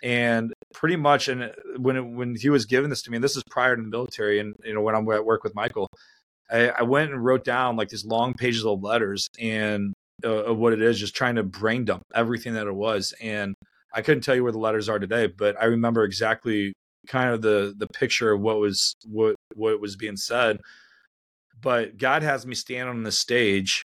and 0.00 0.52
pretty 0.72 0.94
much 0.94 1.26
and 1.26 1.52
when 1.76 1.96
it, 1.96 2.02
when 2.02 2.36
he 2.36 2.50
was 2.50 2.66
giving 2.66 2.88
this 2.88 3.02
to 3.02 3.10
me 3.10 3.16
and 3.16 3.24
this 3.24 3.36
is 3.36 3.42
prior 3.50 3.74
to 3.74 3.82
the 3.82 3.88
military 3.88 4.38
and 4.38 4.54
you 4.62 4.72
know 4.72 4.80
when 4.80 4.94
i'm 4.94 5.10
at 5.10 5.24
work 5.24 5.42
with 5.42 5.56
michael 5.56 5.88
I, 6.50 6.68
I 6.68 6.82
went 6.82 7.12
and 7.12 7.24
wrote 7.24 7.44
down 7.44 7.76
like 7.76 7.88
these 7.88 8.04
long 8.04 8.34
pages 8.34 8.64
of 8.64 8.82
letters 8.82 9.28
and 9.40 9.94
uh, 10.24 10.44
of 10.44 10.58
what 10.58 10.72
it 10.72 10.82
is, 10.82 10.98
just 10.98 11.14
trying 11.14 11.36
to 11.36 11.42
brain 11.42 11.84
dump 11.84 12.02
everything 12.14 12.54
that 12.54 12.66
it 12.66 12.74
was. 12.74 13.14
And 13.20 13.54
I 13.98 14.02
couldn't 14.02 14.22
tell 14.24 14.36
you 14.36 14.44
where 14.44 14.52
the 14.52 14.58
letters 14.58 14.88
are 14.88 14.98
today, 15.00 15.26
but 15.28 15.60
I 15.60 15.66
remember 15.66 16.04
exactly 16.04 16.74
kind 17.08 17.30
of 17.34 17.42
the 17.42 17.74
the 17.76 17.88
picture 17.88 18.32
of 18.32 18.40
what 18.42 18.58
was 18.60 18.94
what 19.06 19.36
what 19.56 19.80
was 19.80 19.96
being 19.96 20.16
said. 20.18 20.58
But 21.60 21.98
God 21.98 22.22
has 22.22 22.46
me 22.46 22.54
stand 22.54 22.88
on 22.88 23.02
the 23.04 23.12
stage, 23.12 23.82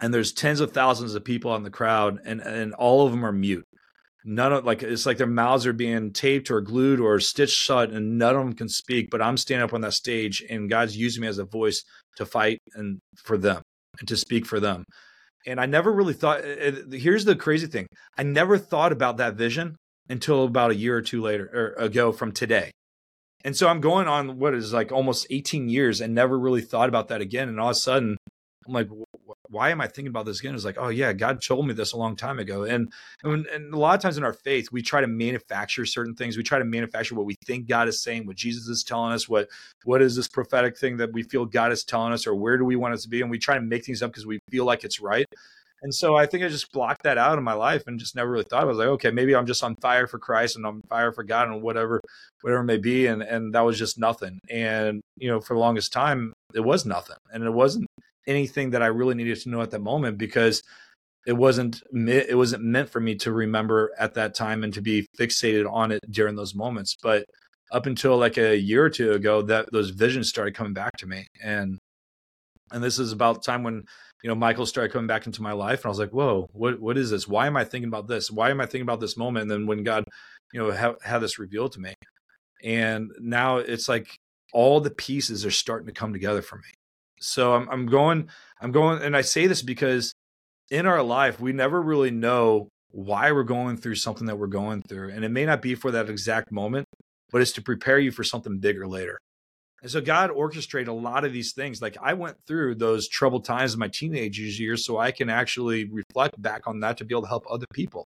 and 0.00 0.12
there's 0.14 0.32
tens 0.32 0.60
of 0.60 0.72
thousands 0.72 1.14
of 1.14 1.24
people 1.24 1.50
on 1.52 1.62
the 1.64 1.70
crowd, 1.70 2.20
and 2.24 2.40
and 2.42 2.74
all 2.74 3.04
of 3.06 3.12
them 3.12 3.24
are 3.24 3.32
mute. 3.32 3.64
none 4.24 4.52
of 4.52 4.64
like 4.66 4.82
it's 4.82 5.06
like 5.06 5.18
their 5.18 5.26
mouths 5.26 5.66
are 5.66 5.72
being 5.74 6.12
taped 6.12 6.50
or 6.50 6.60
glued 6.60 7.00
or 7.00 7.20
stitched 7.20 7.56
shut 7.56 7.90
and 7.92 8.18
none 8.18 8.36
of 8.36 8.42
them 8.42 8.52
can 8.54 8.68
speak 8.68 9.08
but 9.10 9.22
i'm 9.22 9.36
standing 9.38 9.64
up 9.64 9.74
on 9.74 9.80
that 9.82 9.94
stage 9.94 10.44
and 10.50 10.70
god's 10.70 10.96
using 10.96 11.22
me 11.22 11.28
as 11.28 11.38
a 11.38 11.44
voice 11.44 11.84
to 12.16 12.26
fight 12.26 12.58
and 12.74 13.00
for 13.16 13.38
them 13.38 13.62
and 14.00 14.08
to 14.08 14.16
speak 14.16 14.46
for 14.46 14.60
them 14.60 14.84
and 15.46 15.60
i 15.60 15.66
never 15.66 15.92
really 15.92 16.14
thought 16.14 16.40
eh, 16.40 16.72
eh, 16.92 16.96
here's 16.96 17.24
the 17.24 17.36
crazy 17.36 17.66
thing 17.66 17.86
i 18.16 18.22
never 18.22 18.58
thought 18.58 18.92
about 18.92 19.16
that 19.16 19.34
vision 19.34 19.76
until 20.08 20.44
about 20.44 20.70
a 20.70 20.76
year 20.76 20.96
or 20.96 21.02
two 21.02 21.20
later 21.20 21.50
or 21.52 21.84
ago 21.84 22.12
from 22.12 22.32
today. 22.32 22.70
And 23.44 23.56
so 23.56 23.68
i'm 23.68 23.80
going 23.80 24.08
on 24.08 24.38
what 24.38 24.54
is 24.54 24.72
like 24.72 24.90
almost 24.90 25.26
18 25.30 25.68
years 25.68 26.00
and 26.00 26.14
never 26.14 26.38
really 26.38 26.60
thought 26.60 26.88
about 26.88 27.08
that 27.08 27.20
again 27.20 27.48
and 27.48 27.60
all 27.60 27.68
of 27.68 27.72
a 27.72 27.74
sudden 27.74 28.16
i'm 28.66 28.72
like 28.74 28.88
why 29.50 29.70
am 29.70 29.80
I 29.80 29.86
thinking 29.86 30.08
about 30.08 30.26
this 30.26 30.40
again? 30.40 30.54
It's 30.54 30.64
like, 30.64 30.78
oh 30.78 30.88
yeah, 30.88 31.12
God 31.12 31.42
told 31.42 31.66
me 31.66 31.74
this 31.74 31.92
a 31.92 31.96
long 31.96 32.16
time 32.16 32.38
ago. 32.38 32.64
And, 32.64 32.92
and 33.22 33.46
and 33.46 33.74
a 33.74 33.78
lot 33.78 33.94
of 33.94 34.02
times 34.02 34.18
in 34.18 34.24
our 34.24 34.32
faith, 34.32 34.70
we 34.72 34.82
try 34.82 35.00
to 35.00 35.06
manufacture 35.06 35.86
certain 35.86 36.14
things. 36.14 36.36
We 36.36 36.42
try 36.42 36.58
to 36.58 36.64
manufacture 36.64 37.14
what 37.14 37.26
we 37.26 37.36
think 37.44 37.68
God 37.68 37.88
is 37.88 38.02
saying, 38.02 38.26
what 38.26 38.36
Jesus 38.36 38.68
is 38.68 38.82
telling 38.82 39.12
us, 39.12 39.28
what 39.28 39.48
what 39.84 40.02
is 40.02 40.16
this 40.16 40.28
prophetic 40.28 40.76
thing 40.78 40.96
that 40.98 41.12
we 41.12 41.22
feel 41.22 41.44
God 41.44 41.72
is 41.72 41.84
telling 41.84 42.12
us, 42.12 42.26
or 42.26 42.34
where 42.34 42.58
do 42.58 42.64
we 42.64 42.76
want 42.76 42.94
us 42.94 43.02
to 43.02 43.08
be? 43.08 43.20
And 43.20 43.30
we 43.30 43.38
try 43.38 43.54
to 43.54 43.60
make 43.60 43.84
things 43.84 44.02
up 44.02 44.10
because 44.10 44.26
we 44.26 44.40
feel 44.50 44.64
like 44.64 44.84
it's 44.84 45.00
right. 45.00 45.26
And 45.82 45.94
so 45.94 46.16
I 46.16 46.26
think 46.26 46.42
I 46.42 46.48
just 46.48 46.72
blocked 46.72 47.04
that 47.04 47.18
out 47.18 47.38
in 47.38 47.44
my 47.44 47.52
life 47.52 47.84
and 47.86 48.00
just 48.00 48.16
never 48.16 48.30
really 48.30 48.44
thought. 48.44 48.62
I 48.62 48.66
was 48.66 48.78
like, 48.78 48.88
okay, 48.88 49.10
maybe 49.12 49.36
I'm 49.36 49.46
just 49.46 49.62
on 49.62 49.76
fire 49.76 50.08
for 50.08 50.18
Christ 50.18 50.56
and 50.56 50.66
I'm 50.66 50.76
on 50.76 50.82
fire 50.88 51.12
for 51.12 51.22
God 51.22 51.48
and 51.48 51.62
whatever, 51.62 52.00
whatever 52.42 52.64
may 52.64 52.78
be. 52.78 53.06
And 53.06 53.22
and 53.22 53.54
that 53.54 53.60
was 53.60 53.78
just 53.78 53.98
nothing. 53.98 54.40
And 54.50 55.00
you 55.16 55.28
know, 55.30 55.40
for 55.40 55.54
the 55.54 55.60
longest 55.60 55.92
time, 55.92 56.32
it 56.54 56.60
was 56.60 56.84
nothing. 56.84 57.16
And 57.32 57.44
it 57.44 57.52
wasn't 57.52 57.86
anything 58.28 58.70
that 58.70 58.82
I 58.82 58.86
really 58.86 59.14
needed 59.14 59.40
to 59.40 59.48
know 59.48 59.62
at 59.62 59.72
that 59.72 59.80
moment 59.80 60.18
because 60.18 60.62
it 61.26 61.32
wasn't 61.32 61.82
it 61.92 62.36
wasn't 62.36 62.62
meant 62.62 62.90
for 62.90 63.00
me 63.00 63.14
to 63.16 63.32
remember 63.32 63.90
at 63.98 64.14
that 64.14 64.34
time 64.34 64.62
and 64.62 64.72
to 64.74 64.80
be 64.80 65.06
fixated 65.18 65.70
on 65.70 65.90
it 65.90 66.00
during 66.10 66.36
those 66.36 66.54
moments. 66.54 66.96
But 67.02 67.24
up 67.72 67.86
until 67.86 68.16
like 68.16 68.38
a 68.38 68.56
year 68.56 68.84
or 68.84 68.90
two 68.90 69.12
ago, 69.12 69.42
that 69.42 69.70
those 69.72 69.90
visions 69.90 70.28
started 70.28 70.54
coming 70.54 70.72
back 70.74 70.96
to 70.98 71.06
me, 71.06 71.26
and 71.42 71.78
and 72.72 72.82
this 72.84 72.98
is 72.98 73.12
about 73.12 73.36
the 73.36 73.50
time 73.50 73.62
when 73.62 73.84
you 74.22 74.28
know 74.28 74.34
Michael 74.34 74.66
started 74.66 74.92
coming 74.92 75.06
back 75.06 75.26
into 75.26 75.42
my 75.42 75.52
life, 75.52 75.80
and 75.80 75.86
I 75.86 75.88
was 75.88 75.98
like, 75.98 76.12
whoa, 76.12 76.48
what 76.52 76.80
what 76.80 76.96
is 76.96 77.10
this? 77.10 77.26
Why 77.28 77.46
am 77.46 77.56
I 77.56 77.64
thinking 77.64 77.88
about 77.88 78.08
this? 78.08 78.30
Why 78.30 78.50
am 78.50 78.60
I 78.60 78.64
thinking 78.64 78.82
about 78.82 79.00
this 79.00 79.16
moment? 79.16 79.42
And 79.42 79.50
then 79.50 79.66
when 79.66 79.82
God, 79.84 80.04
you 80.52 80.60
know, 80.60 80.72
ha- 80.72 80.96
had 81.02 81.18
this 81.18 81.38
revealed 81.38 81.72
to 81.72 81.80
me, 81.80 81.94
and 82.62 83.10
now 83.20 83.58
it's 83.58 83.88
like 83.88 84.16
all 84.54 84.80
the 84.80 84.90
pieces 84.90 85.44
are 85.44 85.50
starting 85.50 85.86
to 85.88 85.92
come 85.92 86.12
together 86.12 86.40
for 86.40 86.56
me 86.56 86.77
so 87.20 87.54
I'm, 87.54 87.68
I'm 87.68 87.86
going, 87.86 88.28
I'm 88.60 88.72
going, 88.72 89.02
and 89.02 89.16
I 89.16 89.20
say 89.22 89.46
this 89.46 89.62
because 89.62 90.12
in 90.70 90.86
our 90.86 91.02
life, 91.02 91.40
we 91.40 91.52
never 91.52 91.80
really 91.80 92.10
know 92.10 92.68
why 92.90 93.32
we're 93.32 93.44
going 93.44 93.76
through 93.76 93.94
something 93.96 94.26
that 94.26 94.36
we're 94.36 94.46
going 94.46 94.82
through. 94.82 95.10
And 95.10 95.24
it 95.24 95.30
may 95.30 95.46
not 95.46 95.62
be 95.62 95.74
for 95.74 95.90
that 95.90 96.08
exact 96.08 96.50
moment, 96.50 96.86
but 97.30 97.42
it's 97.42 97.52
to 97.52 97.62
prepare 97.62 97.98
you 97.98 98.10
for 98.10 98.24
something 98.24 98.58
bigger 98.58 98.86
later. 98.86 99.18
And 99.82 99.90
so 99.90 100.00
God 100.00 100.30
orchestrated 100.30 100.88
a 100.88 100.92
lot 100.92 101.24
of 101.24 101.32
these 101.32 101.52
things. 101.52 101.80
Like 101.80 101.96
I 102.02 102.14
went 102.14 102.36
through 102.46 102.76
those 102.76 103.08
troubled 103.08 103.44
times 103.44 103.74
in 103.74 103.78
my 103.78 103.88
teenage 103.88 104.38
years 104.38 104.84
so 104.84 104.98
I 104.98 105.12
can 105.12 105.30
actually 105.30 105.84
reflect 105.84 106.40
back 106.40 106.66
on 106.66 106.80
that 106.80 106.98
to 106.98 107.04
be 107.04 107.14
able 107.14 107.22
to 107.22 107.28
help 107.28 107.44
other 107.48 107.66
people. 107.72 108.06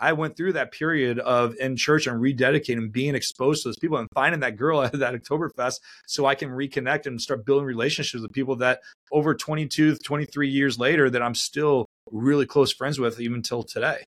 I 0.00 0.12
went 0.12 0.36
through 0.36 0.52
that 0.54 0.72
period 0.72 1.18
of 1.18 1.54
in 1.58 1.76
church 1.76 2.06
and 2.06 2.20
rededicating, 2.20 2.92
being 2.92 3.14
exposed 3.14 3.62
to 3.62 3.68
those 3.68 3.78
people 3.78 3.98
and 3.98 4.08
finding 4.14 4.40
that 4.40 4.56
girl 4.56 4.82
at 4.82 4.92
that 4.92 5.14
Oktoberfest 5.14 5.80
so 6.06 6.26
I 6.26 6.34
can 6.34 6.50
reconnect 6.50 7.06
and 7.06 7.20
start 7.20 7.44
building 7.44 7.66
relationships 7.66 8.22
with 8.22 8.32
people 8.32 8.56
that 8.56 8.80
over 9.12 9.34
22, 9.34 9.96
23 9.96 10.48
years 10.48 10.78
later 10.78 11.10
that 11.10 11.22
I'm 11.22 11.34
still 11.34 11.86
really 12.10 12.46
close 12.46 12.72
friends 12.72 12.98
with 12.98 13.20
even 13.20 13.42
till 13.42 13.62
today 13.62 14.04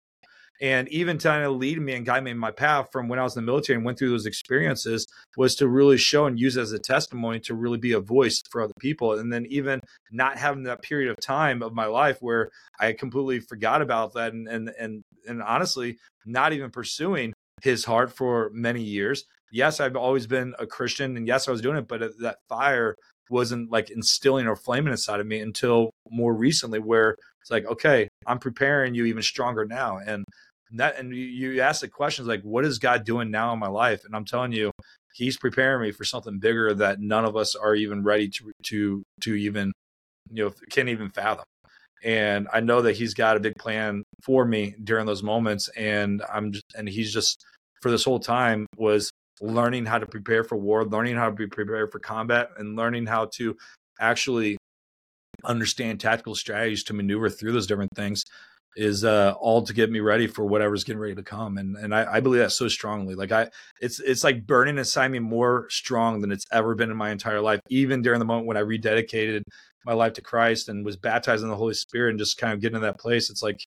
and 0.62 0.88
even 0.89 1.18
trying 1.18 1.44
to 1.44 1.50
lead 1.50 1.80
me 1.82 1.94
and 1.94 2.06
guide 2.06 2.24
me 2.24 2.32
in 2.32 2.38
my 2.38 2.52
path 2.52 2.88
from 2.91 3.08
when 3.08 3.20
I 3.20 3.24
was 3.24 3.36
in 3.36 3.44
the 3.44 3.52
military 3.52 3.76
and 3.76 3.86
went 3.86 4.00
through 4.00 4.10
those 4.10 4.26
experiences 4.26 5.06
was 5.36 5.56
to 5.56 5.68
really 5.68 5.98
show 5.98 6.26
and 6.26 6.39
use 6.39 6.58
as 6.58 6.72
a 6.72 6.80
testimony 6.80 7.39
to 7.41 7.54
really 7.54 7.78
be 7.78 7.91
a 7.91 8.00
voice 8.00 8.41
for 8.50 8.62
other 8.62 8.74
people. 8.80 9.20
And 9.20 9.32
then 9.32 9.46
even 9.48 9.82
not 10.12 10.38
having 10.38 10.63
that 10.63 10.82
period 10.82 11.12
of 11.12 11.18
time 11.20 11.62
of 11.62 11.74
my 11.74 11.86
life 11.86 12.18
where 12.22 12.50
I 12.80 12.94
completely 12.94 13.39
forgot 13.39 13.82
about 13.82 14.13
that 14.13 14.34
and 14.34 14.48
and 14.48 14.70
and, 14.80 15.04
and 15.28 15.44
honestly 15.44 15.98
not 16.26 16.54
even 16.54 16.72
pursuing 16.72 17.34
his 17.62 17.86
heart 17.86 18.15
for 18.15 18.50
many 18.54 18.82
years. 18.82 19.26
Yes, 19.52 19.80
I've 19.80 19.96
always 19.96 20.28
been 20.28 20.54
a 20.60 20.65
Christian 20.65 21.18
and 21.18 21.28
yes, 21.28 21.48
I 21.48 21.52
was 21.52 21.62
doing 21.62 21.78
it, 21.78 21.88
but 21.88 22.02
that 22.20 22.38
fire 22.50 22.96
wasn't 23.30 23.72
like 23.72 23.89
instilling 23.89 24.48
or 24.48 24.56
flaming 24.56 24.91
inside 24.91 25.20
of 25.20 25.28
me 25.28 25.39
until 25.39 25.91
more 26.10 26.34
recently 26.34 26.80
where 26.80 27.15
it's 27.41 27.52
like 27.52 27.65
okay 27.65 28.08
i'm 28.26 28.40
preparing 28.40 28.96
you 28.96 29.06
even 29.06 29.24
stronger 29.24 29.66
now. 29.66 29.98
And 29.98 30.26
that 30.74 30.98
and 31.00 31.16
you, 31.16 31.62
ask 31.62 31.82
the 31.82 31.88
questions 31.88 32.28
like 32.28 32.42
what 32.42 32.66
is 32.66 32.80
god 32.80 33.06
doing 33.06 33.32
now 33.32 33.54
in 33.54 33.60
my 33.60 33.68
life? 33.68 34.04
And 34.06 34.16
i'm 34.16 34.26
telling 34.26 34.52
you 34.52 34.72
he's 35.14 35.38
preparing 35.38 35.82
me 35.82 35.92
for 35.92 36.04
something 36.04 36.40
bigger 36.40 36.74
that 36.74 37.00
none 37.00 37.26
of 37.26 37.36
us 37.36 37.56
are 37.56 37.76
even 37.76 38.04
ready 38.04 38.28
to 38.30 38.52
to 38.64 39.04
to 39.22 39.36
even 39.36 39.72
you 40.32 40.46
know 40.46 40.54
can't 40.70 40.90
even 40.90 41.10
fathom. 41.10 41.46
And 42.04 42.48
i 42.54 42.60
know 42.60 42.82
that 42.82 42.96
he's 42.98 43.14
got 43.14 43.38
a 43.38 43.40
big 43.40 43.56
plan 43.58 44.04
for 44.24 44.46
me 44.46 44.76
during 44.84 45.06
those 45.06 45.24
moments 45.24 45.70
and 45.78 46.22
i'm 46.32 46.52
just 46.52 46.66
and 46.76 46.90
he's 46.90 47.14
just 47.14 47.44
for 47.82 47.92
this 47.92 48.04
whole 48.04 48.20
time 48.20 48.66
was 48.78 49.12
learning 49.42 49.86
how 49.86 50.00
to 50.00 50.06
prepare 50.06 50.44
for 50.44 50.56
war 50.56 50.86
learning 50.86 51.16
how 51.16 51.30
to 51.30 51.36
be 51.36 51.48
prepared 51.48 51.92
for 51.92 52.00
combat 52.00 52.50
and 52.58 52.76
learning 52.76 53.06
how 53.06 53.26
to 53.34 53.56
actually 54.00 54.58
understand 55.45 55.99
tactical 55.99 56.36
strategies 56.36 56.84
to 56.86 56.93
maneuver 56.93 57.29
through 57.29 57.53
those 57.53 57.67
different 57.67 57.91
things 57.95 58.23
is 58.75 59.05
uh, 59.05 59.34
all 59.39 59.63
to 59.63 59.73
get 59.73 59.89
me 59.89 60.01
ready 60.01 60.27
for 60.27 60.45
whatever's 60.45 60.84
getting 60.84 60.99
ready 60.99 61.15
to 61.15 61.23
come. 61.23 61.58
And 61.58 61.77
and 61.77 61.95
I, 61.95 62.15
I, 62.15 62.19
believe 62.19 62.41
that 62.41 62.51
so 62.51 62.67
strongly. 62.67 63.15
Like 63.15 63.31
I, 63.31 63.49
it's 63.79 63.99
it's 63.99 64.23
like 64.23 64.45
burning 64.45 64.77
inside 64.77 65.10
me 65.10 65.19
more 65.19 65.67
strong 65.69 66.19
than 66.21 66.31
it's 66.31 66.45
ever 66.51 66.75
been 66.75 66.91
in 66.91 66.97
my 66.97 67.12
entire 67.12 67.41
life. 67.41 67.62
Even 67.69 68.01
during 68.01 68.19
the 68.19 68.25
moment 68.25 68.47
when 68.47 68.58
I 68.58 68.62
rededicated 68.62 69.43
my 69.86 69.93
life 69.93 70.13
to 70.13 70.21
Christ 70.21 70.67
and 70.67 70.84
was 70.84 70.97
baptized 70.97 71.43
in 71.43 71.49
the 71.49 71.55
Holy 71.55 71.73
Spirit 71.73 72.12
and 72.12 72.19
just 72.19 72.38
kind 72.38 72.53
of 72.53 72.60
getting 72.60 72.75
to 72.75 72.86
that 72.86 72.99
place, 72.99 73.29
it's 73.29 73.43
like 73.43 73.60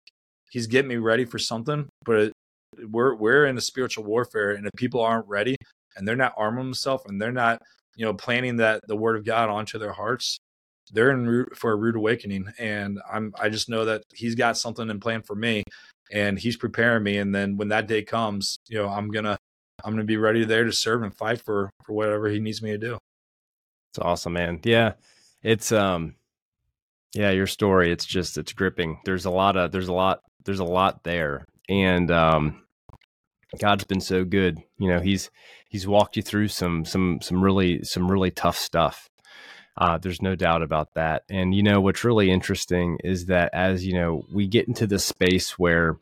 He's 0.51 0.67
getting 0.67 0.89
me 0.89 0.97
ready 0.97 1.25
for 1.25 1.39
something. 1.39 1.87
But 2.05 2.17
it, 2.17 2.33
we're 2.89 3.15
we're 3.15 3.45
in 3.45 3.57
a 3.57 3.61
spiritual 3.61 4.03
warfare, 4.03 4.51
and 4.51 4.65
if 4.65 4.71
people 4.75 5.01
aren't 5.01 5.27
ready 5.27 5.55
and 5.95 6.07
they're 6.07 6.15
not 6.15 6.33
arming 6.37 6.65
themselves 6.65 7.03
and 7.07 7.21
they're 7.21 7.31
not 7.31 7.61
you 7.95 8.05
know 8.05 8.13
planting 8.13 8.57
that 8.57 8.81
the 8.87 8.95
Word 8.95 9.15
of 9.15 9.25
God 9.25 9.49
onto 9.49 9.79
their 9.79 9.93
hearts, 9.93 10.37
they're 10.91 11.11
in 11.11 11.27
route 11.27 11.55
for 11.55 11.71
a 11.71 11.75
rude 11.75 11.95
awakening 11.95 12.47
and 12.59 12.99
i'm 13.11 13.33
i 13.39 13.49
just 13.49 13.69
know 13.69 13.85
that 13.85 14.03
he's 14.13 14.35
got 14.35 14.57
something 14.57 14.89
in 14.89 14.99
plan 14.99 15.21
for 15.21 15.35
me 15.35 15.63
and 16.11 16.39
he's 16.39 16.57
preparing 16.57 17.03
me 17.03 17.17
and 17.17 17.33
then 17.33 17.57
when 17.57 17.67
that 17.67 17.87
day 17.87 18.01
comes 18.01 18.57
you 18.67 18.77
know 18.77 18.87
i'm 18.87 19.09
gonna 19.09 19.37
i'm 19.83 19.93
gonna 19.93 20.03
be 20.03 20.17
ready 20.17 20.45
there 20.45 20.63
to 20.63 20.71
serve 20.71 21.03
and 21.03 21.15
fight 21.15 21.41
for 21.41 21.69
for 21.85 21.93
whatever 21.93 22.27
he 22.27 22.39
needs 22.39 22.61
me 22.61 22.71
to 22.71 22.77
do. 22.77 22.97
It's 23.91 23.99
awesome 23.99 24.33
man. 24.33 24.59
Yeah 24.63 24.93
it's 25.43 25.71
um 25.71 26.15
yeah 27.13 27.31
your 27.31 27.47
story 27.47 27.91
it's 27.91 28.05
just 28.05 28.37
it's 28.37 28.53
gripping. 28.53 28.99
There's 29.05 29.25
a 29.25 29.31
lot 29.31 29.55
of 29.57 29.71
there's 29.71 29.87
a 29.87 29.93
lot 29.93 30.19
there's 30.45 30.59
a 30.59 30.65
lot 30.65 31.03
there 31.03 31.45
and 31.69 32.11
um 32.11 32.63
god's 33.59 33.85
been 33.85 34.01
so 34.01 34.23
good. 34.25 34.61
You 34.77 34.89
know 34.89 34.99
he's 34.99 35.29
he's 35.69 35.87
walked 35.87 36.17
you 36.17 36.23
through 36.23 36.49
some 36.49 36.85
some 36.85 37.19
some 37.21 37.43
really 37.43 37.83
some 37.83 38.11
really 38.11 38.31
tough 38.31 38.57
stuff 38.57 39.07
uh, 39.77 39.97
there's 39.99 40.21
no 40.21 40.35
doubt 40.35 40.63
about 40.63 40.93
that. 40.95 41.23
And 41.29 41.53
you 41.53 41.61
know 41.61 41.79
what's 41.79 42.03
really 42.03 42.31
interesting 42.31 42.97
is 43.03 43.27
that 43.27 43.51
as 43.53 43.85
you 43.85 43.93
know 43.93 44.25
we 44.33 44.47
get 44.47 44.67
into 44.67 44.87
the 44.87 44.99
space 44.99 45.57
where 45.59 45.97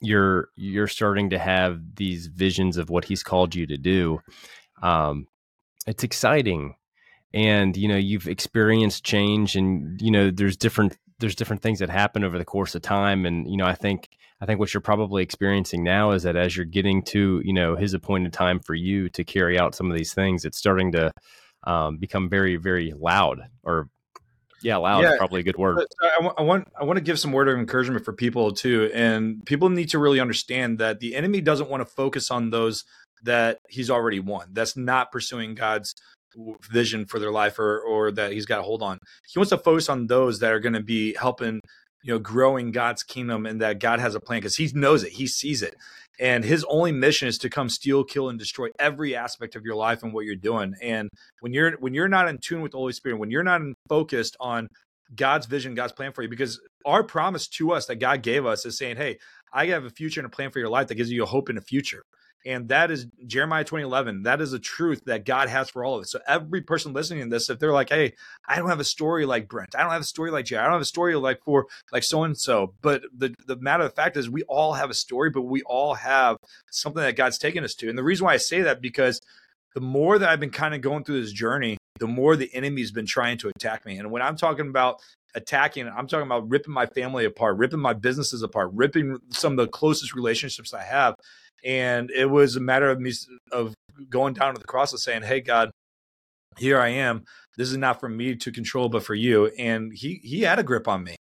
you're 0.00 0.48
you're 0.56 0.86
starting 0.86 1.30
to 1.30 1.38
have 1.38 1.80
these 1.96 2.26
visions 2.28 2.76
of 2.76 2.90
what 2.90 3.04
he's 3.04 3.22
called 3.22 3.54
you 3.54 3.66
to 3.66 3.76
do. 3.76 4.20
Um, 4.82 5.26
it's 5.86 6.04
exciting, 6.04 6.76
and 7.32 7.76
you 7.76 7.88
know 7.88 7.96
you've 7.96 8.28
experienced 8.28 9.04
change, 9.04 9.56
and 9.56 10.00
you 10.00 10.10
know 10.10 10.30
there's 10.30 10.56
different 10.56 10.96
there's 11.18 11.34
different 11.34 11.62
things 11.62 11.78
that 11.78 11.90
happen 11.90 12.24
over 12.24 12.38
the 12.38 12.44
course 12.44 12.74
of 12.74 12.82
time, 12.82 13.26
and 13.26 13.50
you 13.50 13.56
know 13.56 13.66
I 13.66 13.74
think 13.74 14.08
I 14.40 14.46
think 14.46 14.60
what 14.60 14.74
you're 14.74 14.80
probably 14.80 15.22
experiencing 15.22 15.82
now 15.82 16.12
is 16.12 16.22
that 16.24 16.36
as 16.36 16.56
you're 16.56 16.66
getting 16.66 17.02
to 17.04 17.40
you 17.44 17.54
know 17.54 17.74
his 17.74 17.94
appointed 17.94 18.32
time 18.32 18.60
for 18.60 18.74
you 18.74 19.08
to 19.10 19.24
carry 19.24 19.58
out 19.58 19.74
some 19.74 19.90
of 19.90 19.96
these 19.96 20.12
things, 20.14 20.44
it's 20.44 20.58
starting 20.58 20.92
to 20.92 21.10
um, 21.66 21.98
become 21.98 22.28
very 22.28 22.56
very 22.56 22.94
loud 22.96 23.42
or 23.62 23.88
yeah 24.62 24.76
loud 24.76 25.02
yeah, 25.02 25.16
probably 25.18 25.40
a 25.40 25.42
good 25.42 25.58
word. 25.58 25.84
I, 26.38 26.42
want 26.42 26.68
i 26.80 26.84
want 26.84 26.96
to 26.96 27.02
give 27.02 27.18
some 27.18 27.32
word 27.32 27.48
of 27.48 27.58
encouragement 27.58 28.04
for 28.04 28.12
people 28.14 28.52
too 28.52 28.90
and 28.94 29.44
people 29.44 29.68
need 29.68 29.90
to 29.90 29.98
really 29.98 30.20
understand 30.20 30.78
that 30.78 31.00
the 31.00 31.14
enemy 31.14 31.42
doesn't 31.42 31.68
want 31.68 31.82
to 31.82 31.84
focus 31.84 32.30
on 32.30 32.50
those 32.50 32.84
that 33.22 33.60
he's 33.68 33.90
already 33.90 34.20
won 34.20 34.48
that's 34.52 34.76
not 34.76 35.12
pursuing 35.12 35.54
god's 35.54 35.94
vision 36.70 37.06
for 37.06 37.18
their 37.18 37.30
life 37.30 37.58
or 37.58 37.80
or 37.80 38.10
that 38.10 38.32
he's 38.32 38.46
got 38.46 38.60
a 38.60 38.62
hold 38.62 38.82
on. 38.82 38.98
He 39.26 39.38
wants 39.38 39.50
to 39.50 39.58
focus 39.58 39.88
on 39.88 40.06
those 40.06 40.40
that 40.40 40.52
are 40.52 40.60
going 40.60 40.74
to 40.74 40.82
be 40.82 41.14
helping 41.14 41.60
you 42.02 42.12
know 42.12 42.18
growing 42.18 42.70
god's 42.70 43.02
kingdom 43.02 43.46
and 43.46 43.60
that 43.60 43.80
god 43.80 44.00
has 44.00 44.14
a 44.14 44.20
plan 44.20 44.38
because 44.38 44.56
he 44.56 44.70
knows 44.74 45.02
it 45.02 45.12
he 45.12 45.26
sees 45.26 45.62
it 45.62 45.74
and 46.18 46.44
his 46.44 46.64
only 46.68 46.92
mission 46.92 47.28
is 47.28 47.38
to 47.38 47.50
come 47.50 47.68
steal 47.68 48.04
kill 48.04 48.28
and 48.28 48.38
destroy 48.38 48.68
every 48.78 49.14
aspect 49.14 49.56
of 49.56 49.64
your 49.64 49.74
life 49.74 50.02
and 50.02 50.12
what 50.12 50.24
you're 50.24 50.34
doing 50.34 50.74
and 50.82 51.08
when 51.40 51.52
you're 51.52 51.72
when 51.78 51.94
you're 51.94 52.08
not 52.08 52.28
in 52.28 52.38
tune 52.38 52.62
with 52.62 52.72
the 52.72 52.78
holy 52.78 52.92
spirit 52.92 53.18
when 53.18 53.30
you're 53.30 53.42
not 53.42 53.60
focused 53.88 54.36
on 54.40 54.68
God's 55.14 55.46
vision, 55.46 55.74
God's 55.74 55.92
plan 55.92 56.12
for 56.12 56.22
you. 56.22 56.28
Because 56.28 56.60
our 56.84 57.04
promise 57.04 57.48
to 57.48 57.72
us 57.72 57.86
that 57.86 57.96
God 57.96 58.22
gave 58.22 58.46
us 58.46 58.66
is 58.66 58.78
saying, 58.78 58.96
Hey, 58.96 59.18
I 59.52 59.66
have 59.66 59.84
a 59.84 59.90
future 59.90 60.20
and 60.20 60.26
a 60.26 60.30
plan 60.30 60.50
for 60.50 60.58
your 60.58 60.68
life 60.68 60.88
that 60.88 60.96
gives 60.96 61.10
you 61.10 61.22
a 61.22 61.26
hope 61.26 61.48
in 61.48 61.56
the 61.56 61.62
future. 61.62 62.02
And 62.46 62.68
that 62.68 62.92
is 62.92 63.06
Jeremiah 63.26 63.64
2011. 63.64 64.22
That 64.22 64.40
is 64.40 64.52
a 64.52 64.58
truth 64.60 65.02
that 65.06 65.24
God 65.24 65.48
has 65.48 65.68
for 65.68 65.84
all 65.84 65.96
of 65.96 66.02
us. 66.02 66.12
So 66.12 66.20
every 66.28 66.62
person 66.62 66.92
listening 66.92 67.24
to 67.24 67.28
this, 67.28 67.50
if 67.50 67.58
they're 67.58 67.72
like, 67.72 67.88
hey, 67.88 68.14
I 68.48 68.56
don't 68.56 68.68
have 68.68 68.78
a 68.78 68.84
story 68.84 69.26
like 69.26 69.48
Brent, 69.48 69.74
I 69.74 69.82
don't 69.82 69.90
have 69.90 70.00
a 70.00 70.04
story 70.04 70.30
like 70.30 70.44
Jay, 70.44 70.56
I 70.56 70.62
don't 70.62 70.74
have 70.74 70.80
a 70.80 70.84
story 70.84 71.16
like 71.16 71.42
for 71.44 71.66
like 71.92 72.04
so 72.04 72.22
and 72.22 72.38
so. 72.38 72.74
But 72.82 73.02
the, 73.16 73.34
the 73.46 73.56
matter 73.56 73.82
of 73.84 73.94
fact 73.94 74.16
is 74.16 74.30
we 74.30 74.44
all 74.44 74.74
have 74.74 74.90
a 74.90 74.94
story, 74.94 75.30
but 75.30 75.42
we 75.42 75.62
all 75.62 75.94
have 75.94 76.36
something 76.70 77.02
that 77.02 77.16
God's 77.16 77.38
taken 77.38 77.64
us 77.64 77.74
to. 77.74 77.88
And 77.88 77.98
the 77.98 78.04
reason 78.04 78.24
why 78.24 78.34
I 78.34 78.38
say 78.38 78.62
that 78.62 78.80
because 78.80 79.20
the 79.74 79.80
more 79.80 80.18
that 80.18 80.28
I've 80.28 80.40
been 80.40 80.50
kind 80.50 80.74
of 80.74 80.80
going 80.80 81.02
through 81.02 81.20
this 81.20 81.32
journey, 81.32 81.76
the 81.98 82.06
more 82.06 82.36
the 82.36 82.54
enemy's 82.54 82.92
been 82.92 83.06
trying 83.06 83.38
to 83.38 83.48
attack 83.48 83.84
me. 83.84 83.98
And 83.98 84.10
when 84.10 84.22
I'm 84.22 84.36
talking 84.36 84.68
about 84.68 85.00
attacking, 85.34 85.88
I'm 85.88 86.06
talking 86.06 86.26
about 86.26 86.48
ripping 86.48 86.72
my 86.72 86.86
family 86.86 87.24
apart, 87.24 87.58
ripping 87.58 87.80
my 87.80 87.92
businesses 87.92 88.42
apart, 88.42 88.70
ripping 88.72 89.18
some 89.30 89.52
of 89.52 89.58
the 89.58 89.68
closest 89.68 90.14
relationships 90.14 90.72
I 90.72 90.82
have. 90.82 91.14
And 91.64 92.10
it 92.10 92.26
was 92.26 92.56
a 92.56 92.60
matter 92.60 92.90
of 92.90 93.00
me 93.00 93.12
of 93.52 93.74
going 94.08 94.34
down 94.34 94.54
to 94.54 94.60
the 94.60 94.66
cross 94.66 94.92
and 94.92 95.00
saying, 95.00 95.22
"Hey, 95.22 95.40
God, 95.40 95.70
here 96.58 96.78
I 96.78 96.88
am. 96.88 97.24
This 97.56 97.70
is 97.70 97.76
not 97.76 98.00
for 98.00 98.08
me 98.08 98.36
to 98.36 98.52
control, 98.52 98.88
but 98.88 99.04
for 99.04 99.14
you." 99.14 99.46
And 99.58 99.92
he 99.94 100.20
he 100.22 100.42
had 100.42 100.58
a 100.58 100.62
grip 100.62 100.88
on 100.88 101.04
me. 101.04 101.16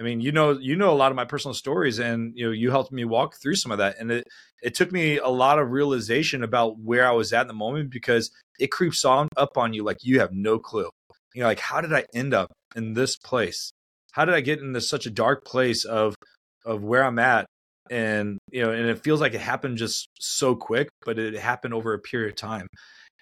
I 0.00 0.02
mean, 0.02 0.22
you 0.22 0.32
know, 0.32 0.52
you 0.52 0.76
know 0.76 0.90
a 0.90 0.96
lot 0.96 1.12
of 1.12 1.16
my 1.16 1.26
personal 1.26 1.52
stories, 1.54 1.98
and 1.98 2.32
you 2.34 2.46
know, 2.46 2.52
you 2.52 2.70
helped 2.70 2.90
me 2.90 3.04
walk 3.04 3.34
through 3.40 3.56
some 3.56 3.70
of 3.70 3.78
that, 3.78 3.96
and 3.98 4.10
it 4.10 4.26
it 4.62 4.74
took 4.74 4.92
me 4.92 5.18
a 5.18 5.28
lot 5.28 5.58
of 5.58 5.70
realization 5.70 6.42
about 6.42 6.78
where 6.78 7.06
I 7.06 7.12
was 7.12 7.32
at 7.34 7.42
in 7.42 7.48
the 7.48 7.54
moment 7.54 7.90
because 7.90 8.30
it 8.58 8.70
creeps 8.70 9.04
on 9.04 9.28
up 9.36 9.58
on 9.58 9.74
you 9.74 9.84
like 9.84 9.98
you 10.02 10.20
have 10.20 10.32
no 10.32 10.58
clue. 10.58 10.88
You 11.34 11.42
know, 11.42 11.48
like 11.48 11.60
how 11.60 11.82
did 11.82 11.92
I 11.92 12.04
end 12.14 12.32
up 12.32 12.50
in 12.74 12.94
this 12.94 13.16
place? 13.16 13.72
How 14.12 14.24
did 14.24 14.34
I 14.34 14.40
get 14.40 14.60
into 14.60 14.80
such 14.80 15.04
a 15.06 15.10
dark 15.10 15.44
place 15.44 15.84
of 15.84 16.14
of 16.64 16.82
where 16.82 17.04
I'm 17.04 17.18
at 17.18 17.46
and 17.90 18.38
you 18.50 18.62
know 18.62 18.70
and 18.70 18.88
it 18.88 19.02
feels 19.02 19.20
like 19.20 19.34
it 19.34 19.40
happened 19.40 19.76
just 19.76 20.08
so 20.18 20.54
quick 20.54 20.88
but 21.04 21.18
it 21.18 21.34
happened 21.34 21.74
over 21.74 21.92
a 21.92 21.98
period 21.98 22.30
of 22.30 22.36
time. 22.36 22.68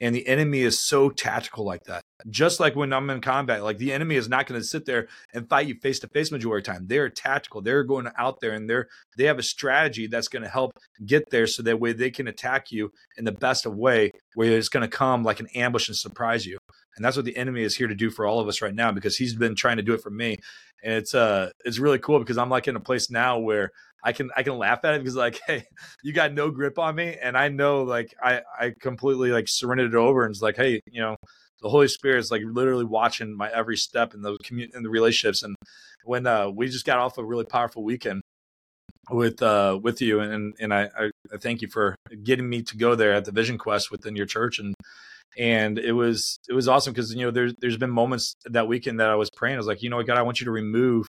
And 0.00 0.14
the 0.14 0.28
enemy 0.28 0.60
is 0.60 0.78
so 0.78 1.10
tactical 1.10 1.64
like 1.64 1.82
that. 1.84 2.02
Just 2.30 2.60
like 2.60 2.76
when 2.76 2.92
i'm 2.92 3.10
in 3.10 3.20
combat 3.20 3.64
like 3.64 3.78
the 3.78 3.92
enemy 3.92 4.16
is 4.16 4.28
not 4.28 4.46
going 4.46 4.60
to 4.60 4.66
sit 4.66 4.84
there 4.84 5.08
and 5.34 5.48
fight 5.48 5.66
you 5.66 5.74
face 5.80 5.98
to 6.00 6.08
face 6.08 6.30
majority 6.30 6.68
of 6.70 6.76
time. 6.76 6.86
They're 6.86 7.08
tactical. 7.08 7.62
They're 7.62 7.82
going 7.82 8.08
out 8.16 8.40
there 8.40 8.52
and 8.52 8.68
they're 8.68 8.88
they 9.16 9.24
have 9.24 9.38
a 9.38 9.42
strategy 9.42 10.06
that's 10.06 10.28
going 10.28 10.42
to 10.42 10.48
help 10.48 10.72
get 11.04 11.30
there 11.30 11.46
so 11.46 11.62
that 11.62 11.80
way 11.80 11.92
they 11.92 12.10
can 12.10 12.28
attack 12.28 12.70
you 12.70 12.92
in 13.16 13.24
the 13.24 13.32
best 13.32 13.66
of 13.66 13.76
way 13.76 14.10
where 14.34 14.56
it's 14.56 14.68
going 14.68 14.88
to 14.88 14.96
come 14.96 15.24
like 15.24 15.40
an 15.40 15.48
ambush 15.54 15.88
and 15.88 15.96
surprise 15.96 16.44
you. 16.46 16.58
And 16.96 17.04
that's 17.04 17.16
what 17.16 17.24
the 17.24 17.36
enemy 17.36 17.62
is 17.62 17.76
here 17.76 17.86
to 17.86 17.94
do 17.94 18.10
for 18.10 18.26
all 18.26 18.40
of 18.40 18.48
us 18.48 18.60
right 18.60 18.74
now 18.74 18.90
because 18.90 19.16
he's 19.16 19.34
been 19.34 19.54
trying 19.54 19.76
to 19.76 19.84
do 19.84 19.94
it 19.94 20.02
for 20.02 20.10
me 20.10 20.36
and 20.82 20.94
it's 20.94 21.14
uh 21.14 21.50
it's 21.64 21.78
really 21.78 21.98
cool 21.98 22.18
because 22.18 22.38
i'm 22.38 22.50
like 22.50 22.68
in 22.68 22.76
a 22.76 22.80
place 22.80 23.10
now 23.10 23.38
where 23.38 23.70
I 24.02 24.12
can 24.12 24.30
I 24.36 24.42
can 24.42 24.58
laugh 24.58 24.84
at 24.84 24.94
it 24.94 25.00
because 25.00 25.16
like, 25.16 25.40
hey, 25.46 25.64
you 26.02 26.12
got 26.12 26.32
no 26.32 26.50
grip 26.50 26.78
on 26.78 26.94
me, 26.94 27.16
and 27.20 27.36
I 27.36 27.48
know 27.48 27.82
like 27.82 28.14
I 28.22 28.42
I 28.58 28.74
completely 28.80 29.30
like 29.30 29.48
surrendered 29.48 29.94
it 29.94 29.96
over, 29.96 30.24
and 30.24 30.30
it's 30.30 30.42
like, 30.42 30.56
hey, 30.56 30.80
you 30.90 31.00
know, 31.00 31.16
the 31.62 31.68
Holy 31.68 31.88
Spirit 31.88 32.20
is 32.20 32.30
like 32.30 32.42
literally 32.44 32.84
watching 32.84 33.36
my 33.36 33.50
every 33.50 33.76
step 33.76 34.14
in 34.14 34.22
the 34.22 34.36
community 34.44 34.76
in 34.76 34.82
the 34.82 34.90
relationships. 34.90 35.42
And 35.42 35.56
when 36.04 36.26
uh, 36.26 36.50
we 36.50 36.68
just 36.68 36.86
got 36.86 36.98
off 36.98 37.18
a 37.18 37.24
really 37.24 37.44
powerful 37.44 37.82
weekend 37.82 38.22
with 39.10 39.42
uh 39.42 39.78
with 39.82 40.00
you, 40.00 40.20
and 40.20 40.54
and 40.60 40.72
I 40.72 40.88
I 40.96 41.10
thank 41.40 41.62
you 41.62 41.68
for 41.68 41.96
getting 42.22 42.48
me 42.48 42.62
to 42.62 42.76
go 42.76 42.94
there 42.94 43.14
at 43.14 43.24
the 43.24 43.32
Vision 43.32 43.58
Quest 43.58 43.90
within 43.90 44.16
your 44.16 44.26
church, 44.26 44.58
and 44.58 44.74
and 45.36 45.78
it 45.78 45.92
was 45.92 46.38
it 46.48 46.54
was 46.54 46.68
awesome 46.68 46.92
because 46.92 47.14
you 47.14 47.24
know 47.24 47.30
there's 47.30 47.54
there's 47.60 47.76
been 47.76 47.90
moments 47.90 48.34
that 48.46 48.68
weekend 48.68 49.00
that 49.00 49.10
I 49.10 49.14
was 49.16 49.30
praying. 49.30 49.56
I 49.56 49.58
was 49.58 49.66
like, 49.66 49.82
you 49.82 49.90
know, 49.90 50.02
God, 50.02 50.16
I 50.16 50.22
want 50.22 50.40
you 50.40 50.44
to 50.46 50.50
remove 50.50 51.06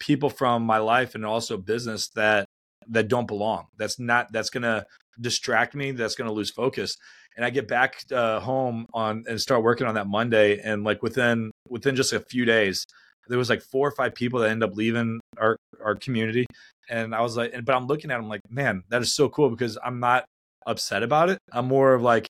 people 0.00 0.30
from 0.30 0.62
my 0.62 0.78
life 0.78 1.14
and 1.14 1.24
also 1.24 1.56
business 1.56 2.08
that 2.10 2.46
that 2.88 3.08
don't 3.08 3.26
belong. 3.26 3.66
That's 3.76 3.98
not 3.98 4.32
that's 4.32 4.50
to 4.50 4.86
distract 5.20 5.74
me. 5.74 5.92
That's 5.92 6.14
to 6.14 6.32
lose 6.32 6.50
focus. 6.50 6.96
And 7.36 7.44
I 7.44 7.50
get 7.50 7.68
back 7.68 7.96
uh, 8.12 8.40
home 8.40 8.86
on 8.94 9.24
and 9.28 9.40
start 9.40 9.62
working 9.62 9.86
on 9.86 9.94
that 9.96 10.06
Monday, 10.06 10.58
and 10.58 10.84
like 10.84 11.02
within 11.02 11.50
within 11.68 11.94
just 11.96 12.12
a 12.12 12.20
few 12.20 12.44
days, 12.44 12.86
there 13.28 13.38
was 13.38 13.50
like 13.50 13.62
four 13.62 13.88
or 13.88 13.92
five 13.92 14.14
people 14.14 14.40
that 14.40 14.50
end 14.50 14.62
up 14.62 14.74
leaving 14.74 15.20
our 15.38 15.56
our 15.84 15.94
community. 15.94 16.46
And 16.88 17.14
I 17.14 17.20
was 17.20 17.36
like, 17.36 17.52
but 17.64 17.74
I'm 17.74 17.86
looking 17.86 18.10
at 18.10 18.18
them 18.18 18.28
like, 18.28 18.40
man, 18.48 18.84
that 18.90 19.02
is 19.02 19.14
so 19.14 19.28
cool 19.28 19.50
because 19.50 19.76
I'm 19.84 20.00
not 20.00 20.24
upset 20.66 21.02
about 21.02 21.30
it. 21.30 21.38
I'm 21.52 21.66
more 21.66 21.94
of 21.94 22.02
like, 22.02 22.28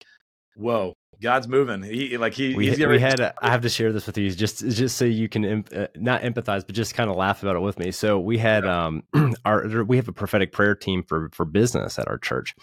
whoa, 0.56 0.94
God's 1.24 1.48
moving. 1.48 1.82
He 1.82 2.18
like 2.18 2.34
he. 2.34 2.54
We, 2.54 2.68
we 2.86 3.00
had. 3.00 3.18
A, 3.18 3.34
I 3.40 3.50
have 3.50 3.62
to 3.62 3.70
share 3.70 3.94
this 3.94 4.06
with 4.06 4.18
you, 4.18 4.30
just 4.30 4.58
just 4.68 4.98
so 4.98 5.06
you 5.06 5.26
can 5.26 5.64
uh, 5.74 5.86
not 5.96 6.20
empathize, 6.20 6.66
but 6.66 6.74
just 6.74 6.94
kind 6.94 7.08
of 7.08 7.16
laugh 7.16 7.42
about 7.42 7.56
it 7.56 7.60
with 7.60 7.78
me. 7.78 7.92
So 7.92 8.20
we 8.20 8.36
had 8.36 8.64
yeah. 8.64 8.84
um 8.84 9.02
our 9.46 9.82
we 9.84 9.96
have 9.96 10.06
a 10.06 10.12
prophetic 10.12 10.52
prayer 10.52 10.74
team 10.74 11.02
for 11.02 11.30
for 11.32 11.46
business 11.46 11.98
at 11.98 12.08
our 12.08 12.18
church, 12.18 12.54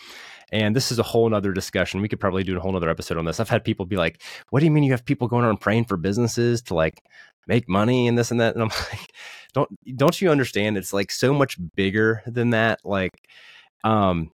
and 0.51 0.75
this 0.75 0.91
is 0.91 0.99
a 0.99 1.03
whole 1.03 1.33
other 1.33 1.53
discussion. 1.53 2.01
We 2.01 2.07
could 2.07 2.19
probably 2.19 2.43
do 2.43 2.55
a 2.55 2.59
whole 2.59 2.75
other 2.75 2.89
episode 2.91 3.17
on 3.17 3.25
this. 3.25 3.39
I've 3.39 3.49
had 3.49 3.63
people 3.63 3.87
be 3.87 3.97
like, 3.97 4.21
"What 4.51 4.59
do 4.59 4.65
you 4.67 4.71
mean 4.71 4.83
you 4.83 4.91
have 4.91 5.05
people 5.05 5.27
going 5.27 5.43
around 5.43 5.57
praying 5.57 5.85
for 5.85 5.97
businesses 5.97 6.61
to 6.63 6.75
like 6.75 7.01
make 7.47 7.67
money 7.67 8.07
and 8.07 8.15
this 8.15 8.29
and 8.29 8.39
that?" 8.41 8.53
And 8.53 8.61
I'm 8.61 8.69
like, 8.91 9.11
"Don't 9.55 9.97
don't 9.97 10.21
you 10.21 10.29
understand? 10.29 10.77
It's 10.77 10.93
like 10.93 11.09
so 11.09 11.33
much 11.33 11.57
bigger 11.75 12.21
than 12.27 12.51
that. 12.51 12.81
Like, 12.85 13.27
um, 13.83 14.29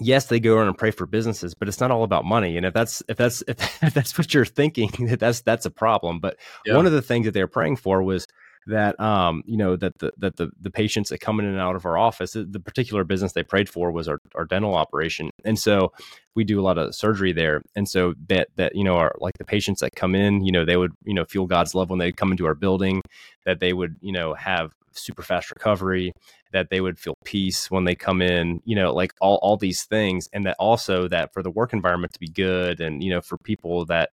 yes, 0.00 0.26
they 0.26 0.40
go 0.40 0.56
around 0.56 0.68
and 0.68 0.78
pray 0.78 0.90
for 0.90 1.06
businesses, 1.06 1.54
but 1.54 1.68
it's 1.68 1.80
not 1.80 1.90
all 1.90 2.04
about 2.04 2.24
money. 2.24 2.56
And 2.56 2.66
if 2.66 2.74
that's 2.74 3.02
if 3.08 3.16
that's 3.16 3.42
if, 3.48 3.94
that's 3.94 4.16
what 4.16 4.32
you're 4.32 4.44
thinking, 4.44 4.90
that 5.06 5.20
that's 5.20 5.42
that's 5.42 5.66
a 5.66 5.70
problem. 5.70 6.20
But 6.20 6.36
yeah. 6.64 6.76
one 6.76 6.86
of 6.86 6.92
the 6.92 7.02
things 7.02 7.26
that 7.26 7.32
they're 7.32 7.46
praying 7.46 7.76
for 7.76 8.02
was 8.02 8.26
that 8.66 8.98
um 9.00 9.42
you 9.46 9.56
know 9.56 9.76
that 9.76 9.98
the 9.98 10.12
that 10.18 10.36
the 10.36 10.50
the 10.60 10.70
patients 10.70 11.08
that 11.08 11.20
come 11.20 11.40
in 11.40 11.46
and 11.46 11.58
out 11.58 11.74
of 11.74 11.84
our 11.84 11.98
office 11.98 12.32
the 12.32 12.60
particular 12.60 13.04
business 13.04 13.32
they 13.32 13.42
prayed 13.42 13.68
for 13.68 13.90
was 13.90 14.08
our, 14.08 14.20
our 14.34 14.44
dental 14.44 14.74
operation 14.74 15.30
and 15.44 15.58
so 15.58 15.92
we 16.34 16.44
do 16.44 16.60
a 16.60 16.62
lot 16.62 16.78
of 16.78 16.94
surgery 16.94 17.32
there 17.32 17.62
and 17.74 17.88
so 17.88 18.14
that 18.28 18.48
that 18.56 18.74
you 18.74 18.84
know 18.84 18.96
are 18.96 19.14
like 19.18 19.36
the 19.38 19.44
patients 19.44 19.80
that 19.80 19.94
come 19.96 20.14
in 20.14 20.44
you 20.44 20.52
know 20.52 20.64
they 20.64 20.76
would 20.76 20.92
you 21.04 21.14
know 21.14 21.24
feel 21.24 21.46
god's 21.46 21.74
love 21.74 21.90
when 21.90 21.98
they 21.98 22.12
come 22.12 22.30
into 22.30 22.46
our 22.46 22.54
building 22.54 23.00
that 23.44 23.58
they 23.58 23.72
would 23.72 23.96
you 24.00 24.12
know 24.12 24.34
have 24.34 24.70
super 24.96 25.22
fast 25.22 25.50
recovery, 25.50 26.12
that 26.52 26.70
they 26.70 26.80
would 26.80 26.98
feel 26.98 27.16
peace 27.24 27.70
when 27.70 27.84
they 27.84 27.94
come 27.94 28.22
in, 28.22 28.60
you 28.64 28.76
know, 28.76 28.92
like 28.92 29.14
all, 29.20 29.38
all 29.42 29.56
these 29.56 29.84
things. 29.84 30.28
And 30.32 30.46
that 30.46 30.56
also 30.58 31.08
that 31.08 31.32
for 31.32 31.42
the 31.42 31.50
work 31.50 31.72
environment 31.72 32.12
to 32.14 32.20
be 32.20 32.28
good 32.28 32.80
and, 32.80 33.02
you 33.02 33.10
know, 33.10 33.20
for 33.20 33.38
people 33.38 33.84
that 33.86 34.10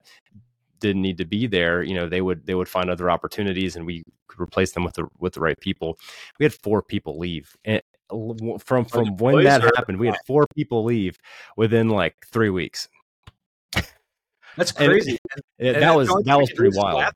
didn't 0.80 1.02
need 1.02 1.18
to 1.18 1.24
be 1.24 1.46
there, 1.46 1.82
you 1.82 1.94
know, 1.94 2.08
they 2.08 2.20
would 2.20 2.46
they 2.46 2.54
would 2.54 2.68
find 2.68 2.90
other 2.90 3.10
opportunities 3.10 3.76
and 3.76 3.86
we 3.86 4.04
could 4.28 4.40
replace 4.40 4.72
them 4.72 4.84
with 4.84 4.94
the 4.94 5.06
with 5.18 5.34
the 5.34 5.40
right 5.40 5.58
people. 5.60 5.98
We 6.38 6.44
had 6.44 6.54
four 6.54 6.82
people 6.82 7.18
leave. 7.18 7.56
Eh, 7.64 7.80
and 8.10 8.62
from 8.62 8.84
from 8.84 9.16
when 9.16 9.44
that 9.44 9.62
happened, 9.62 9.98
we 9.98 10.06
had 10.06 10.16
four 10.26 10.46
people 10.54 10.84
leave 10.84 11.18
within 11.56 11.88
like 11.88 12.14
three 12.30 12.50
weeks. 12.50 12.88
That's 14.56 14.72
crazy. 14.72 15.18
And, 15.32 15.42
and, 15.58 15.68
and 15.76 15.82
that 15.82 15.96
was 15.96 16.08
that 16.24 16.38
was 16.38 16.52
pretty 16.52 16.76
wild 16.76 17.12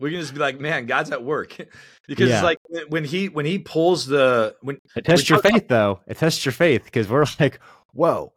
we 0.00 0.10
can 0.10 0.20
just 0.20 0.32
be 0.32 0.40
like, 0.40 0.58
man, 0.58 0.86
God's 0.86 1.10
at 1.10 1.22
work, 1.22 1.56
because 2.08 2.28
yeah. 2.28 2.36
it's 2.36 2.42
like 2.42 2.58
when 2.88 3.04
he 3.04 3.28
when 3.28 3.46
he 3.46 3.58
pulls 3.58 4.06
the 4.06 4.56
when 4.62 4.80
it 4.96 5.04
tests 5.04 5.28
your 5.28 5.40
faith 5.40 5.68
though. 5.68 6.00
It 6.06 6.16
tests 6.16 6.44
your 6.44 6.52
faith 6.52 6.84
because 6.84 7.08
we're 7.08 7.26
like, 7.40 7.60
whoa. 7.92 8.32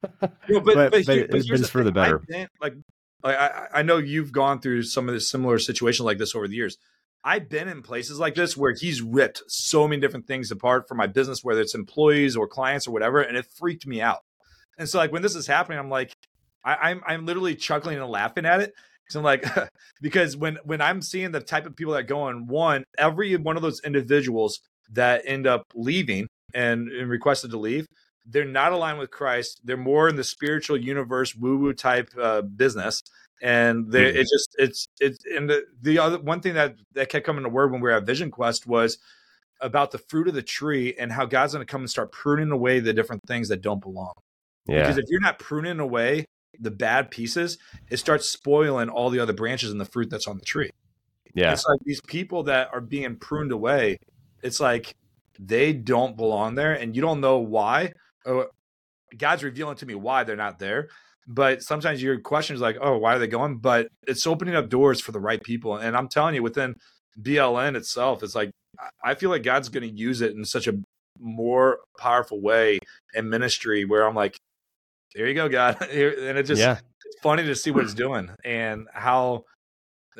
but, 0.00 0.32
but, 0.48 0.64
but, 0.64 0.90
but, 0.90 1.04
but 1.06 1.34
it's 1.34 1.68
for 1.68 1.84
the 1.84 1.92
better. 1.92 2.18
Been, 2.26 2.48
like, 2.60 2.74
I, 3.30 3.66
I 3.72 3.82
know 3.82 3.98
you've 3.98 4.32
gone 4.32 4.60
through 4.60 4.82
some 4.82 5.08
of 5.08 5.14
the 5.14 5.20
similar 5.20 5.58
situations 5.58 6.04
like 6.04 6.18
this 6.18 6.34
over 6.34 6.48
the 6.48 6.56
years. 6.56 6.76
I've 7.24 7.48
been 7.48 7.68
in 7.68 7.82
places 7.82 8.18
like 8.18 8.34
this 8.34 8.56
where 8.56 8.74
he's 8.74 9.00
ripped 9.00 9.42
so 9.46 9.86
many 9.86 10.00
different 10.00 10.26
things 10.26 10.50
apart 10.50 10.88
from 10.88 10.98
my 10.98 11.06
business, 11.06 11.44
whether 11.44 11.60
it's 11.60 11.74
employees 11.74 12.34
or 12.34 12.48
clients 12.48 12.88
or 12.88 12.90
whatever, 12.90 13.20
and 13.20 13.36
it 13.36 13.46
freaked 13.46 13.86
me 13.86 14.00
out. 14.00 14.24
And 14.76 14.88
so, 14.88 14.98
like 14.98 15.12
when 15.12 15.22
this 15.22 15.36
is 15.36 15.46
happening, 15.46 15.78
I'm 15.78 15.90
like, 15.90 16.12
I, 16.64 16.90
I'm 16.90 17.02
I'm 17.06 17.26
literally 17.26 17.54
chuckling 17.54 17.98
and 17.98 18.08
laughing 18.08 18.44
at 18.44 18.60
it 18.60 18.72
so 19.12 19.20
I'm 19.20 19.24
like, 19.24 19.44
because 20.00 20.36
when 20.36 20.58
when 20.64 20.80
I'm 20.80 21.02
seeing 21.02 21.32
the 21.32 21.40
type 21.40 21.66
of 21.66 21.76
people 21.76 21.92
that 21.94 22.04
go 22.04 22.22
on, 22.22 22.46
one, 22.46 22.84
every 22.98 23.36
one 23.36 23.56
of 23.56 23.62
those 23.62 23.80
individuals 23.84 24.60
that 24.90 25.22
end 25.24 25.46
up 25.46 25.66
leaving 25.74 26.28
and, 26.54 26.88
and 26.88 27.08
requested 27.08 27.50
to 27.50 27.58
leave, 27.58 27.86
they're 28.26 28.44
not 28.44 28.72
aligned 28.72 28.98
with 28.98 29.10
Christ. 29.10 29.60
They're 29.64 29.76
more 29.76 30.08
in 30.08 30.16
the 30.16 30.24
spiritual 30.24 30.76
universe, 30.76 31.34
woo 31.34 31.58
woo 31.58 31.72
type 31.72 32.10
uh, 32.20 32.42
business, 32.42 33.02
and 33.42 33.90
they 33.90 34.04
mm-hmm. 34.04 34.18
it 34.18 34.22
just 34.22 34.56
it's 34.58 34.88
it's 35.00 35.24
and 35.24 35.50
the, 35.50 35.64
the 35.80 35.98
other 35.98 36.20
one 36.20 36.40
thing 36.40 36.54
that 36.54 36.76
that 36.92 37.08
kept 37.08 37.26
coming 37.26 37.42
to 37.42 37.48
word 37.48 37.72
when 37.72 37.80
we 37.80 37.90
were 37.90 37.96
at 37.96 38.06
Vision 38.06 38.30
Quest 38.30 38.66
was 38.66 38.98
about 39.60 39.92
the 39.92 39.98
fruit 39.98 40.28
of 40.28 40.34
the 40.34 40.42
tree 40.42 40.94
and 40.98 41.12
how 41.12 41.24
God's 41.24 41.54
going 41.54 41.64
to 41.64 41.70
come 41.70 41.82
and 41.82 41.90
start 41.90 42.12
pruning 42.12 42.50
away 42.50 42.80
the 42.80 42.92
different 42.92 43.22
things 43.26 43.48
that 43.48 43.62
don't 43.62 43.80
belong. 43.80 44.12
Yeah. 44.66 44.80
Because 44.80 44.98
if 44.98 45.04
you're 45.08 45.20
not 45.20 45.38
pruning 45.38 45.80
away 45.80 46.26
the 46.58 46.70
bad 46.70 47.10
pieces, 47.10 47.58
it 47.88 47.98
starts 47.98 48.28
spoiling 48.28 48.88
all 48.88 49.08
the 49.08 49.20
other 49.20 49.32
branches 49.32 49.70
and 49.70 49.80
the 49.80 49.84
fruit 49.84 50.10
that's 50.10 50.26
on 50.26 50.36
the 50.36 50.44
tree. 50.44 50.70
Yeah. 51.34 51.52
It's 51.52 51.64
like 51.66 51.80
these 51.84 52.00
people 52.00 52.42
that 52.44 52.70
are 52.72 52.80
being 52.80 53.16
pruned 53.16 53.52
away, 53.52 53.98
it's 54.42 54.60
like 54.60 54.94
they 55.38 55.72
don't 55.72 56.16
belong 56.16 56.56
there 56.56 56.74
and 56.74 56.94
you 56.94 57.02
don't 57.02 57.20
know 57.20 57.38
why. 57.38 57.92
Oh, 58.26 58.46
God's 59.16 59.44
revealing 59.44 59.76
to 59.76 59.86
me 59.86 59.94
why 59.94 60.24
they're 60.24 60.36
not 60.36 60.58
there. 60.58 60.88
But 61.26 61.62
sometimes 61.62 62.02
your 62.02 62.18
question 62.20 62.56
is 62.56 62.62
like, 62.62 62.78
oh, 62.80 62.98
why 62.98 63.14
are 63.14 63.18
they 63.18 63.28
going? 63.28 63.58
But 63.58 63.88
it's 64.08 64.26
opening 64.26 64.56
up 64.56 64.68
doors 64.68 65.00
for 65.00 65.12
the 65.12 65.20
right 65.20 65.42
people. 65.42 65.76
And 65.76 65.96
I'm 65.96 66.08
telling 66.08 66.34
you, 66.34 66.42
within 66.42 66.74
BLN 67.20 67.76
itself, 67.76 68.22
it's 68.22 68.34
like 68.34 68.50
I 69.04 69.14
feel 69.14 69.30
like 69.30 69.42
God's 69.42 69.68
going 69.68 69.88
to 69.88 69.94
use 69.94 70.20
it 70.20 70.34
in 70.34 70.44
such 70.44 70.66
a 70.66 70.74
more 71.20 71.78
powerful 71.98 72.40
way 72.40 72.78
in 73.14 73.28
ministry 73.28 73.84
where 73.84 74.06
I'm 74.06 74.14
like, 74.14 74.36
here 75.14 75.26
you 75.26 75.34
go, 75.34 75.48
God. 75.48 75.80
and 75.82 76.38
it 76.38 76.44
just, 76.44 76.60
yeah. 76.60 76.78
it's 77.04 77.20
funny 77.22 77.44
to 77.44 77.54
see 77.54 77.70
what 77.70 77.84
it's 77.84 77.94
doing 77.94 78.30
and 78.44 78.88
how, 78.92 79.44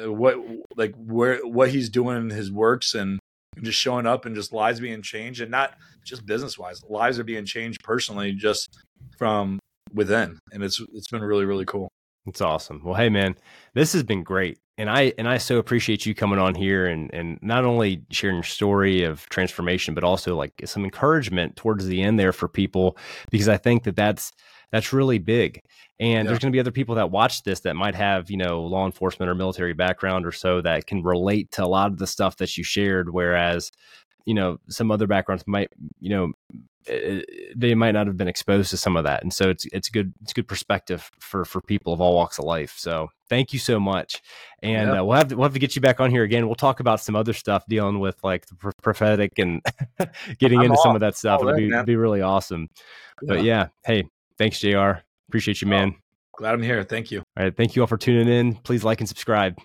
uh, 0.03 0.13
what, 0.13 0.37
like, 0.77 0.95
where, 0.97 1.39
what 1.39 1.71
he's 1.71 1.89
doing 1.89 2.17
in 2.17 2.31
his 2.31 2.53
works 2.53 2.95
and 2.95 3.19
just 3.61 3.79
showing 3.79 4.07
up 4.07 4.25
and 4.25 4.35
just 4.35 4.53
lives 4.53 4.81
being 4.81 5.03
changed 5.03 5.41
and 5.41 5.51
not 5.51 5.75
just 6.05 6.25
business 6.25 6.59
wise, 6.59 6.83
lives 6.89 7.19
are 7.19 7.25
being 7.25 7.45
changed 7.45 7.83
personally 7.83 8.33
just 8.33 8.79
from 9.19 9.59
within. 9.93 10.39
And 10.53 10.63
it's, 10.63 10.81
it's 10.95 11.09
been 11.09 11.23
really, 11.23 11.45
really 11.45 11.67
cool. 11.67 11.89
It's 12.27 12.41
awesome. 12.41 12.83
Well, 12.85 12.95
hey 12.95 13.09
man, 13.09 13.37
this 13.75 13.93
has 13.95 14.03
been 14.03 14.23
great. 14.23 14.59
And 14.79 14.89
I 14.89 15.13
and 15.19 15.29
I 15.29 15.39
so 15.39 15.59
appreciate 15.59 16.07
you 16.07 16.15
coming 16.15 16.39
on 16.39 16.55
here 16.55 16.87
and 16.87 17.13
and 17.13 17.39
not 17.43 17.65
only 17.65 18.05
sharing 18.11 18.37
your 18.37 18.43
story 18.45 19.05
of 19.05 19.29
transformation 19.29 19.95
but 19.95 20.05
also 20.05 20.37
like 20.37 20.53
some 20.65 20.85
encouragement 20.85 21.57
towards 21.57 21.87
the 21.87 22.03
end 22.03 22.19
there 22.19 22.33
for 22.33 22.49
people 22.49 22.97
because 23.31 23.49
I 23.49 23.57
think 23.59 23.85
that 23.85 23.97
that's 23.97 24.33
that's 24.71 24.93
really 24.93 25.19
big. 25.19 25.63
And 26.01 26.11
yeah. 26.11 26.23
there's 26.23 26.39
going 26.39 26.51
to 26.51 26.57
be 26.57 26.61
other 26.61 26.71
people 26.71 26.95
that 26.95 27.11
watch 27.11 27.43
this 27.43 27.61
that 27.61 27.77
might 27.77 27.95
have, 27.95 28.31
you 28.31 28.39
know, 28.39 28.63
law 28.63 28.87
enforcement 28.87 29.29
or 29.31 29.35
military 29.35 29.75
background 29.75 30.27
or 30.27 30.33
so 30.33 30.63
that 30.63 30.87
can 30.87 31.03
relate 31.03 31.53
to 31.53 31.65
a 31.65 31.67
lot 31.67 31.93
of 31.93 31.99
the 31.99 32.07
stuff 32.07 32.39
that 32.39 32.57
you 32.57 32.65
shared 32.65 33.13
whereas 33.13 33.71
you 34.25 34.35
know 34.35 34.59
some 34.69 34.91
other 34.91 35.07
backgrounds 35.07 35.45
might 35.47 35.69
you 36.01 36.11
know 36.11 36.33
eh, 36.87 37.23
they 37.55 37.75
might 37.75 37.93
not 37.93 38.07
have 38.07 38.17
been 38.17 38.29
exposed 38.29 38.71
to 38.71 38.77
some 38.77 38.97
of 38.97 39.05
that. 39.05 39.23
And 39.23 39.33
so 39.33 39.49
it's 39.49 39.67
it's 39.67 39.89
good 39.89 40.13
it's 40.23 40.33
good 40.33 40.49
perspective 40.49 41.11
for 41.19 41.45
for 41.45 41.61
people 41.61 41.93
of 41.93 42.01
all 42.01 42.15
walks 42.15 42.39
of 42.39 42.45
life. 42.45 42.75
So 42.77 43.09
thank 43.29 43.53
you 43.53 43.59
so 43.59 43.81
much. 43.81 44.23
And 44.63 44.91
yep. 44.91 45.01
uh, 45.01 45.05
we'll 45.05 45.17
have 45.17 45.29
to 45.29 45.37
we'll 45.37 45.45
have 45.45 45.53
to 45.55 45.59
get 45.59 45.77
you 45.77 45.83
back 45.83 46.01
on 46.01 46.11
here 46.11 46.23
again. 46.23 46.47
We'll 46.47 46.55
talk 46.55 46.81
about 46.81 47.01
some 47.01 47.17
other 47.17 47.33
stuff 47.33 47.65
dealing 47.69 48.01
with 48.01 48.23
like 48.23 48.47
the 48.47 48.73
prophetic 48.83 49.39
and 49.39 49.63
getting 50.39 50.61
I'm 50.61 50.67
into 50.67 50.79
some 50.79 50.95
of 50.95 51.01
that 51.01 51.17
stuff. 51.17 51.41
it'll 51.41 51.57
be, 51.57 51.71
be 51.85 51.97
really 51.97 52.23
awesome. 52.23 52.69
Yeah. 53.23 53.29
but 53.29 53.45
yeah. 53.45 53.67
hey 53.85 54.09
thanks 54.39 54.59
jr 54.59 54.93
appreciate 55.29 55.63
you 55.63 55.69
man. 55.69 55.95
oh, 55.95 56.01
glad 56.37 56.55
i'm 56.55 56.63
here. 56.63 56.83
Thank 56.83 57.11
you. 57.11 57.21
All 57.37 57.45
right. 57.45 57.57
Thank 57.57 57.77
you 57.77 57.83
all 57.83 57.87
for 57.87 57.97
tuning 57.97 58.29
in. 58.29 58.55
Please 58.55 58.85
like 58.85 59.01
and 59.01 59.09
subscribe 59.09 59.59